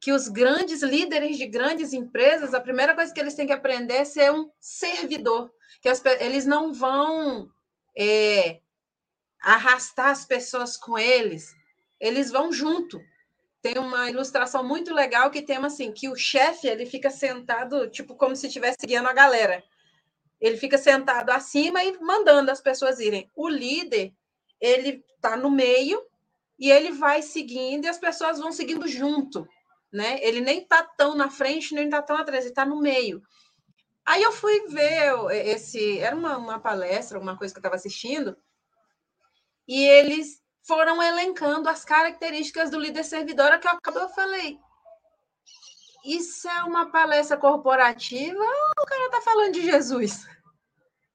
Que 0.00 0.12
os 0.12 0.28
grandes 0.28 0.82
líderes 0.82 1.38
de 1.38 1.46
grandes 1.46 1.92
empresas, 1.92 2.54
a 2.54 2.60
primeira 2.60 2.94
coisa 2.94 3.14
que 3.14 3.20
eles 3.20 3.34
têm 3.34 3.46
que 3.46 3.52
aprender 3.52 3.94
é 3.94 4.04
ser 4.04 4.32
um 4.32 4.50
servidor. 4.60 5.50
Que 5.80 5.88
as, 5.88 6.04
eles 6.20 6.44
não 6.44 6.74
vão 6.74 7.48
é, 7.96 8.60
arrastar 9.40 10.10
as 10.10 10.24
pessoas 10.24 10.76
com 10.76 10.98
eles, 10.98 11.54
eles 12.00 12.30
vão 12.30 12.52
junto 12.52 13.00
tem 13.62 13.78
uma 13.78 14.10
ilustração 14.10 14.64
muito 14.64 14.92
legal 14.92 15.30
que 15.30 15.40
tem 15.40 15.56
assim, 15.58 15.92
que 15.92 16.08
o 16.08 16.16
chefe 16.16 16.66
ele 16.66 16.84
fica 16.84 17.10
sentado, 17.10 17.88
tipo, 17.88 18.16
como 18.16 18.34
se 18.34 18.48
estivesse 18.48 18.84
guiando 18.84 19.08
a 19.08 19.12
galera. 19.12 19.62
Ele 20.40 20.56
fica 20.56 20.76
sentado 20.76 21.30
acima 21.30 21.82
e 21.84 21.96
mandando 22.00 22.50
as 22.50 22.60
pessoas 22.60 22.98
irem. 22.98 23.30
O 23.36 23.48
líder, 23.48 24.12
ele 24.60 25.04
está 25.14 25.36
no 25.36 25.48
meio 25.48 26.04
e 26.58 26.72
ele 26.72 26.90
vai 26.90 27.22
seguindo 27.22 27.84
e 27.84 27.88
as 27.88 27.98
pessoas 27.98 28.40
vão 28.40 28.50
seguindo 28.50 28.88
junto, 28.88 29.46
né? 29.92 30.18
Ele 30.20 30.40
nem 30.40 30.62
está 30.62 30.82
tão 30.82 31.14
na 31.14 31.30
frente, 31.30 31.72
nem 31.72 31.84
está 31.84 32.02
tão 32.02 32.16
atrás, 32.16 32.44
ele 32.44 32.50
está 32.50 32.66
no 32.66 32.80
meio. 32.80 33.22
Aí 34.04 34.20
eu 34.24 34.32
fui 34.32 34.66
ver 34.66 35.14
esse, 35.46 36.00
era 36.00 36.16
uma, 36.16 36.36
uma 36.36 36.58
palestra, 36.58 37.20
uma 37.20 37.38
coisa 37.38 37.54
que 37.54 37.58
eu 37.58 37.60
estava 37.60 37.76
assistindo, 37.76 38.36
e 39.68 39.84
eles 39.84 40.41
foram 40.62 41.02
elencando 41.02 41.68
as 41.68 41.84
características 41.84 42.70
do 42.70 42.78
líder 42.78 43.04
servidor, 43.04 43.58
que 43.58 43.66
eu 43.66 43.72
acabei, 43.72 44.02
eu 44.02 44.08
falei, 44.08 44.58
isso 46.04 46.48
é 46.48 46.62
uma 46.64 46.90
palestra 46.90 47.36
corporativa 47.36 48.38
ou 48.38 48.82
o 48.82 48.86
cara 48.86 49.06
está 49.06 49.20
falando 49.20 49.52
de 49.52 49.62
Jesus? 49.62 50.26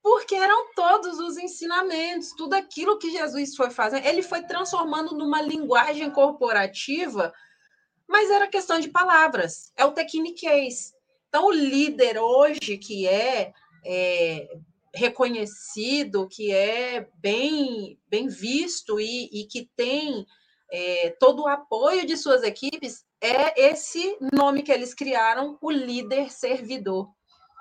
Porque 0.02 0.36
eram 0.36 0.74
todos 0.74 1.20
os 1.20 1.38
ensinamentos, 1.38 2.34
tudo 2.38 2.54
aquilo 2.54 2.98
que 2.98 3.12
Jesus 3.12 3.56
foi 3.56 3.70
fazendo, 3.70 4.06
ele 4.06 4.22
foi 4.22 4.44
transformando 4.44 5.16
numa 5.16 5.42
linguagem 5.42 6.10
corporativa, 6.12 7.34
mas 8.08 8.30
era 8.30 8.48
questão 8.48 8.80
de 8.80 8.90
palavras, 8.90 9.72
é 9.76 9.84
o 9.84 9.92
techniquez. 9.92 10.94
Então, 11.28 11.48
o 11.48 11.52
líder 11.52 12.18
hoje, 12.18 12.78
que 12.78 13.06
é, 13.06 13.52
é 13.86 14.48
reconhecido, 14.94 16.28
que 16.28 16.52
é 16.52 17.08
bem, 17.16 18.00
bem 18.08 18.28
visto 18.28 19.00
e, 19.00 19.30
e 19.32 19.46
que 19.46 19.70
tem 19.76 20.26
é, 20.72 21.16
todo 21.20 21.44
o 21.44 21.48
apoio 21.48 22.06
de 22.06 22.18
suas 22.18 22.44
equipes, 22.44 23.06
é 23.22 23.70
esse 23.70 24.18
nome 24.34 24.64
que 24.64 24.72
eles 24.72 24.94
criaram, 24.94 25.58
o 25.62 25.72
líder 25.72 26.32
servidor. 26.32 27.10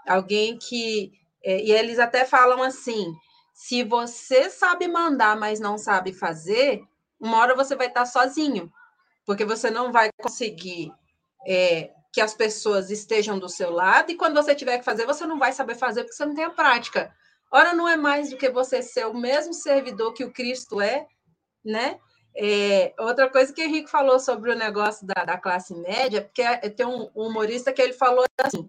Alguém 0.07 0.59
que. 0.59 1.12
É, 1.43 1.61
e 1.62 1.72
eles 1.72 1.99
até 1.99 2.24
falam 2.24 2.62
assim: 2.62 3.12
se 3.55 3.83
você 3.83 4.51
sabe 4.51 4.89
mandar, 4.89 5.37
mas 5.37 5.61
não 5.61 5.79
sabe 5.79 6.12
fazer, 6.12 6.83
uma 7.18 7.39
hora 7.39 7.55
você 7.55 7.74
vai 7.74 7.87
estar 7.87 8.07
sozinho, 8.07 8.70
porque 9.24 9.45
você 9.45 9.70
não 9.70 9.91
vai 9.91 10.11
conseguir 10.20 10.93
é, 11.47 11.91
que 12.17 12.21
as 12.23 12.33
pessoas 12.33 12.91
estejam 12.91 13.39
do 13.39 13.47
seu 13.47 13.71
lado, 13.71 14.11
e 14.11 14.17
quando 14.17 14.33
você 14.33 14.55
tiver 14.55 14.79
que 14.79 14.85
fazer, 14.87 15.05
você 15.05 15.27
não 15.27 15.39
vai 15.39 15.53
saber 15.53 15.75
fazer 15.75 16.03
porque 16.03 16.17
você 16.17 16.25
não 16.25 16.35
tem 16.35 16.45
a 16.45 16.51
prática. 16.51 17.14
Ora, 17.53 17.75
não 17.75 17.87
é 17.87 17.95
mais 17.95 18.31
do 18.31 18.39
que 18.39 18.49
você 18.49 18.81
ser 18.81 19.07
o 19.07 19.12
mesmo 19.12 19.53
servidor 19.53 20.14
que 20.14 20.25
o 20.25 20.33
Cristo 20.33 20.81
é, 20.81 21.07
né? 21.62 22.01
É, 22.35 22.95
outra 22.99 23.29
coisa 23.29 23.53
que 23.53 23.61
o 23.61 23.64
Henrique 23.67 23.91
falou 23.91 24.19
sobre 24.19 24.51
o 24.51 24.57
negócio 24.57 25.07
da, 25.07 25.27
da 25.27 25.37
classe 25.37 25.75
média, 25.75 26.23
porque 26.23 26.41
é, 26.41 26.57
tem 26.71 26.87
um 26.87 27.11
humorista 27.14 27.71
que 27.71 27.83
ele 27.83 27.93
falou 27.93 28.25
assim: 28.43 28.67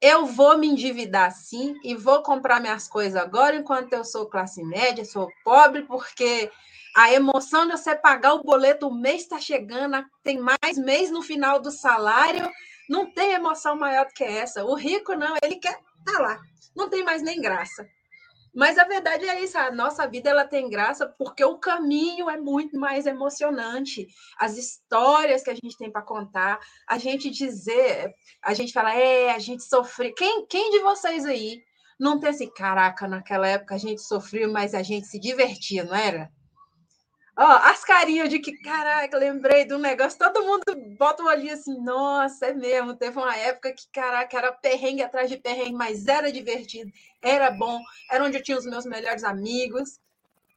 eu 0.00 0.26
vou 0.26 0.56
me 0.58 0.68
endividar 0.68 1.32
sim 1.32 1.74
e 1.82 1.94
vou 1.94 2.22
comprar 2.22 2.60
minhas 2.60 2.88
coisas 2.88 3.16
agora, 3.20 3.56
enquanto 3.56 3.92
eu 3.92 4.04
sou 4.04 4.26
classe 4.26 4.62
média, 4.62 5.04
sou 5.04 5.30
pobre, 5.44 5.82
porque 5.82 6.50
a 6.96 7.12
emoção 7.12 7.66
de 7.66 7.72
você 7.72 7.94
pagar 7.94 8.34
o 8.34 8.42
boleto, 8.42 8.88
o 8.88 8.94
mês 8.94 9.22
está 9.22 9.38
chegando, 9.38 10.04
tem 10.22 10.38
mais 10.38 10.78
mês 10.78 11.10
no 11.10 11.22
final 11.22 11.60
do 11.60 11.70
salário, 11.70 12.48
não 12.88 13.06
tem 13.06 13.32
emoção 13.32 13.76
maior 13.76 14.06
do 14.06 14.12
que 14.12 14.24
essa. 14.24 14.64
O 14.64 14.74
rico 14.74 15.14
não, 15.14 15.36
ele 15.42 15.56
quer 15.56 15.78
tá 16.04 16.18
lá, 16.18 16.40
não 16.74 16.88
tem 16.88 17.04
mais 17.04 17.22
nem 17.22 17.40
graça. 17.40 17.86
Mas 18.54 18.78
a 18.78 18.84
verdade 18.84 19.28
é 19.28 19.42
isso, 19.42 19.56
a 19.58 19.70
nossa 19.70 20.06
vida 20.06 20.30
ela 20.30 20.44
tem 20.44 20.68
graça 20.68 21.06
porque 21.18 21.44
o 21.44 21.58
caminho 21.58 22.28
é 22.28 22.36
muito 22.36 22.78
mais 22.78 23.06
emocionante. 23.06 24.06
As 24.38 24.56
histórias 24.56 25.42
que 25.42 25.50
a 25.50 25.54
gente 25.54 25.76
tem 25.76 25.90
para 25.90 26.02
contar, 26.02 26.58
a 26.88 26.98
gente 26.98 27.30
dizer, 27.30 28.12
a 28.42 28.54
gente 28.54 28.72
fala, 28.72 28.94
é, 28.94 29.30
a 29.30 29.38
gente 29.38 29.62
sofreu. 29.64 30.14
Quem, 30.14 30.46
quem 30.46 30.70
de 30.70 30.80
vocês 30.80 31.24
aí 31.24 31.62
não 31.98 32.18
tem 32.20 32.30
assim, 32.30 32.50
caraca, 32.50 33.08
naquela 33.08 33.48
época 33.48 33.74
a 33.74 33.78
gente 33.78 34.02
sofreu, 34.02 34.50
mas 34.52 34.74
a 34.74 34.82
gente 34.82 35.06
se 35.06 35.18
divertia, 35.18 35.84
não 35.84 35.94
era? 35.94 36.30
Ó, 37.40 37.44
as 37.44 37.84
carinhas 37.84 38.28
de 38.28 38.40
que, 38.40 38.50
caraca, 38.62 39.16
lembrei 39.16 39.64
do 39.64 39.78
negócio, 39.78 40.18
todo 40.18 40.44
mundo 40.44 40.64
bota 40.98 41.22
o 41.22 41.26
olhinho 41.26 41.54
assim, 41.54 41.80
nossa, 41.80 42.46
é 42.46 42.52
mesmo, 42.52 42.96
teve 42.96 43.16
uma 43.16 43.36
época 43.36 43.72
que, 43.72 43.84
caraca, 43.92 44.36
era 44.36 44.50
perrengue 44.50 45.04
atrás 45.04 45.30
de 45.30 45.36
perrengue, 45.36 45.74
mas 45.74 46.08
era 46.08 46.32
divertido, 46.32 46.90
era 47.22 47.48
bom, 47.52 47.80
era 48.10 48.24
onde 48.24 48.38
eu 48.38 48.42
tinha 48.42 48.58
os 48.58 48.66
meus 48.66 48.84
melhores 48.84 49.22
amigos. 49.22 50.00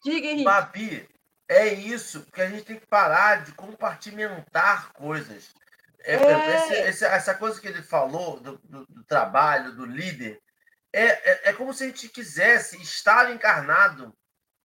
Diga, 0.04 0.26
Henrique. 0.26 0.44
Babi, 0.44 1.08
é 1.48 1.72
isso, 1.72 2.22
porque 2.22 2.42
a 2.42 2.50
gente 2.50 2.64
tem 2.64 2.80
que 2.80 2.88
parar 2.88 3.44
de 3.44 3.52
compartimentar 3.52 4.92
coisas. 4.94 5.54
É, 6.00 6.16
é... 6.16 6.56
Esse, 6.56 6.74
esse, 6.74 7.06
essa 7.06 7.36
coisa 7.36 7.62
que 7.62 7.68
ele 7.68 7.84
falou 7.84 8.40
do, 8.40 8.58
do, 8.64 8.88
do 8.88 9.04
trabalho, 9.04 9.76
do 9.76 9.86
líder, 9.86 10.42
é, 10.92 11.04
é, 11.04 11.50
é 11.50 11.54
como 11.54 11.76
se 11.76 11.84
a 11.84 11.88
gente 11.88 12.10
quisesse 12.10 12.82
estar 12.82 13.32
encarnado 13.32 14.12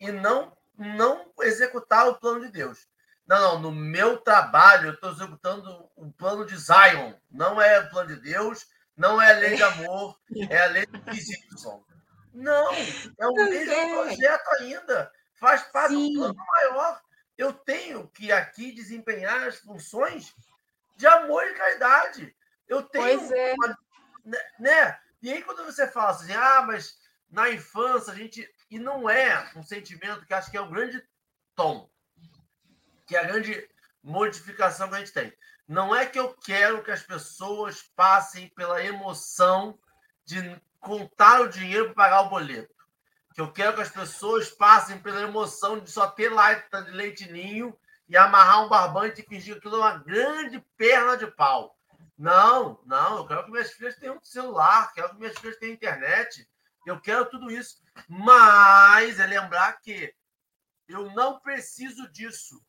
e 0.01 0.11
não 0.11 0.56
não 0.77 1.33
executar 1.41 2.09
o 2.09 2.17
plano 2.17 2.41
de 2.41 2.49
Deus. 2.51 2.87
Não, 3.27 3.41
não, 3.41 3.59
no 3.61 3.73
meu 3.73 4.19
trabalho 4.19 4.89
eu 4.89 4.95
estou 4.95 5.11
executando 5.11 5.91
o 5.97 6.13
plano 6.13 6.47
de 6.47 6.57
Zion. 6.57 7.15
Não 7.31 7.61
é 7.61 7.81
o 7.81 7.91
plano 7.91 8.15
de 8.15 8.21
Deus, 8.21 8.67
não 8.97 9.21
é 9.21 9.33
a 9.33 9.39
lei 9.39 9.57
de 9.57 9.63
amor, 9.63 10.17
é 10.51 10.59
a 10.59 10.67
lei 10.67 10.87
de 10.87 11.35
Y. 11.35 11.85
Não, 12.33 12.73
é 12.73 13.27
o 13.27 13.35
mesmo 13.35 13.73
é. 13.73 13.89
projeto 13.95 14.49
ainda. 14.61 15.13
Faz 15.35 15.63
parte 15.65 15.95
Sim. 15.95 16.13
do 16.13 16.19
plano 16.19 16.37
maior. 16.37 17.01
Eu 17.37 17.53
tenho 17.53 18.09
que 18.09 18.31
aqui 18.31 18.73
desempenhar 18.73 19.49
as 19.49 19.57
funções 19.57 20.35
de 20.97 21.07
amor 21.07 21.45
e 21.45 21.55
caridade. 21.55 22.35
Eu 22.69 22.83
tenho. 22.83 23.19
Pois 23.19 23.33
é. 23.33 23.55
Uma, 23.55 23.79
né, 24.25 24.39
né? 24.59 24.99
E 25.23 25.33
aí, 25.33 25.43
quando 25.43 25.65
você 25.65 25.87
fala 25.89 26.11
assim, 26.11 26.33
ah, 26.33 26.63
mas 26.67 26.99
na 27.31 27.51
infância 27.51 28.13
a 28.13 28.17
gente 28.17 28.49
e 28.71 28.79
não 28.79 29.09
é 29.09 29.51
um 29.55 29.63
sentimento 29.63 30.27
que 30.27 30.35
acho 30.35 30.51
que 30.51 30.57
é 30.57 30.61
o 30.61 30.69
grande 30.69 31.03
tom, 31.55 31.89
que 33.07 33.17
é 33.17 33.21
a 33.21 33.27
grande 33.27 33.69
modificação 34.03 34.89
que 34.89 34.95
a 34.95 34.99
gente 34.99 35.13
tem. 35.13 35.33
Não 35.67 35.95
é 35.95 36.07
que 36.07 36.19
eu 36.19 36.35
quero 36.35 36.83
que 36.83 36.91
as 36.91 37.03
pessoas 37.03 37.83
passem 37.83 38.49
pela 38.51 38.85
emoção 38.85 39.79
de 40.25 40.61
contar 40.81 41.41
o 41.41 41.49
dinheiro 41.49 41.87
para 41.87 41.95
pagar 41.95 42.21
o 42.23 42.29
boleto. 42.29 42.75
Que 43.35 43.41
eu 43.41 43.53
quero 43.53 43.75
que 43.75 43.83
as 43.83 43.91
pessoas 43.91 44.49
passem 44.49 44.99
pela 44.99 45.23
emoção 45.23 45.79
de 45.79 45.91
só 45.91 46.09
ter 46.09 46.33
lata 46.33 46.83
de 46.83 46.91
leite 46.93 47.31
ninho 47.31 47.77
e 48.09 48.17
amarrar 48.17 48.65
um 48.65 48.69
barbante 48.69 49.21
e 49.21 49.25
fingir 49.25 49.57
aquilo 49.57 49.77
é 49.77 49.79
uma 49.79 49.99
grande 49.99 50.61
perna 50.77 51.17
de 51.17 51.27
pau. 51.27 51.77
Não, 52.17 52.81
não, 52.87 53.19
eu 53.19 53.27
quero 53.27 53.45
que 53.45 53.51
minhas 53.51 53.73
filhas 53.73 53.97
tenham 53.97 54.19
celular, 54.23 54.93
quero 54.95 55.11
que 55.11 55.17
minhas 55.17 55.37
filhas 55.37 55.57
tenham 55.57 55.75
internet, 55.75 56.49
eu 56.87 57.01
quero 57.01 57.27
tudo 57.27 57.51
isso. 57.51 57.83
Mas 58.09 59.19
é 59.19 59.27
lembrar 59.27 59.81
que 59.81 60.15
eu 60.89 61.11
não 61.13 61.41
preciso 61.41 62.11
disso 62.13 62.65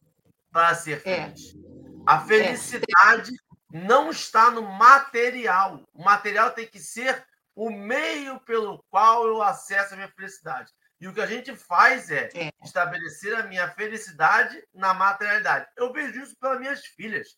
para 0.51 0.73
ser 0.75 1.01
é. 1.07 1.27
feliz. 1.27 1.53
É. 1.53 1.57
A 2.05 2.19
felicidade 2.21 3.31
é. 3.31 3.79
não 3.79 4.09
está 4.09 4.49
no 4.49 4.63
material. 4.63 5.83
O 5.93 6.03
material 6.03 6.51
tem 6.51 6.65
que 6.65 6.79
ser 6.79 7.25
o 7.55 7.69
meio 7.69 8.39
pelo 8.41 8.83
qual 8.89 9.27
eu 9.27 9.41
acesso 9.41 9.93
a 9.93 9.97
minha 9.97 10.11
felicidade. 10.11 10.71
E 10.99 11.07
o 11.07 11.13
que 11.13 11.21
a 11.21 11.27
gente 11.27 11.55
faz 11.55 12.09
é, 12.09 12.29
é, 12.33 12.49
estabelecer 12.63 13.35
a 13.35 13.43
minha 13.43 13.69
felicidade 13.71 14.63
na 14.73 14.93
materialidade. 14.95 15.67
Eu 15.75 15.93
vejo 15.93 16.19
isso 16.21 16.35
pelas 16.39 16.59
minhas 16.59 16.85
filhas. 16.85 17.37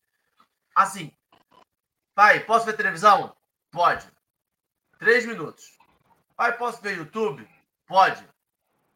Assim, 0.74 1.12
pai, 2.16 2.40
posso 2.46 2.66
ver 2.66 2.78
televisão? 2.78 3.36
Pode. 3.70 4.08
Três 4.98 5.26
minutos. 5.26 5.79
Pai, 6.40 6.58
posso 6.58 6.82
ver 6.82 6.96
YouTube? 6.96 7.46
Pode. 7.86 8.26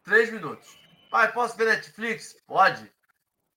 Três 0.01 0.31
minutos. 0.31 0.79
Pai, 1.11 1.29
posso 1.33 1.57
ver 1.57 1.65
Netflix? 1.65 2.41
Pode. 2.47 2.89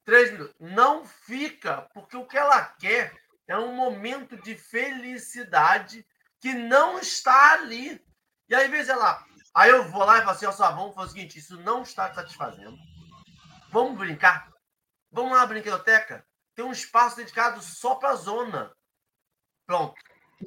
Três 0.04 0.32
minutos. 0.32 0.56
Não 0.58 1.04
fica, 1.06 1.82
porque 1.94 2.16
o 2.16 2.26
que 2.26 2.36
ela 2.36 2.64
quer 2.80 3.16
é 3.46 3.56
um 3.56 3.76
momento 3.76 4.36
de 4.42 4.56
felicidade 4.56 6.04
que 6.40 6.52
não 6.52 6.98
está 6.98 7.52
ali. 7.52 8.04
E 8.48 8.56
aí, 8.56 8.64
às 8.64 8.70
vezes, 8.72 8.88
ela. 8.88 9.24
Aí 9.54 9.70
eu 9.70 9.88
vou 9.88 10.04
lá 10.04 10.18
e 10.18 10.22
falo 10.22 10.32
assim: 10.32 10.46
ó, 10.46 10.50
vamos 10.72 10.96
fazer 10.96 11.06
o 11.06 11.12
seguinte: 11.12 11.38
isso 11.38 11.56
não 11.62 11.82
está 11.82 12.12
satisfazendo. 12.12 12.76
Vamos 13.70 13.96
brincar? 13.96 14.52
Vamos 15.12 15.30
lá 15.30 15.42
na 15.42 15.46
brinquedoteca? 15.46 16.26
Tem 16.56 16.64
um 16.64 16.72
espaço 16.72 17.18
dedicado 17.18 17.62
só 17.62 17.94
para 17.94 18.10
a 18.10 18.16
zona. 18.16 18.76
Pronto. 19.64 19.94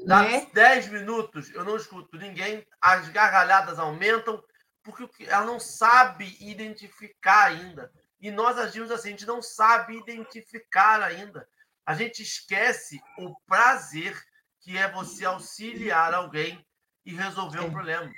Dá 0.06 0.22
né? 0.24 0.48
10 0.54 0.90
minutos, 0.90 1.50
eu 1.52 1.64
não 1.64 1.76
escuto 1.76 2.18
ninguém, 2.18 2.66
as 2.80 3.10
gargalhadas 3.10 3.80
aumentam, 3.80 4.44
porque 4.84 5.26
ela 5.26 5.46
não 5.46 5.60
sabe 5.60 6.38
identificar 6.40 7.46
ainda. 7.46 7.92
E 8.20 8.30
nós 8.32 8.58
agimos 8.58 8.92
assim, 8.92 9.10
a 9.10 9.12
gente 9.12 9.26
não 9.26 9.42
sabe 9.42 9.98
identificar 9.98 11.02
ainda. 11.02 11.48
A 11.86 11.94
gente 11.94 12.22
esquece 12.22 13.02
o 13.18 13.34
prazer 13.48 14.16
que 14.62 14.78
é 14.78 14.92
você 14.92 15.26
auxiliar 15.26 16.14
alguém 16.14 16.64
e 17.06 17.14
resolver 17.14 17.62
um 17.62 17.72
problema. 17.72 18.12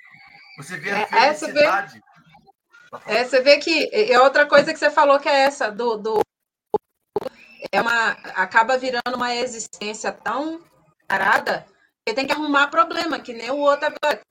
Você 0.57 0.77
vê 0.77 0.91
a 0.91 0.99
é, 0.99 1.33
felicidade. 1.33 2.03
É, 3.05 3.23
você 3.23 3.41
vê 3.41 3.57
que 3.57 3.89
é 3.93 4.19
outra 4.19 4.45
coisa 4.45 4.73
que 4.73 4.79
você 4.79 4.91
falou 4.91 5.19
que 5.19 5.29
é 5.29 5.41
essa 5.43 5.71
do, 5.71 5.95
do 5.97 6.19
é 7.71 7.81
uma 7.81 8.11
acaba 8.35 8.77
virando 8.77 9.15
uma 9.15 9.33
existência 9.33 10.11
tão 10.11 10.61
parada, 11.11 11.65
ele 12.05 12.15
tem 12.15 12.25
que 12.25 12.31
arrumar 12.31 12.67
problema, 12.67 13.19
que 13.19 13.33
nem 13.33 13.51
o 13.51 13.57
outro 13.57 13.87
agora. 13.87 14.21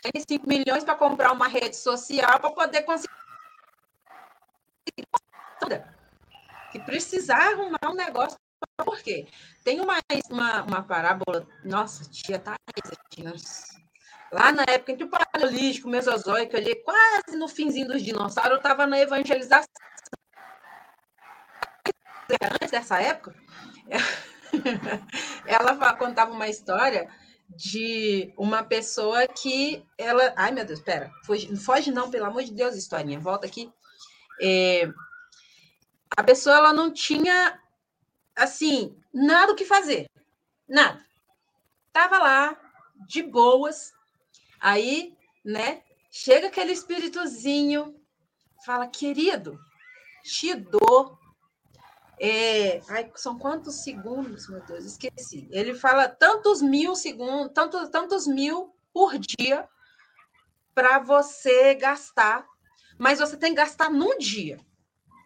Tem 0.00 0.22
5 0.28 0.48
milhões 0.48 0.84
para 0.84 0.94
comprar 0.94 1.32
uma 1.32 1.48
rede 1.48 1.76
social 1.76 2.38
para 2.38 2.50
poder 2.50 2.82
conseguir. 2.82 3.12
Que 6.70 6.78
precisar 6.80 7.52
arrumar 7.52 7.80
um 7.86 7.94
negócio. 7.94 8.38
Por 8.76 9.00
quê? 9.02 9.26
Tem 9.64 9.80
uma, 9.80 9.98
uma, 10.30 10.62
uma 10.62 10.82
parábola. 10.82 11.46
Nossa, 11.64 12.08
tia 12.08 12.38
tá 12.38 12.54
Lá 14.30 14.52
na 14.52 14.62
época, 14.68 14.92
entre 14.92 15.04
o 15.04 15.10
Paleolítico, 15.10 15.88
Mesozoico, 15.88 16.56
ali, 16.56 16.76
quase 16.84 17.36
no 17.36 17.48
finzinho 17.48 17.88
dos 17.88 18.02
dinossauros, 18.02 18.52
eu 18.52 18.56
estava 18.58 18.86
na 18.86 19.00
evangelização. 19.00 19.66
Antes 22.52 22.70
dessa 22.70 23.00
época, 23.00 23.34
ela 25.46 25.94
contava 25.96 26.32
uma 26.32 26.48
história 26.48 27.08
de 27.48 28.32
uma 28.36 28.62
pessoa 28.62 29.26
que 29.26 29.84
ela. 29.96 30.32
Ai, 30.36 30.50
meu 30.50 30.64
Deus, 30.64 30.78
espera. 30.78 31.10
Foge, 31.24 31.56
foge 31.56 31.90
não, 31.90 32.10
pelo 32.10 32.26
amor 32.26 32.44
de 32.44 32.52
Deus, 32.52 32.74
historinha. 32.76 33.18
Volta 33.18 33.46
aqui. 33.46 33.72
É, 34.40 34.88
a 36.16 36.22
pessoa 36.22 36.56
ela 36.56 36.72
não 36.72 36.92
tinha 36.92 37.60
assim 38.36 38.96
nada 39.12 39.52
o 39.52 39.56
que 39.56 39.64
fazer. 39.64 40.08
Nada. 40.68 41.04
Tava 41.92 42.18
lá, 42.18 42.60
de 43.06 43.22
boas. 43.22 43.92
Aí, 44.60 45.16
né? 45.44 45.82
Chega 46.10 46.48
aquele 46.48 46.72
espíritozinho, 46.72 47.94
fala, 48.64 48.86
querido, 48.86 49.58
te 50.24 50.54
dou 50.54 51.17
é, 52.20 52.80
ai, 52.88 53.10
são 53.14 53.38
quantos 53.38 53.76
segundos, 53.76 54.48
meu 54.48 54.60
Deus, 54.64 54.84
esqueci. 54.84 55.48
Ele 55.50 55.74
fala 55.74 56.08
tantos 56.08 56.60
mil 56.60 56.94
segundos, 56.94 57.52
tantos, 57.52 57.88
tantos 57.88 58.26
mil 58.26 58.74
por 58.92 59.18
dia 59.18 59.68
para 60.74 60.98
você 60.98 61.74
gastar, 61.74 62.46
mas 62.98 63.18
você 63.18 63.36
tem 63.36 63.50
que 63.50 63.60
gastar 63.60 63.90
num 63.90 64.18
dia, 64.18 64.58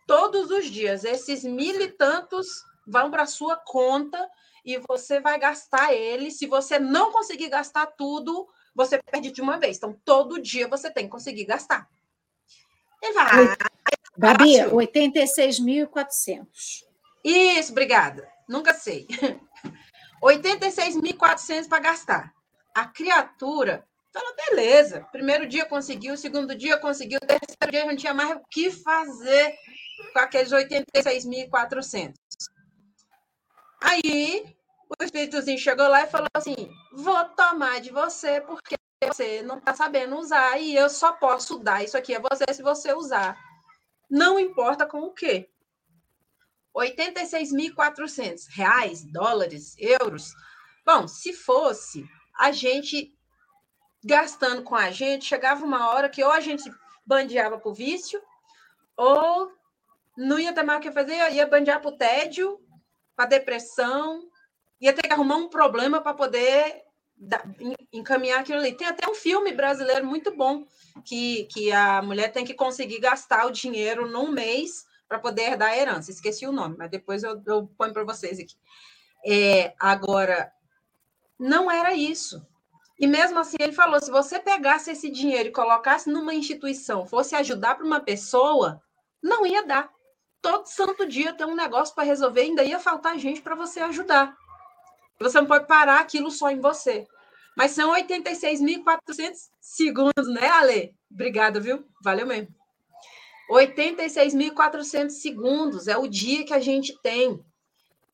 todos 0.07 0.51
os 0.51 0.67
dias. 0.67 1.05
Esses 1.05 1.45
mil 1.45 1.81
e 1.81 1.89
tantos 1.89 2.65
vão 2.87 3.11
para 3.11 3.27
sua 3.27 3.57
conta 3.57 4.29
e 4.65 4.79
você 4.89 5.21
vai 5.21 5.39
gastar 5.39 5.93
ele. 5.93 6.31
Se 6.31 6.47
você 6.47 6.79
não 6.79 7.13
conseguir 7.13 7.49
gastar 7.49 7.87
tudo, 7.87 8.49
você 8.75 8.99
perde 9.03 9.31
de 9.31 9.41
uma 9.41 9.59
vez. 9.59 9.77
Então, 9.77 9.99
todo 10.05 10.41
dia 10.41 10.69
você 10.69 10.91
tem 10.91 11.05
que 11.05 11.11
conseguir 11.11 11.45
gastar. 11.45 11.89
E 13.03 13.13
vai, 13.13 13.57
Babi, 14.17 14.57
86.400. 14.71 16.47
Isso, 17.25 17.73
obrigada. 17.73 18.29
Nunca 18.49 18.75
sei. 18.75 19.07
86.400 20.23 21.69
para 21.69 21.79
gastar. 21.81 22.33
A 22.75 22.87
criatura 22.87 23.85
fala, 24.13 24.35
beleza. 24.49 25.07
Primeiro 25.11 25.47
dia 25.47 25.65
conseguiu, 25.65 26.17
segundo 26.17 26.55
dia 26.55 26.79
conseguiu, 26.79 27.19
terceiro 27.21 27.71
dia 27.71 27.85
não 27.87 27.97
tinha 27.97 28.15
mais 28.15 28.37
o 28.37 28.43
que 28.51 28.71
fazer 28.71 29.55
com 30.13 30.19
aqueles 30.19 30.53
86.400. 30.53 32.15
Aí 33.81 34.55
o 35.01 35.05
espíritozinho 35.05 35.59
chegou 35.59 35.89
lá 35.89 36.05
e 36.05 36.11
falou 36.11 36.29
assim: 36.35 36.71
vou 36.93 37.25
tomar 37.31 37.81
de 37.81 37.91
você 37.91 38.41
porque 38.41 38.77
você 39.03 39.43
não 39.43 39.59
está 39.59 39.75
sabendo 39.75 40.17
usar 40.17 40.59
e 40.59 40.75
eu 40.77 40.89
só 40.89 41.13
posso 41.13 41.59
dar 41.59 41.83
isso 41.83 41.97
aqui 41.97 42.15
a 42.15 42.21
você 42.21 42.45
se 42.53 42.63
você 42.63 42.93
usar. 42.93 43.37
Não 44.13 44.39
importa 44.39 44.85
com 44.85 45.01
o 45.05 45.11
quê. 45.11 45.49
86.400 46.77 48.47
reais, 48.51 49.03
dólares, 49.11 49.75
euros. 49.79 50.35
Bom, 50.85 51.09
se 51.09 51.33
fosse 51.33 52.05
a 52.39 52.53
gente 52.53 53.17
gastando 54.05 54.63
com 54.63 54.75
a 54.75 54.91
gente, 54.91 55.25
chegava 55.25 55.65
uma 55.65 55.89
hora 55.89 56.11
que 56.11 56.23
ou 56.23 56.31
a 56.31 56.41
gente 56.41 56.71
bandeava 57.07 57.59
para 57.59 57.71
o 57.71 57.75
vício, 57.75 58.21
ou 58.99 59.51
não 60.15 60.39
ia 60.39 60.53
ter 60.53 60.63
mais 60.63 60.81
o 60.81 60.83
que 60.83 60.93
fazer, 60.93 61.33
ia 61.33 61.47
bandear 61.47 61.81
para 61.81 61.89
o 61.91 61.97
tédio, 61.97 62.61
para 63.17 63.25
depressão, 63.25 64.29
ia 64.79 64.93
ter 64.93 65.09
que 65.09 65.13
arrumar 65.15 65.37
um 65.37 65.49
problema 65.49 66.03
para 66.03 66.13
poder 66.13 66.83
encaminhar 67.93 68.41
aquilo 68.41 68.59
ali. 68.59 68.73
Tem 68.73 68.87
até 68.87 69.09
um 69.09 69.15
filme 69.15 69.53
brasileiro 69.53 70.07
muito 70.07 70.35
bom 70.35 70.65
que, 71.05 71.45
que 71.45 71.73
a 71.73 72.03
mulher 72.03 72.33
tem 72.33 72.45
que 72.45 72.55
conseguir 72.55 73.01
gastar 73.01 73.47
o 73.47 73.53
dinheiro 73.53 74.09
num 74.09 74.31
mês 74.31 74.85
para 75.09 75.19
poder 75.19 75.43
herdar 75.43 75.71
a 75.71 75.77
herança. 75.77 76.11
Esqueci 76.11 76.47
o 76.47 76.53
nome, 76.53 76.77
mas 76.79 76.91
depois 76.91 77.23
eu, 77.23 77.41
eu 77.47 77.67
ponho 77.77 77.93
para 77.93 78.05
vocês 78.05 78.39
aqui. 78.39 78.55
É, 79.25 79.75
agora, 79.79 80.53
não 81.39 81.71
era 81.71 81.95
isso. 81.95 82.45
E 82.99 83.07
mesmo 83.07 83.39
assim, 83.39 83.57
ele 83.61 83.73
falou: 83.73 84.01
se 84.01 84.11
você 84.11 84.39
pegasse 84.39 84.91
esse 84.91 85.11
dinheiro 85.11 85.49
e 85.49 85.53
colocasse 85.53 86.11
numa 86.11 86.35
instituição, 86.35 87.07
fosse 87.07 87.35
ajudar 87.35 87.75
para 87.75 87.87
uma 87.87 88.01
pessoa, 88.01 88.81
não 89.23 89.47
ia 89.47 89.67
dar. 89.67 89.91
Todo 90.41 90.67
santo 90.67 91.07
dia 91.07 91.33
tem 91.33 91.47
um 91.47 91.55
negócio 91.55 91.95
para 91.95 92.05
resolver, 92.05 92.43
ainda 92.43 92.65
ia 92.65 92.81
faltar 92.81 93.19
gente 93.19 93.41
para 93.41 93.55
você 93.55 93.81
ajudar. 93.81 94.37
Você 95.21 95.41
não 95.41 95.47
pode 95.47 95.67
parar 95.67 96.01
aquilo 96.01 96.31
só 96.31 96.51
em 96.51 96.61
você. 96.61 97.07
Mas 97.57 97.73
são 97.73 97.93
86.400 97.95 99.51
segundos, 99.61 100.29
né, 100.29 100.49
Ale? 100.49 100.97
Obrigada, 101.11 101.61
viu? 101.61 101.85
Valeu 102.03 102.27
mesmo. 102.27 102.55
86.400 103.51 105.11
segundos 105.11 105.89
é 105.89 105.97
o 105.97 106.09
dia 106.09 106.45
que 106.45 106.55
a 106.55 106.61
gente 106.61 106.99
tem. 107.03 107.45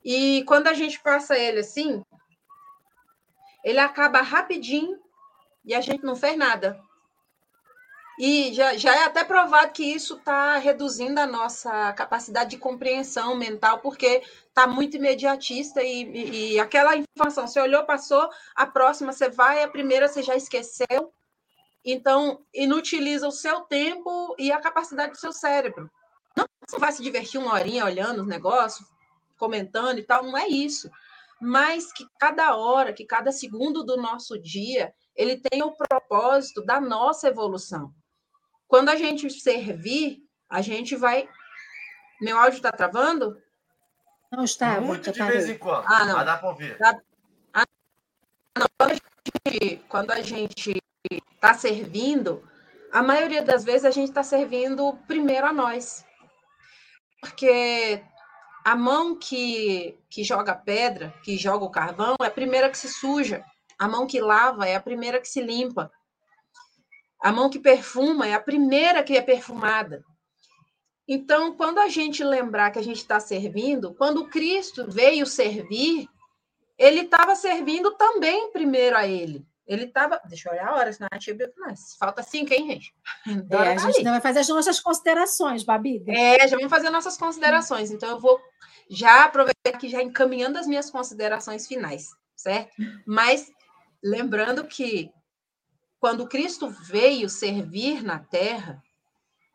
E 0.04 0.42
quando 0.44 0.66
a 0.66 0.74
gente 0.74 1.00
passa 1.00 1.38
ele 1.38 1.60
assim, 1.60 2.02
ele 3.64 3.78
acaba 3.78 4.20
rapidinho 4.20 4.98
e 5.64 5.74
a 5.74 5.80
gente 5.80 6.02
não 6.02 6.16
fez 6.16 6.36
nada. 6.36 6.80
E 8.18 8.52
já, 8.52 8.76
já 8.76 8.96
é 8.96 9.04
até 9.04 9.22
provado 9.22 9.70
que 9.70 9.84
isso 9.84 10.16
está 10.16 10.56
reduzindo 10.58 11.20
a 11.20 11.26
nossa 11.26 11.92
capacidade 11.92 12.50
de 12.50 12.58
compreensão 12.58 13.36
mental, 13.36 13.78
porque 13.78 14.24
está 14.48 14.66
muito 14.66 14.96
imediatista 14.96 15.82
e, 15.84 16.02
e, 16.02 16.52
e, 16.54 16.60
aquela 16.60 16.96
informação, 16.96 17.46
você 17.46 17.60
olhou, 17.60 17.84
passou, 17.84 18.28
a 18.56 18.66
próxima 18.66 19.12
você 19.12 19.28
vai, 19.28 19.62
a 19.62 19.68
primeira 19.68 20.08
você 20.08 20.20
já 20.20 20.34
esqueceu. 20.34 21.12
Então, 21.84 22.40
inutiliza 22.52 23.28
o 23.28 23.32
seu 23.32 23.60
tempo 23.60 24.34
e 24.36 24.50
a 24.50 24.60
capacidade 24.60 25.12
do 25.12 25.18
seu 25.18 25.32
cérebro. 25.32 25.88
Não 26.36 26.44
você 26.68 26.78
vai 26.78 26.90
se 26.90 27.02
divertir 27.02 27.40
uma 27.40 27.54
horinha 27.54 27.84
olhando 27.84 28.22
os 28.22 28.26
negócios, 28.26 28.86
comentando 29.38 30.00
e 30.00 30.02
tal, 30.02 30.24
não 30.24 30.36
é 30.36 30.48
isso. 30.48 30.90
Mas 31.40 31.92
que 31.92 32.04
cada 32.18 32.56
hora, 32.56 32.92
que 32.92 33.06
cada 33.06 33.30
segundo 33.30 33.84
do 33.84 33.96
nosso 33.96 34.36
dia, 34.36 34.92
ele 35.14 35.36
tem 35.36 35.62
o 35.62 35.70
propósito 35.70 36.64
da 36.64 36.80
nossa 36.80 37.28
evolução. 37.28 37.94
Quando 38.68 38.90
a 38.90 38.96
gente 38.96 39.30
servir, 39.30 40.22
a 40.48 40.60
gente 40.60 40.94
vai. 40.94 41.28
Meu 42.20 42.38
áudio 42.38 42.58
está 42.58 42.70
travando? 42.70 43.40
Não 44.30 44.44
está. 44.44 44.78
Muito 44.80 45.10
de 45.10 45.22
vez 45.22 45.48
em 45.48 45.56
quando. 45.56 45.86
Ah, 45.86 46.04
não. 46.04 46.16
Mas 46.16 46.26
dá 46.26 46.36
para 46.36 46.48
ouvir. 46.48 46.78
Dá... 46.78 47.00
Ah, 47.54 47.64
não. 48.58 48.66
Quando 49.88 50.10
a 50.10 50.20
gente 50.20 50.82
está 51.10 51.54
servindo, 51.54 52.46
a 52.92 53.02
maioria 53.02 53.42
das 53.42 53.64
vezes 53.64 53.86
a 53.86 53.90
gente 53.90 54.10
está 54.10 54.22
servindo 54.22 54.98
primeiro 55.06 55.46
a 55.46 55.52
nós. 55.52 56.04
Porque 57.22 58.04
a 58.64 58.76
mão 58.76 59.18
que, 59.18 59.98
que 60.10 60.22
joga 60.22 60.54
pedra, 60.54 61.14
que 61.22 61.38
joga 61.38 61.64
o 61.64 61.70
carvão, 61.70 62.16
é 62.20 62.26
a 62.26 62.30
primeira 62.30 62.68
que 62.68 62.76
se 62.76 62.88
suja. 62.88 63.42
A 63.78 63.88
mão 63.88 64.06
que 64.06 64.20
lava 64.20 64.68
é 64.68 64.76
a 64.76 64.80
primeira 64.80 65.20
que 65.20 65.28
se 65.28 65.40
limpa. 65.40 65.90
A 67.20 67.32
mão 67.32 67.50
que 67.50 67.58
perfuma 67.58 68.26
é 68.26 68.34
a 68.34 68.40
primeira 68.40 69.02
que 69.02 69.16
é 69.16 69.22
perfumada. 69.22 70.04
Então, 71.06 71.56
quando 71.56 71.78
a 71.78 71.88
gente 71.88 72.22
lembrar 72.22 72.70
que 72.70 72.78
a 72.78 72.84
gente 72.84 72.98
está 72.98 73.18
servindo, 73.18 73.94
quando 73.94 74.28
Cristo 74.28 74.86
veio 74.90 75.26
servir, 75.26 76.06
ele 76.76 77.00
estava 77.00 77.34
servindo 77.34 77.92
também 77.96 78.52
primeiro 78.52 78.96
a 78.96 79.06
ele. 79.06 79.46
Ele 79.66 79.84
estava. 79.84 80.20
Deixa 80.26 80.48
eu 80.48 80.52
olhar 80.52 80.68
a 80.68 80.74
hora, 80.76 80.92
senão 80.92 81.08
a 81.10 81.18
tia 81.18 81.36
Falta 81.98 82.22
cinco, 82.22 82.54
hein, 82.54 82.66
gente? 82.68 82.94
É, 83.50 83.72
a 83.76 83.90
gente 83.90 84.04
vai 84.04 84.20
fazer 84.20 84.40
as 84.40 84.48
nossas 84.48 84.80
considerações, 84.80 85.62
Babi. 85.62 86.02
É, 86.06 86.46
já 86.46 86.56
vamos 86.56 86.70
fazer 86.70 86.88
nossas 86.88 87.18
considerações. 87.18 87.90
Então, 87.90 88.10
eu 88.10 88.18
vou 88.18 88.40
já 88.88 89.24
aproveitar 89.24 89.70
aqui, 89.70 89.88
já 89.88 90.02
encaminhando 90.02 90.58
as 90.58 90.66
minhas 90.66 90.90
considerações 90.90 91.66
finais, 91.66 92.08
certo? 92.34 92.70
Mas 93.06 93.50
lembrando 94.02 94.64
que 94.64 95.10
quando 96.00 96.28
Cristo 96.28 96.68
veio 96.68 97.28
servir 97.28 98.02
na 98.02 98.18
Terra, 98.18 98.82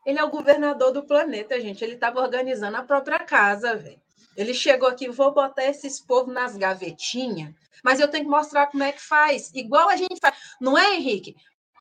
ele 0.06 0.20
é 0.20 0.24
o 0.24 0.30
governador 0.30 0.91
do 0.91 1.06
planeta, 1.06 1.60
gente. 1.62 1.84
Ele 1.84 1.94
estava 1.94 2.20
organizando 2.20 2.78
a 2.78 2.84
própria 2.84 3.20
casa, 3.20 3.76
velho. 3.76 4.02
Ele 4.36 4.54
chegou 4.54 4.89
aqui, 4.89 5.10
vou 5.10 5.34
botar 5.34 5.64
esses 5.64 6.00
povos 6.00 6.34
nas 6.34 6.58
gavetinhas 6.58 7.54
mas 7.84 8.00
eu 8.00 8.08
tenho 8.08 8.24
que 8.24 8.30
mostrar 8.30 8.68
como 8.68 8.82
é 8.82 8.94
que 8.94 9.02
faz, 9.02 9.52
igual 9.54 9.89
a 9.89 9.98
gente 9.98 10.18
faz. 10.20 10.36
Não 10.60 10.78
é, 10.78 10.96
Henrique? 10.96 11.36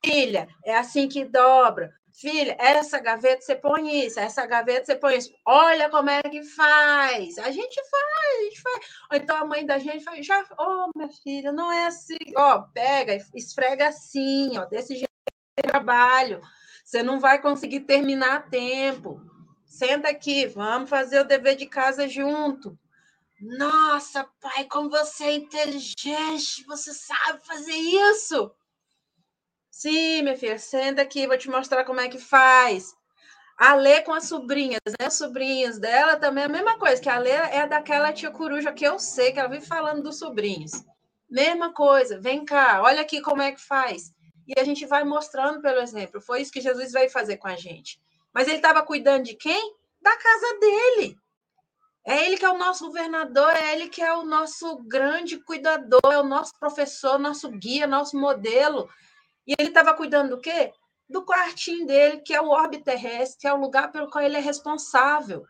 Filha, 0.05 0.49
é 0.65 0.75
assim 0.77 1.07
que 1.07 1.23
dobra. 1.23 1.93
Filha, 2.15 2.55
essa 2.59 2.99
gaveta 2.99 3.41
você 3.41 3.55
põe 3.55 4.05
isso, 4.05 4.19
essa 4.19 4.45
gaveta 4.45 4.85
você 4.85 4.95
põe 4.95 5.17
isso. 5.17 5.33
Olha 5.43 5.89
como 5.89 6.11
é 6.11 6.21
que 6.21 6.43
faz. 6.43 7.39
A 7.39 7.49
gente 7.49 7.75
faz, 7.89 8.37
a 8.37 8.43
gente 8.43 8.61
faz. 8.61 8.85
Então 9.13 9.35
a 9.35 9.45
mãe 9.45 9.65
da 9.65 9.79
gente 9.79 10.03
faz, 10.03 10.23
já, 10.23 10.45
oh, 10.59 10.91
minha 10.95 11.09
filha, 11.09 11.51
não 11.51 11.71
é 11.71 11.87
assim. 11.87 12.17
Ó, 12.37 12.61
pega, 12.71 13.17
esfrega 13.33 13.87
assim, 13.87 14.55
ó, 14.59 14.65
desse 14.65 14.93
jeito 14.93 15.09
de 15.57 15.63
trabalho. 15.63 16.39
Você 16.85 17.01
não 17.01 17.19
vai 17.19 17.41
conseguir 17.41 17.79
terminar 17.81 18.35
a 18.35 18.41
tempo. 18.41 19.19
Senta 19.65 20.09
aqui, 20.09 20.45
vamos 20.45 20.91
fazer 20.91 21.19
o 21.19 21.27
dever 21.27 21.55
de 21.55 21.65
casa 21.65 22.07
junto. 22.07 22.77
Nossa, 23.41 24.23
pai, 24.39 24.65
como 24.65 24.87
você 24.87 25.23
é 25.23 25.33
inteligente, 25.33 26.63
você 26.67 26.93
sabe 26.93 27.43
fazer 27.43 27.73
isso. 27.73 28.51
Sim, 29.75 30.21
minha 30.21 30.37
filha, 30.37 30.59
senta 30.59 31.01
aqui, 31.01 31.25
vou 31.25 31.35
te 31.35 31.49
mostrar 31.49 31.83
como 31.83 31.99
é 31.99 32.07
que 32.07 32.19
faz. 32.19 32.95
A 33.57 33.73
Lê 33.73 34.01
com 34.01 34.13
as 34.13 34.25
sobrinhas, 34.25 34.79
né? 34.85 35.07
As 35.07 35.15
sobrinhas 35.15 35.79
dela 35.79 36.15
também 36.15 36.43
é 36.43 36.45
a 36.45 36.49
mesma 36.49 36.77
coisa, 36.77 37.01
que 37.01 37.09
a 37.09 37.17
Lê 37.17 37.31
é 37.31 37.65
daquela 37.65 38.13
tia 38.13 38.29
coruja 38.29 38.71
que 38.71 38.85
eu 38.85 38.99
sei, 38.99 39.31
que 39.31 39.39
ela 39.39 39.49
vive 39.49 39.65
falando 39.65 40.03
dos 40.03 40.19
sobrinhos. 40.19 40.73
Mesma 41.27 41.73
coisa, 41.73 42.21
vem 42.21 42.45
cá, 42.45 42.83
olha 42.83 43.01
aqui 43.01 43.19
como 43.19 43.41
é 43.41 43.51
que 43.51 43.59
faz. 43.59 44.13
E 44.47 44.53
a 44.59 44.63
gente 44.63 44.85
vai 44.85 45.03
mostrando 45.03 45.59
pelo 45.59 45.81
exemplo. 45.81 46.21
Foi 46.21 46.39
isso 46.39 46.51
que 46.51 46.61
Jesus 46.61 46.91
veio 46.91 47.09
fazer 47.09 47.37
com 47.37 47.47
a 47.47 47.55
gente. 47.55 47.99
Mas 48.31 48.47
ele 48.47 48.57
estava 48.57 48.83
cuidando 48.83 49.23
de 49.23 49.35
quem? 49.35 49.75
Da 49.99 50.15
casa 50.15 50.59
dele. 50.59 51.17
É 52.05 52.27
ele 52.27 52.37
que 52.37 52.45
é 52.45 52.49
o 52.51 52.59
nosso 52.59 52.85
governador, 52.85 53.49
é 53.55 53.73
ele 53.73 53.89
que 53.89 54.03
é 54.03 54.13
o 54.13 54.23
nosso 54.23 54.83
grande 54.83 55.39
cuidador, 55.39 56.11
é 56.11 56.19
o 56.19 56.23
nosso 56.23 56.53
professor, 56.59 57.17
nosso 57.17 57.49
guia, 57.49 57.87
nosso 57.87 58.15
modelo. 58.15 58.87
E 59.47 59.53
ele 59.57 59.69
estava 59.69 59.93
cuidando 59.93 60.35
do 60.35 60.41
quê? 60.41 60.71
Do 61.09 61.25
quartinho 61.25 61.85
dele, 61.85 62.21
que 62.21 62.33
é 62.33 62.41
o 62.41 62.49
orbe 62.49 62.83
terrestre, 62.83 63.41
que 63.41 63.47
é 63.47 63.53
o 63.53 63.59
lugar 63.59 63.91
pelo 63.91 64.09
qual 64.09 64.23
ele 64.23 64.37
é 64.37 64.39
responsável. 64.39 65.45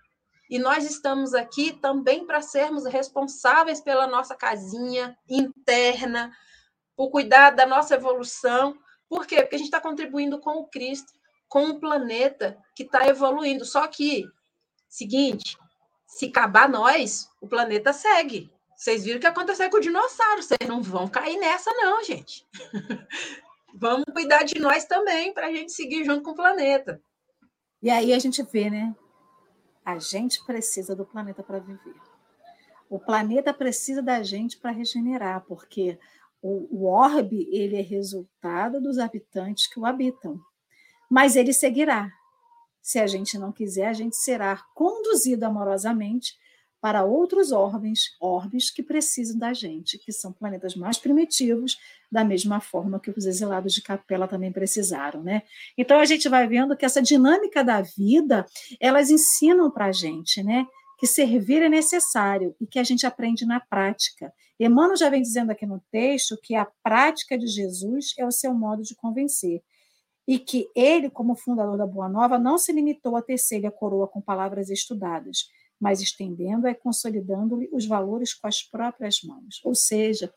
E 0.50 0.60
nós 0.60 0.84
estamos 0.86 1.34
aqui 1.34 1.74
também 1.74 2.26
para 2.26 2.42
sermos 2.42 2.86
responsáveis 2.86 3.82
pela 3.82 4.08
nossa 4.08 4.36
casinha 4.36 5.18
interna, 5.30 6.32
por 6.96 7.10
cuidar 7.10 7.52
da 7.52 7.66
nossa 7.66 7.96
evolução. 7.96 8.78
Por 9.10 9.26
quê? 9.26 9.42
Porque 9.42 9.56
a 9.56 9.58
gente 9.58 9.68
está 9.68 9.80
contribuindo 9.80 10.40
com 10.40 10.60
o 10.60 10.68
Cristo, 10.68 11.12
com 11.48 11.70
o 11.70 11.80
planeta 11.80 12.58
que 12.76 12.84
está 12.84 13.08
evoluindo. 13.08 13.64
Só 13.66 13.88
que, 13.88 14.26
seguinte, 14.90 15.58
se 16.08 16.28
acabar 16.28 16.70
nós, 16.70 17.28
o 17.42 17.48
planeta 17.48 17.94
segue. 17.94 18.52
Vocês 18.76 19.04
viram 19.04 19.18
o 19.18 19.22
que 19.22 19.28
aconteceu 19.28 19.70
com 19.70 19.78
o 19.78 19.82
dinossauro. 19.82 20.44
Vocês 20.44 20.68
não 20.68 20.82
vão 20.82 21.08
cair 21.08 21.38
nessa, 21.38 21.72
não, 21.74 22.04
gente. 22.04 22.46
Vamos 23.74 24.06
cuidar 24.14 24.44
de 24.44 24.60
nós 24.60 24.86
também 24.86 25.34
para 25.34 25.48
a 25.48 25.52
gente 25.52 25.72
seguir 25.72 26.06
junto 26.06 26.22
com 26.22 26.32
o 26.32 26.36
planeta. 26.36 27.02
E 27.82 27.90
aí 27.90 28.14
a 28.14 28.20
gente 28.20 28.42
vê, 28.44 28.70
né? 28.70 28.96
A 29.84 30.00
gente 30.00 30.44
precisa 30.46 30.96
do 30.96 31.06
planeta 31.06 31.44
para 31.44 31.60
viver. 31.60 31.96
O 32.90 33.00
planeta 33.00 33.54
precisa 33.54 34.02
da 34.02 34.22
gente 34.22 34.58
para 34.58 34.72
regenerar, 34.72 35.44
porque 35.48 35.98
o, 36.42 36.68
o 36.72 36.86
orbe 36.86 37.50
ele 37.52 37.76
é 37.76 37.82
resultado 37.82 38.80
dos 38.80 39.00
habitantes 39.00 39.68
que 39.68 39.80
o 39.80 39.86
habitam. 39.86 40.40
Mas 41.10 41.36
ele 41.36 41.52
seguirá. 41.52 42.12
Se 42.82 43.00
a 43.00 43.08
gente 43.08 43.38
não 43.38 43.52
quiser, 43.52 43.88
a 43.88 43.94
gente 43.94 44.16
será 44.16 44.64
conduzido 44.76 45.46
amorosamente 45.46 46.38
para 46.84 47.06
outros 47.06 47.54
orbes, 47.54 48.14
orbes 48.20 48.70
que 48.70 48.84
precisam 48.84 49.38
da 49.38 49.54
gente, 49.54 49.98
que 49.98 50.12
são 50.12 50.34
planetas 50.34 50.76
mais 50.76 50.98
primitivos, 50.98 51.80
da 52.12 52.26
mesma 52.26 52.60
forma 52.60 53.00
que 53.00 53.10
os 53.10 53.26
exilados 53.26 53.74
de 53.74 53.82
Capela 53.82 54.28
também 54.28 54.52
precisaram, 54.52 55.24
né? 55.24 55.44
Então 55.78 55.98
a 55.98 56.04
gente 56.04 56.28
vai 56.28 56.46
vendo 56.46 56.76
que 56.76 56.84
essa 56.84 57.02
dinâmica 57.02 57.64
da 57.64 57.82
vida, 57.82 58.46
elas 58.82 59.10
ensinam 59.10 59.72
para 59.72 59.86
a 59.86 59.92
gente, 59.94 60.44
né? 60.44 60.68
Que 61.00 61.08
servir 61.08 61.62
é 61.62 61.70
necessário 61.70 62.54
e 62.60 62.68
que 62.68 62.78
a 62.78 62.84
gente 62.84 63.06
aprende 63.06 63.46
na 63.46 63.62
prática. 63.62 64.34
Emmanuel 64.60 64.98
já 64.98 65.10
vem 65.10 65.22
dizendo 65.22 65.52
aqui 65.52 65.66
no 65.66 65.82
texto 65.90 66.38
que 66.44 66.54
a 66.54 66.68
prática 66.84 67.38
de 67.38 67.48
Jesus 67.48 68.14
é 68.18 68.26
o 68.26 68.32
seu 68.32 68.54
modo 68.54 68.84
de 68.84 68.94
convencer 68.94 69.64
e 70.28 70.38
que 70.38 70.70
ele, 70.76 71.10
como 71.10 71.34
fundador 71.34 71.78
da 71.78 71.88
Boa 71.88 72.10
Nova, 72.10 72.38
não 72.38 72.58
se 72.58 72.74
limitou 72.74 73.16
a 73.16 73.22
tecer 73.22 73.66
a 73.66 73.72
coroa 73.72 74.06
com 74.06 74.20
palavras 74.20 74.70
estudadas, 74.70 75.48
mas 75.84 76.00
estendendo 76.00 76.66
e 76.66 76.74
consolidando-lhe 76.74 77.68
os 77.74 77.86
valores 77.86 78.34
com 78.34 78.48
as 78.48 78.64
próprias 78.64 79.22
mãos. 79.22 79.60
Ou 79.66 79.76
seja, 79.76 80.34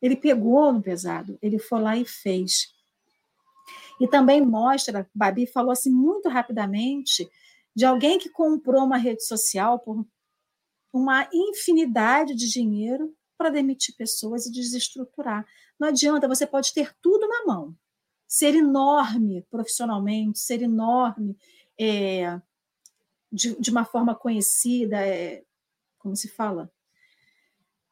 ele 0.00 0.14
pegou 0.14 0.72
no 0.72 0.80
pesado, 0.80 1.36
ele 1.42 1.58
foi 1.58 1.80
lá 1.80 1.96
e 1.96 2.04
fez. 2.04 2.72
E 4.00 4.06
também 4.06 4.40
mostra, 4.40 5.10
Babi 5.12 5.48
falou 5.48 5.72
assim 5.72 5.90
muito 5.90 6.28
rapidamente, 6.28 7.28
de 7.74 7.84
alguém 7.84 8.20
que 8.20 8.28
comprou 8.28 8.84
uma 8.84 8.96
rede 8.96 9.26
social 9.26 9.80
por 9.80 10.06
uma 10.92 11.28
infinidade 11.32 12.36
de 12.36 12.48
dinheiro 12.48 13.12
para 13.36 13.50
demitir 13.50 13.96
pessoas 13.96 14.46
e 14.46 14.52
desestruturar. 14.52 15.44
Não 15.76 15.88
adianta, 15.88 16.28
você 16.28 16.46
pode 16.46 16.72
ter 16.72 16.94
tudo 17.02 17.26
na 17.26 17.46
mão, 17.46 17.74
ser 18.28 18.54
enorme 18.54 19.44
profissionalmente, 19.50 20.38
ser 20.38 20.62
enorme 20.62 21.36
é, 21.76 22.40
de, 23.34 23.60
de 23.60 23.70
uma 23.70 23.84
forma 23.84 24.14
conhecida, 24.14 24.96
é, 25.04 25.42
como 25.98 26.14
se 26.14 26.28
fala? 26.28 26.70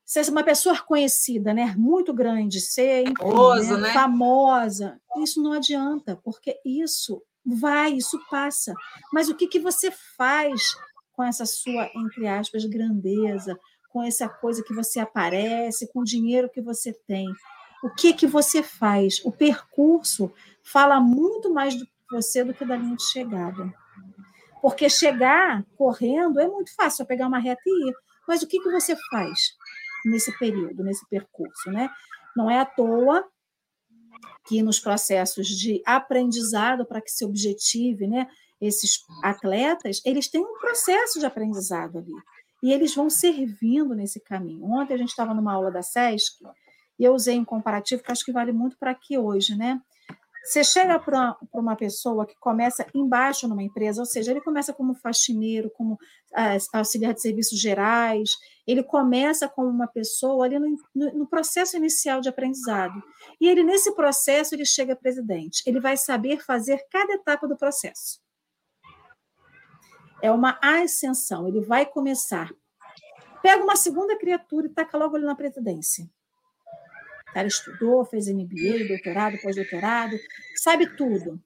Ser 0.04 0.28
uma 0.30 0.44
pessoa 0.44 0.78
conhecida, 0.78 1.52
né? 1.52 1.74
muito 1.76 2.12
grande, 2.12 2.60
ser 2.60 3.12
Famoso, 3.18 3.74
né? 3.74 3.80
né? 3.80 3.92
famosa, 3.92 5.00
isso 5.18 5.42
não 5.42 5.52
adianta, 5.52 6.20
porque 6.22 6.60
isso 6.64 7.22
vai, 7.44 7.94
isso 7.94 8.20
passa. 8.30 8.74
Mas 9.12 9.28
o 9.28 9.34
que, 9.34 9.46
que 9.46 9.58
você 9.58 9.90
faz 10.16 10.76
com 11.12 11.24
essa 11.24 11.44
sua, 11.44 11.90
entre 11.96 12.26
aspas, 12.28 12.64
grandeza, 12.64 13.58
com 13.88 14.02
essa 14.02 14.28
coisa 14.28 14.62
que 14.62 14.74
você 14.74 15.00
aparece, 15.00 15.90
com 15.92 16.00
o 16.00 16.04
dinheiro 16.04 16.50
que 16.50 16.60
você 16.60 16.92
tem? 16.92 17.26
O 17.82 17.90
que 17.90 18.12
que 18.12 18.26
você 18.26 18.62
faz? 18.62 19.20
O 19.24 19.32
percurso 19.32 20.32
fala 20.62 21.00
muito 21.00 21.52
mais 21.52 21.74
de 21.74 21.90
você 22.10 22.44
do 22.44 22.54
que 22.54 22.64
da 22.64 22.76
linha 22.76 22.96
de 22.96 23.10
chegada. 23.10 23.72
Porque 24.62 24.88
chegar 24.88 25.64
correndo 25.76 26.38
é 26.38 26.46
muito 26.46 26.72
fácil, 26.76 27.02
é 27.02 27.06
pegar 27.06 27.26
uma 27.26 27.40
reta 27.40 27.60
e 27.66 27.88
ir. 27.88 27.94
Mas 28.26 28.42
o 28.42 28.46
que, 28.46 28.60
que 28.60 28.70
você 28.70 28.96
faz 29.10 29.56
nesse 30.04 30.30
período, 30.38 30.84
nesse 30.84 31.04
percurso? 31.08 31.68
Né? 31.70 31.90
Não 32.36 32.48
é 32.48 32.60
à 32.60 32.64
toa 32.64 33.28
que 34.46 34.62
nos 34.62 34.78
processos 34.78 35.48
de 35.48 35.82
aprendizado 35.84 36.86
para 36.86 37.00
que 37.00 37.10
se 37.10 37.24
objetive, 37.24 38.06
né, 38.06 38.28
esses 38.60 39.00
atletas, 39.22 40.00
eles 40.04 40.28
têm 40.28 40.40
um 40.40 40.58
processo 40.58 41.18
de 41.18 41.26
aprendizado 41.26 41.98
ali. 41.98 42.12
E 42.62 42.72
eles 42.72 42.94
vão 42.94 43.10
servindo 43.10 43.94
nesse 43.94 44.20
caminho. 44.20 44.64
Ontem 44.64 44.94
a 44.94 44.96
gente 44.96 45.08
estava 45.08 45.34
numa 45.34 45.52
aula 45.52 45.70
da 45.70 45.82
SESC 45.82 46.44
e 46.98 47.04
eu 47.04 47.12
usei 47.12 47.36
um 47.38 47.44
comparativo 47.44 48.02
que 48.02 48.12
acho 48.12 48.24
que 48.24 48.32
vale 48.32 48.52
muito 48.52 48.78
para 48.78 48.92
aqui 48.92 49.18
hoje, 49.18 49.56
né? 49.56 49.80
Você 50.44 50.64
chega 50.64 50.98
para 50.98 51.36
uma 51.52 51.76
pessoa 51.76 52.26
que 52.26 52.34
começa 52.38 52.84
embaixo 52.92 53.46
numa 53.46 53.62
empresa, 53.62 54.02
ou 54.02 54.06
seja, 54.06 54.32
ele 54.32 54.40
começa 54.40 54.72
como 54.72 54.94
faxineiro, 54.94 55.70
como 55.70 55.96
ah, 56.34 56.56
auxiliar 56.74 57.14
de 57.14 57.22
serviços 57.22 57.60
gerais, 57.60 58.30
ele 58.66 58.82
começa 58.82 59.48
como 59.48 59.68
uma 59.68 59.86
pessoa 59.86 60.44
ali 60.44 60.58
no, 60.58 60.76
no, 60.92 61.14
no, 61.14 61.26
processo 61.28 61.76
inicial 61.76 62.20
de 62.20 62.28
aprendizado. 62.28 63.00
E 63.40 63.48
ele, 63.48 63.62
nesse 63.62 63.94
processo, 63.94 64.54
ele 64.54 64.64
chega 64.64 64.94
a 64.94 64.96
presidente. 64.96 65.62
Ele 65.64 65.80
vai 65.80 65.96
saber 65.96 66.40
fazer 66.40 66.84
cada 66.90 67.12
etapa 67.12 67.46
do 67.46 67.56
processo. 67.56 68.20
É 70.20 70.30
uma 70.30 70.58
ascensão, 70.60 71.46
ele 71.46 71.60
vai 71.60 71.86
começar. 71.86 72.52
Pega 73.42 73.62
uma 73.62 73.76
segunda 73.76 74.16
criatura 74.16 74.66
e 74.66 74.70
taca 74.70 74.96
logo 74.96 75.16
ali 75.16 75.24
na 75.24 75.34
presidência. 75.34 76.08
Cara 77.32 77.46
estudou, 77.46 78.04
fez 78.04 78.28
MBA, 78.28 78.86
doutorado, 78.88 79.38
pós-doutorado, 79.40 80.16
sabe 80.56 80.86
tudo. 80.96 81.42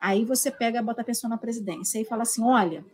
Aí 0.00 0.24
você 0.24 0.50
pega, 0.50 0.82
bota 0.82 1.02
a 1.02 1.04
pessoa 1.04 1.28
na 1.28 1.38
presidência 1.38 2.00
e 2.00 2.04
fala 2.04 2.22
assim: 2.22 2.42
olha, 2.42 2.84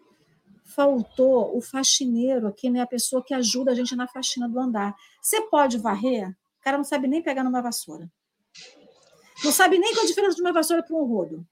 faltou 0.64 1.56
o 1.56 1.60
faxineiro 1.60 2.46
aqui, 2.46 2.68
né? 2.68 2.80
A 2.80 2.86
pessoa 2.86 3.24
que 3.24 3.32
ajuda 3.32 3.72
a 3.72 3.74
gente 3.74 3.96
na 3.96 4.06
faxina 4.06 4.48
do 4.48 4.60
andar. 4.60 4.94
Você 5.22 5.40
pode 5.42 5.78
varrer? 5.78 6.28
O 6.28 6.62
cara 6.62 6.76
não 6.76 6.84
sabe 6.84 7.08
nem 7.08 7.22
pegar 7.22 7.42
numa 7.42 7.62
vassoura. 7.62 8.10
Não 9.42 9.52
sabe 9.52 9.78
nem 9.78 9.94
qual 9.94 10.04
a 10.04 10.08
diferença 10.08 10.36
de 10.36 10.42
uma 10.42 10.52
vassoura 10.52 10.82
para 10.82 10.96
um 10.96 11.04
rodo. 11.04 11.46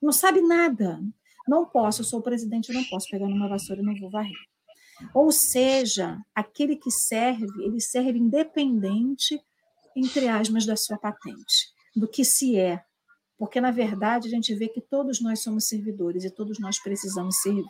Não 0.00 0.12
sabe 0.12 0.40
nada. 0.40 1.00
Não 1.48 1.66
posso, 1.66 2.02
eu 2.02 2.04
sou 2.04 2.20
o 2.20 2.22
presidente, 2.22 2.68
eu 2.68 2.74
não 2.74 2.84
posso 2.84 3.08
pegar 3.10 3.26
numa 3.26 3.48
vassoura 3.48 3.82
e 3.82 3.84
não 3.84 3.96
vou 3.96 4.10
varrer. 4.10 4.36
Ou 5.14 5.32
seja, 5.32 6.18
aquele 6.34 6.76
que 6.76 6.90
serve, 6.90 7.46
ele 7.64 7.80
serve 7.80 8.18
independente, 8.18 9.40
entre 9.96 10.28
aspas, 10.28 10.66
da 10.66 10.76
sua 10.76 10.98
patente, 10.98 11.72
do 11.94 12.06
que 12.06 12.24
se 12.24 12.58
é. 12.58 12.82
Porque, 13.38 13.60
na 13.60 13.70
verdade, 13.70 14.28
a 14.28 14.30
gente 14.30 14.54
vê 14.54 14.68
que 14.68 14.80
todos 14.80 15.20
nós 15.20 15.40
somos 15.40 15.64
servidores 15.66 16.24
e 16.24 16.30
todos 16.30 16.58
nós 16.58 16.78
precisamos 16.78 17.40
servir. 17.40 17.64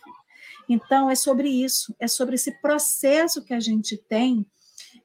Então, 0.69 1.11
é 1.11 1.15
sobre 1.15 1.49
isso, 1.49 1.95
é 1.99 2.09
sobre 2.09 2.35
esse 2.35 2.61
processo 2.61 3.45
que 3.45 3.55
a 3.55 3.61
gente 3.61 3.97
tem 3.97 4.45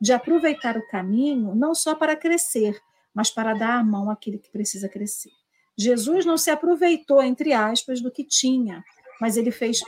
de 0.01 0.11
aproveitar 0.11 0.77
o 0.77 0.87
caminho, 0.87 1.55
não 1.55 1.75
só 1.75 1.95
para 1.95 2.15
crescer, 2.15 2.79
mas 3.13 3.29
para 3.29 3.53
dar 3.53 3.79
a 3.79 3.83
mão 3.83 4.09
àquele 4.09 4.39
que 4.39 4.49
precisa 4.49 4.89
crescer. 4.89 5.31
Jesus 5.77 6.25
não 6.25 6.37
se 6.37 6.49
aproveitou, 6.49 7.21
entre 7.21 7.53
aspas, 7.53 8.01
do 8.01 8.11
que 8.11 8.23
tinha, 8.23 8.83
mas 9.19 9.37
ele 9.37 9.51
fez, 9.51 9.81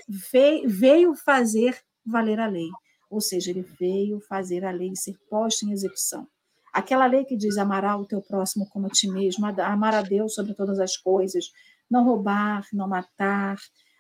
veio 0.66 1.16
fazer 1.16 1.82
valer 2.12 2.40
a 2.40 2.48
lei. 2.48 2.70
Ou 3.10 3.22
seja, 3.22 3.52
ele 3.52 3.66
veio 3.80 4.20
fazer 4.22 4.66
a 4.66 4.72
lei 4.72 4.96
ser 4.96 5.16
posta 5.30 5.66
em 5.66 5.72
execução. 5.72 6.28
Aquela 6.74 7.06
lei 7.06 7.26
que 7.26 7.36
diz 7.36 7.58
amará 7.58 7.98
o 7.98 8.06
teu 8.06 8.22
próximo 8.22 8.68
como 8.70 8.88
a 8.88 8.90
ti 8.90 9.08
mesmo, 9.10 9.46
amar 9.46 9.96
a 9.96 10.02
Deus 10.02 10.36
sobre 10.36 10.54
todas 10.54 10.80
as 10.80 10.96
coisas, 10.96 11.52
não 11.90 12.04
roubar, 12.04 12.68
não 12.72 12.88
matar. 12.88 13.58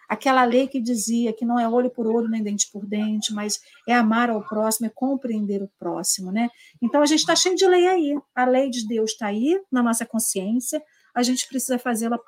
Aquela 0.07 0.43
lei 0.43 0.67
que 0.67 0.79
dizia 0.79 1.33
que 1.33 1.43
não 1.43 1.59
é 1.59 1.67
olho 1.67 1.89
por 1.89 2.05
olho 2.07 2.29
nem 2.29 2.43
dente 2.43 2.69
por 2.71 2.85
dente, 2.85 3.33
mas 3.33 3.59
é 3.87 3.93
amar 3.93 4.29
ao 4.29 4.41
próximo, 4.47 4.85
é 4.85 4.89
compreender 4.89 5.61
o 5.61 5.69
próximo, 5.79 6.31
né? 6.31 6.49
Então 6.81 7.01
a 7.01 7.05
gente 7.05 7.19
está 7.19 7.35
cheio 7.35 7.55
de 7.55 7.67
lei 7.67 7.87
aí. 7.87 8.17
A 8.35 8.45
lei 8.45 8.69
de 8.69 8.87
Deus 8.87 9.11
está 9.11 9.27
aí 9.27 9.59
na 9.71 9.81
nossa 9.81 10.05
consciência. 10.05 10.81
A 11.15 11.23
gente 11.23 11.47
precisa 11.47 11.79
fazê-la, 11.79 12.19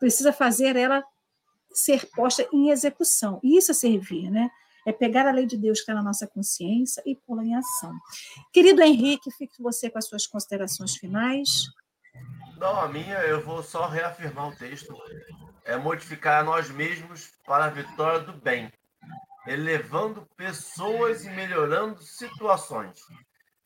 precisa 0.00 0.32
fazer 0.32 0.76
ela 0.76 1.04
ser 1.72 2.06
posta 2.10 2.46
em 2.52 2.70
execução. 2.70 3.38
Isso 3.42 3.70
é 3.70 3.74
servir, 3.74 4.30
né? 4.30 4.50
É 4.88 4.92
pegar 4.92 5.26
a 5.26 5.30
lei 5.30 5.44
de 5.44 5.58
Deus 5.58 5.80
que 5.80 5.82
está 5.82 5.92
na 5.92 6.02
nossa 6.02 6.26
consciência 6.26 7.02
e 7.04 7.14
pô-la 7.14 7.44
em 7.44 7.54
ação. 7.54 7.92
Querido 8.50 8.80
Henrique, 8.80 9.30
fique 9.32 9.62
você 9.62 9.90
com 9.90 9.98
as 9.98 10.06
suas 10.06 10.26
considerações 10.26 10.96
finais. 10.96 11.66
Não, 12.56 12.80
a 12.80 12.88
minha, 12.88 13.18
eu 13.18 13.44
vou 13.44 13.62
só 13.62 13.86
reafirmar 13.86 14.48
o 14.48 14.56
texto. 14.56 14.96
É 15.62 15.76
modificar 15.76 16.42
nós 16.42 16.70
mesmos 16.70 17.30
para 17.44 17.66
a 17.66 17.70
vitória 17.70 18.20
do 18.20 18.32
bem, 18.32 18.72
elevando 19.46 20.26
pessoas 20.34 21.22
e 21.22 21.28
melhorando 21.28 22.02
situações. 22.02 22.98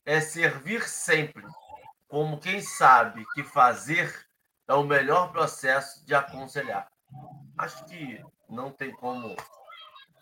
É 0.05 0.19
servir 0.19 0.83
sempre, 0.83 1.45
como 2.09 2.37
quem 2.37 2.59
sabe 2.59 3.25
que 3.33 3.43
fazer 3.43 4.13
é 4.67 4.73
o 4.73 4.83
melhor 4.83 5.31
processo 5.31 6.05
de 6.05 6.13
aconselhar. 6.13 6.91
Acho 7.57 7.85
que 7.85 8.21
não 8.49 8.69
tem 8.69 8.91
como 8.91 9.33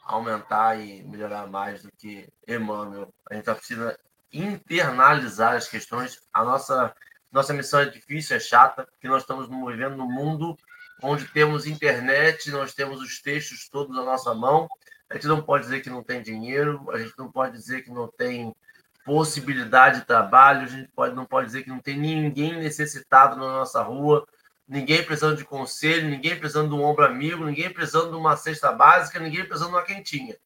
aumentar 0.02 0.80
e 0.80 1.04
melhorar 1.04 1.48
mais 1.48 1.84
do 1.84 1.92
que 1.92 2.28
Emmanuel. 2.48 3.14
A 3.30 3.36
gente 3.36 3.46
precisa 3.54 3.98
internalizar 4.32 5.56
as 5.56 5.68
questões. 5.68 6.20
A 6.34 6.44
nossa, 6.44 6.94
nossa 7.32 7.54
missão 7.54 7.80
é 7.80 7.86
difícil, 7.86 8.36
é 8.36 8.40
chata, 8.40 8.86
porque 8.86 9.08
nós 9.08 9.24
estamos 9.24 9.48
vivendo 9.48 9.96
num 9.96 10.12
mundo 10.12 10.58
onde 11.02 11.28
temos 11.28 11.66
internet, 11.66 12.52
nós 12.52 12.74
temos 12.74 13.02
os 13.02 13.20
textos 13.22 13.68
todos 13.68 13.98
à 13.98 14.04
nossa 14.04 14.34
mão. 14.34 14.68
A 15.10 15.16
gente 15.16 15.28
não 15.28 15.42
pode 15.42 15.64
dizer 15.64 15.82
que 15.82 15.90
não 15.90 16.04
tem 16.04 16.22
dinheiro, 16.22 16.90
a 16.92 16.98
gente 16.98 17.14
não 17.18 17.32
pode 17.32 17.54
dizer 17.54 17.84
que 17.84 17.92
não 17.92 18.08
tem 18.08 18.56
possibilidade 19.04 20.02
de 20.02 20.06
trabalho, 20.06 20.62
a 20.62 20.68
gente 20.68 20.90
pode, 20.90 21.16
não 21.16 21.26
pode 21.26 21.48
dizer 21.48 21.64
que 21.64 21.70
não 21.70 21.80
tem 21.80 21.98
ninguém 21.98 22.54
necessitado 22.60 23.36
na 23.36 23.48
nossa 23.48 23.82
rua, 23.82 24.26
ninguém 24.72 25.04
precisando 25.04 25.36
de 25.36 25.44
conselho, 25.44 26.08
ninguém 26.08 26.40
precisando 26.40 26.70
de 26.70 26.76
um 26.76 26.82
ombro 26.82 27.04
amigo, 27.04 27.44
ninguém 27.44 27.70
precisando 27.70 28.12
de 28.12 28.16
uma 28.16 28.38
cesta 28.38 28.72
básica, 28.72 29.20
ninguém 29.20 29.44
precisando 29.44 29.72
de 29.72 29.76
uma 29.76 29.84
quentinha. 29.84 30.38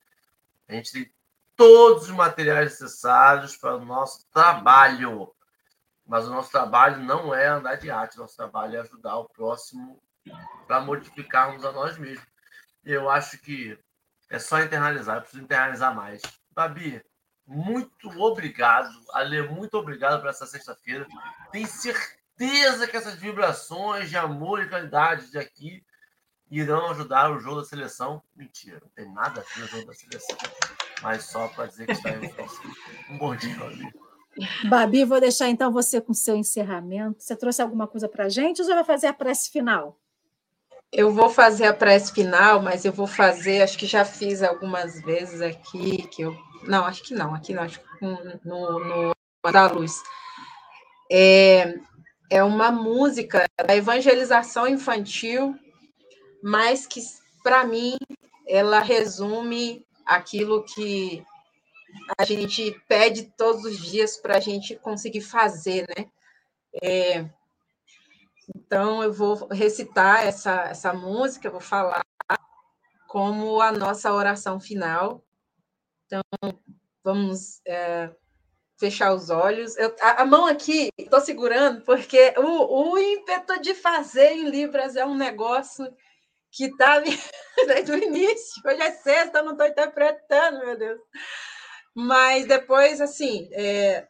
A 0.67 0.73
gente 0.73 0.91
tem 0.91 1.13
todos 1.55 2.05
os 2.05 2.09
materiais 2.09 2.71
necessários 2.71 3.55
para 3.55 3.75
o 3.75 3.85
nosso 3.85 4.25
trabalho. 4.31 5.31
Mas 6.07 6.25
o 6.25 6.31
nosso 6.31 6.49
trabalho 6.49 7.03
não 7.03 7.35
é 7.35 7.45
andar 7.45 7.75
de 7.75 7.91
arte, 7.91 8.17
nosso 8.17 8.35
trabalho 8.35 8.77
é 8.77 8.79
ajudar 8.79 9.15
o 9.17 9.29
próximo 9.29 10.01
para 10.65 10.81
modificarmos 10.81 11.63
a 11.63 11.71
nós 11.71 11.95
mesmos. 11.99 12.27
Eu 12.83 13.11
acho 13.11 13.37
que 13.37 13.77
é 14.31 14.39
só 14.39 14.59
internalizar, 14.59 15.17
eu 15.17 15.21
preciso 15.21 15.43
internalizar 15.43 15.93
mais. 15.93 16.23
Babi, 16.49 16.99
muito 17.45 18.09
obrigado. 18.19 18.89
Ale, 19.13 19.43
muito 19.49 19.75
obrigado 19.77 20.19
por 20.19 20.31
essa 20.31 20.47
sexta-feira. 20.47 21.05
Tenho 21.51 21.67
certeza 21.67 22.24
que 22.37 22.97
essas 22.97 23.15
vibrações 23.15 24.09
de 24.09 24.17
amor 24.17 24.61
e 24.61 24.69
qualidade 24.69 25.31
de 25.31 25.37
aqui 25.37 25.83
irão 26.49 26.91
ajudar 26.91 27.31
o 27.31 27.39
jogo 27.39 27.61
da 27.61 27.67
seleção. 27.67 28.21
Mentira, 28.35 28.79
não 28.81 28.89
tem 28.89 29.11
nada 29.13 29.41
a 29.41 29.57
ver 29.57 29.63
o 29.63 29.67
jogo 29.67 29.85
da 29.87 29.93
seleção. 29.93 30.37
Mas 31.01 31.25
só 31.25 31.47
para 31.47 31.67
dizer 31.67 31.85
que 31.85 31.93
está 31.93 32.09
em 32.09 32.33
Um 33.09 33.17
bom 33.17 33.35
dia, 33.35 33.55
Babi. 33.55 33.93
Babi, 34.69 35.05
vou 35.05 35.19
deixar 35.19 35.49
então 35.49 35.71
você 35.71 36.01
com 36.01 36.13
seu 36.13 36.35
encerramento. 36.35 37.23
Você 37.23 37.35
trouxe 37.35 37.61
alguma 37.61 37.87
coisa 37.87 38.07
para 38.07 38.25
a 38.25 38.29
gente 38.29 38.61
ou 38.61 38.67
já 38.67 38.75
vai 38.75 38.83
fazer 38.83 39.07
a 39.07 39.13
prece 39.13 39.49
final? 39.49 39.97
Eu 40.91 41.11
vou 41.11 41.29
fazer 41.29 41.65
a 41.65 41.73
prece 41.73 42.13
final, 42.13 42.61
mas 42.61 42.85
eu 42.85 42.91
vou 42.91 43.07
fazer, 43.07 43.61
acho 43.61 43.77
que 43.77 43.85
já 43.85 44.05
fiz 44.05 44.41
algumas 44.43 45.01
vezes 45.01 45.41
aqui, 45.41 46.07
que 46.07 46.21
eu. 46.21 46.37
Não, 46.63 46.85
acho 46.85 47.03
que 47.03 47.13
não, 47.13 47.33
aqui 47.33 47.53
não, 47.53 47.63
acho 47.63 47.79
que 47.79 47.85
no, 48.01 48.79
no 48.79 49.51
da 49.51 49.67
luz. 49.67 50.01
É, 51.11 51.75
é 52.29 52.43
uma 52.43 52.71
música 52.71 53.45
da 53.65 53.75
evangelização 53.75 54.67
infantil, 54.67 55.57
mas 56.41 56.85
que, 56.85 57.01
para 57.43 57.65
mim, 57.65 57.95
ela 58.47 58.79
resume 58.79 59.85
aquilo 60.05 60.63
que 60.63 61.23
a 62.17 62.23
gente 62.23 62.71
pede 62.87 63.31
todos 63.37 63.63
os 63.63 63.77
dias 63.79 64.17
para 64.17 64.37
a 64.37 64.39
gente 64.39 64.75
conseguir 64.75 65.21
fazer, 65.21 65.87
né? 65.97 66.05
É, 66.83 67.29
então, 68.55 69.01
eu 69.01 69.13
vou 69.13 69.47
recitar 69.47 70.25
essa, 70.25 70.63
essa 70.63 70.93
música, 70.93 71.49
vou 71.49 71.61
falar 71.61 72.03
como 73.07 73.61
a 73.61 73.71
nossa 73.71 74.11
oração 74.13 74.59
final. 74.59 75.23
Então, 76.05 76.21
vamos 77.03 77.61
é, 77.65 78.11
fechar 78.77 79.13
os 79.13 79.29
olhos. 79.29 79.77
Eu, 79.77 79.95
a, 80.01 80.23
a, 80.23 80.25
mão 80.25 80.45
aqui, 80.45 80.89
estou 80.97 81.21
segurando, 81.21 81.81
porque 81.81 82.33
o, 82.37 82.91
o 82.91 82.97
ímpeto 82.97 83.61
de 83.61 83.73
fazer 83.73 84.31
em 84.31 84.49
Libras 84.49 84.95
é 84.95 85.05
um 85.05 85.15
negócio 85.15 85.85
que 86.51 86.65
está 86.65 86.99
desde 87.67 87.91
o 87.91 87.97
início. 87.97 88.61
Hoje 88.65 88.81
é 88.81 88.91
sexta, 88.91 89.41
não 89.43 89.53
estou 89.53 89.67
interpretando, 89.67 90.59
meu 90.59 90.77
Deus. 90.77 90.99
Mas 91.93 92.45
depois, 92.45 92.99
assim, 92.99 93.49
é, 93.53 94.07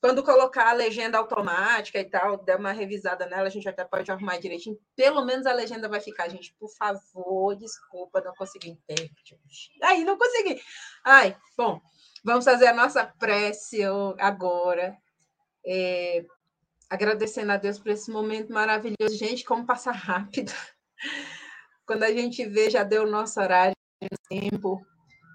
quando 0.00 0.22
colocar 0.22 0.68
a 0.68 0.72
legenda 0.72 1.18
automática 1.18 1.98
e 1.98 2.04
tal, 2.04 2.36
der 2.38 2.56
uma 2.56 2.72
revisada 2.72 3.26
nela, 3.26 3.48
a 3.48 3.50
gente 3.50 3.68
até 3.68 3.84
pode 3.84 4.10
arrumar 4.10 4.38
direitinho. 4.38 4.78
Pelo 4.94 5.24
menos 5.24 5.46
a 5.46 5.52
legenda 5.52 5.88
vai 5.88 6.00
ficar, 6.00 6.28
gente. 6.28 6.54
Por 6.58 6.68
favor, 6.70 7.56
desculpa, 7.56 8.20
não 8.20 8.34
consegui 8.34 8.70
intérprete. 8.70 9.38
Aí, 9.82 10.04
não 10.04 10.16
consegui. 10.16 10.60
Ai, 11.04 11.36
bom, 11.56 11.80
vamos 12.24 12.44
fazer 12.44 12.66
a 12.66 12.74
nossa 12.74 13.04
prece 13.04 13.80
agora. 14.18 14.96
É, 15.66 16.24
agradecendo 16.88 17.52
a 17.52 17.56
Deus 17.56 17.78
por 17.78 17.90
esse 17.90 18.10
momento 18.10 18.52
maravilhoso. 18.52 19.16
Gente, 19.16 19.44
como 19.44 19.66
passa 19.66 19.90
rápido. 19.90 20.52
Quando 21.86 22.02
a 22.02 22.12
gente 22.12 22.44
vê, 22.44 22.70
já 22.70 22.82
deu 22.82 23.04
o 23.04 23.10
nosso 23.10 23.40
horário 23.40 23.74
tempo. 24.28 24.84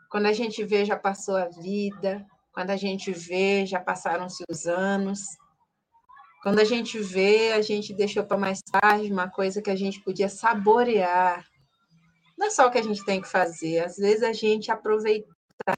Quando 0.09 0.27
a 0.27 0.33
gente 0.33 0.63
vê, 0.63 0.85
já 0.85 0.97
passou 0.97 1.35
a 1.35 1.47
vida. 1.47 2.25
Quando 2.53 2.69
a 2.69 2.77
gente 2.77 3.11
vê, 3.11 3.65
já 3.65 3.79
passaram-se 3.79 4.43
os 4.49 4.67
anos. 4.67 5.21
Quando 6.43 6.59
a 6.59 6.63
gente 6.63 6.99
vê, 6.99 7.53
a 7.53 7.61
gente 7.61 7.93
deixou 7.93 8.23
para 8.23 8.37
mais 8.37 8.59
tarde 8.61 9.11
uma 9.11 9.29
coisa 9.29 9.61
que 9.61 9.71
a 9.71 9.75
gente 9.75 10.01
podia 10.01 10.29
saborear. 10.29 11.47
Não 12.37 12.47
é 12.47 12.49
só 12.49 12.67
o 12.67 12.71
que 12.71 12.77
a 12.77 12.83
gente 12.83 13.03
tem 13.05 13.21
que 13.21 13.27
fazer, 13.29 13.79
às 13.79 13.95
vezes 13.95 14.23
a 14.23 14.33
gente 14.33 14.69
aproveitar, 14.69 15.77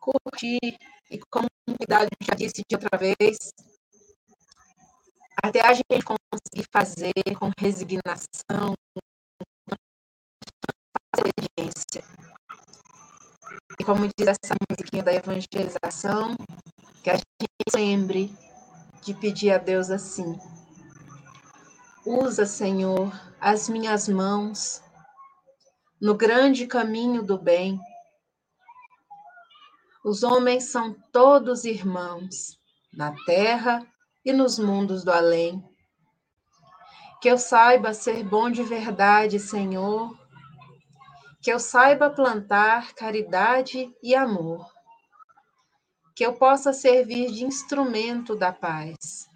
curtir, 0.00 0.78
e 1.10 1.18
como 1.30 1.46
cuidado 1.78 2.08
já 2.22 2.34
disse 2.34 2.62
de 2.68 2.74
outra 2.74 2.98
vez, 2.98 3.52
até 5.42 5.60
a 5.60 5.72
gente 5.72 6.02
conseguir 6.04 6.66
fazer 6.72 7.12
com 7.38 7.50
resignação, 7.58 8.74
com 9.68 9.76
obediência. 11.18 12.04
E 13.78 13.84
como 13.84 14.08
diz 14.18 14.26
essa 14.28 14.54
musiquinha 14.70 15.02
da 15.02 15.14
evangelização, 15.14 16.36
que 17.02 17.10
a 17.10 17.16
gente 17.16 17.26
lembre 17.74 18.34
de 19.02 19.14
pedir 19.14 19.52
a 19.52 19.58
Deus 19.58 19.90
assim: 19.90 20.38
Usa, 22.04 22.44
Senhor, 22.44 23.12
as 23.40 23.68
minhas 23.68 24.08
mãos 24.08 24.82
no 26.00 26.14
grande 26.14 26.66
caminho 26.66 27.22
do 27.22 27.38
bem. 27.38 27.78
Os 30.02 30.22
homens 30.22 30.70
são 30.70 30.96
todos 31.12 31.64
irmãos, 31.64 32.58
na 32.90 33.14
terra 33.26 33.86
e 34.24 34.32
nos 34.32 34.58
mundos 34.58 35.04
do 35.04 35.12
além. 35.12 35.62
Que 37.20 37.28
eu 37.28 37.36
saiba 37.36 37.92
ser 37.92 38.24
bom 38.24 38.50
de 38.50 38.62
verdade, 38.62 39.38
Senhor, 39.38 40.18
que 41.42 41.52
eu 41.52 41.58
saiba 41.58 42.08
plantar 42.08 42.94
caridade 42.94 43.94
e 44.02 44.14
amor, 44.14 44.66
que 46.16 46.24
eu 46.24 46.32
possa 46.32 46.72
servir 46.72 47.30
de 47.30 47.44
instrumento 47.44 48.34
da 48.34 48.52
paz. 48.52 49.28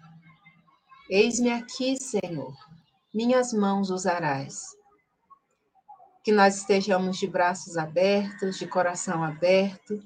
Eis-me 1.07 1.51
aqui, 1.51 1.95
Senhor, 1.95 2.53
minhas 3.13 3.53
mãos 3.53 3.91
usarás. 3.91 4.63
Que 6.23 6.31
nós 6.31 6.57
estejamos 6.57 7.17
de 7.17 7.27
braços 7.27 7.77
abertos, 7.77 8.57
de 8.57 8.65
coração 8.65 9.23
aberto, 9.23 10.01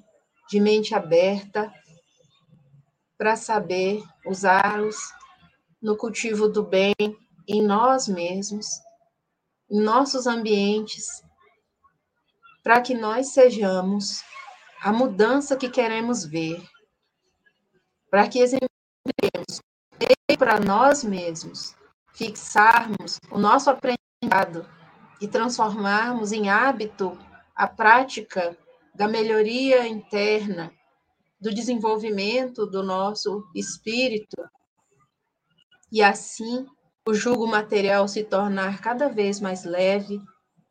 de 0.50 0.60
mente 0.60 0.94
aberta, 0.94 1.72
para 3.16 3.36
saber 3.36 4.02
usá-los 4.26 4.96
no 5.80 5.96
cultivo 5.96 6.48
do 6.48 6.62
bem 6.62 6.94
em 7.48 7.62
nós 7.62 8.08
mesmos, 8.08 8.66
em 9.70 9.80
nossos 9.80 10.26
ambientes 10.26 11.22
para 12.62 12.80
que 12.80 12.94
nós 12.94 13.28
sejamos 13.28 14.22
a 14.82 14.92
mudança 14.92 15.56
que 15.56 15.68
queremos 15.68 16.24
ver, 16.24 16.62
para 18.10 18.28
que 18.28 18.38
exemplifiquemos 18.38 19.60
para 20.38 20.58
nós 20.58 21.04
mesmos, 21.04 21.74
fixarmos 22.14 23.18
o 23.30 23.38
nosso 23.38 23.70
aprendizado 23.70 24.66
e 25.20 25.28
transformarmos 25.28 26.32
em 26.32 26.48
hábito 26.48 27.18
a 27.54 27.66
prática 27.66 28.56
da 28.94 29.08
melhoria 29.08 29.86
interna, 29.86 30.72
do 31.40 31.52
desenvolvimento 31.52 32.66
do 32.66 32.82
nosso 32.82 33.44
espírito, 33.54 34.36
e 35.90 36.02
assim 36.02 36.66
o 37.06 37.14
jugo 37.14 37.46
material 37.46 38.06
se 38.06 38.22
tornar 38.22 38.80
cada 38.80 39.08
vez 39.08 39.40
mais 39.40 39.64
leve 39.64 40.20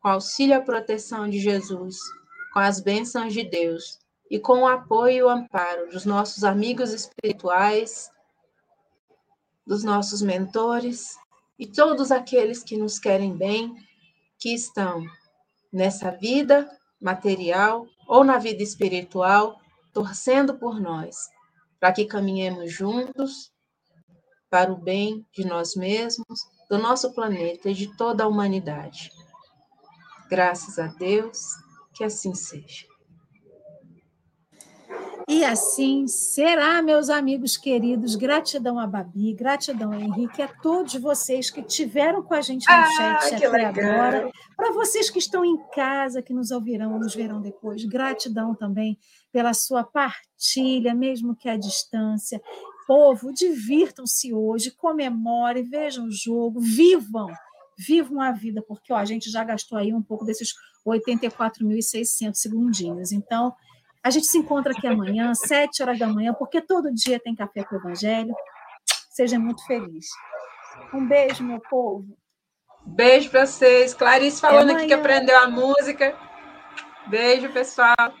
com 0.00 0.08
auxílio 0.08 0.56
e 0.56 0.64
proteção 0.64 1.28
de 1.28 1.38
Jesus, 1.38 1.98
com 2.52 2.60
as 2.60 2.80
bênçãos 2.80 3.32
de 3.32 3.44
Deus 3.44 3.98
e 4.30 4.38
com 4.38 4.60
o 4.60 4.66
apoio 4.66 5.16
e 5.16 5.22
o 5.22 5.28
amparo 5.28 5.90
dos 5.90 6.04
nossos 6.06 6.44
amigos 6.44 6.92
espirituais, 6.92 8.10
dos 9.66 9.84
nossos 9.84 10.22
mentores 10.22 11.16
e 11.58 11.66
todos 11.66 12.10
aqueles 12.10 12.62
que 12.62 12.76
nos 12.76 12.98
querem 12.98 13.36
bem, 13.36 13.74
que 14.38 14.54
estão 14.54 15.04
nessa 15.70 16.10
vida 16.10 16.70
material 17.00 17.86
ou 18.10 18.24
na 18.24 18.38
vida 18.38 18.60
espiritual, 18.60 19.60
torcendo 19.92 20.58
por 20.58 20.80
nós, 20.80 21.16
para 21.78 21.92
que 21.92 22.04
caminhemos 22.04 22.72
juntos 22.72 23.52
para 24.50 24.72
o 24.72 24.76
bem 24.76 25.24
de 25.32 25.46
nós 25.46 25.76
mesmos, 25.76 26.40
do 26.68 26.76
nosso 26.76 27.14
planeta 27.14 27.70
e 27.70 27.74
de 27.74 27.96
toda 27.96 28.24
a 28.24 28.26
humanidade. 28.26 29.12
Graças 30.28 30.76
a 30.76 30.88
Deus, 30.88 31.38
que 31.94 32.02
assim 32.02 32.34
seja. 32.34 32.89
E 35.30 35.44
assim 35.44 36.08
será, 36.08 36.82
meus 36.82 37.08
amigos 37.08 37.56
queridos. 37.56 38.16
Gratidão 38.16 38.80
a 38.80 38.86
Babi, 38.86 39.32
gratidão 39.32 39.92
a 39.92 40.00
Henrique, 40.00 40.42
a 40.42 40.48
todos 40.48 40.94
vocês 40.96 41.48
que 41.48 41.62
tiveram 41.62 42.20
com 42.20 42.34
a 42.34 42.40
gente 42.40 42.66
no 42.66 42.74
ah, 42.74 42.90
chat 42.90 43.36
até 43.36 43.48
legal. 43.48 43.92
agora. 43.92 44.32
Para 44.56 44.72
vocês 44.72 45.08
que 45.08 45.20
estão 45.20 45.44
em 45.44 45.56
casa, 45.72 46.20
que 46.20 46.34
nos 46.34 46.50
ouvirão, 46.50 46.98
nos 46.98 47.14
verão 47.14 47.40
depois. 47.40 47.84
Gratidão 47.84 48.56
também 48.56 48.98
pela 49.30 49.54
sua 49.54 49.84
partilha, 49.84 50.96
mesmo 50.96 51.36
que 51.36 51.48
à 51.48 51.56
distância 51.56 52.42
povo, 52.84 53.32
divirtam-se 53.32 54.34
hoje, 54.34 54.72
comemorem, 54.72 55.62
vejam 55.62 56.06
o 56.06 56.10
jogo, 56.10 56.58
vivam, 56.58 57.28
vivam 57.78 58.20
a 58.20 58.32
vida, 58.32 58.64
porque 58.66 58.92
ó, 58.92 58.96
a 58.96 59.04
gente 59.04 59.30
já 59.30 59.44
gastou 59.44 59.78
aí 59.78 59.94
um 59.94 60.02
pouco 60.02 60.24
desses 60.24 60.54
84.600 60.84 62.34
segundinhos. 62.34 63.12
Então, 63.12 63.54
a 64.02 64.10
gente 64.10 64.26
se 64.26 64.38
encontra 64.38 64.72
aqui 64.72 64.86
amanhã, 64.86 65.34
sete 65.34 65.82
horas 65.82 65.98
da 65.98 66.06
manhã, 66.06 66.32
porque 66.34 66.60
todo 66.60 66.92
dia 66.92 67.20
tem 67.20 67.34
café 67.34 67.64
com 67.64 67.76
o 67.76 67.78
Evangelho. 67.78 68.34
Seja 69.10 69.38
muito 69.38 69.64
feliz. 69.66 70.06
Um 70.94 71.06
beijo, 71.06 71.44
meu 71.44 71.60
povo. 71.60 72.16
Beijo 72.86 73.30
para 73.30 73.46
vocês. 73.46 73.92
Clarice 73.92 74.40
falando 74.40 74.70
aqui 74.72 74.86
que 74.86 74.94
aprendeu 74.94 75.38
a 75.38 75.48
música. 75.48 76.16
Beijo, 77.06 77.52
pessoal. 77.52 78.14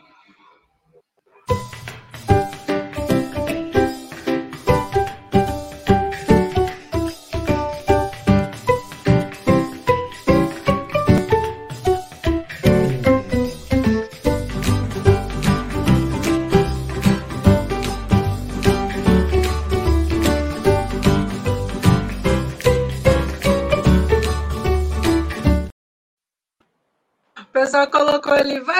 Pessoal 27.70 27.86
colocou 27.86 28.32
ali, 28.32 28.58
vai 28.58 28.78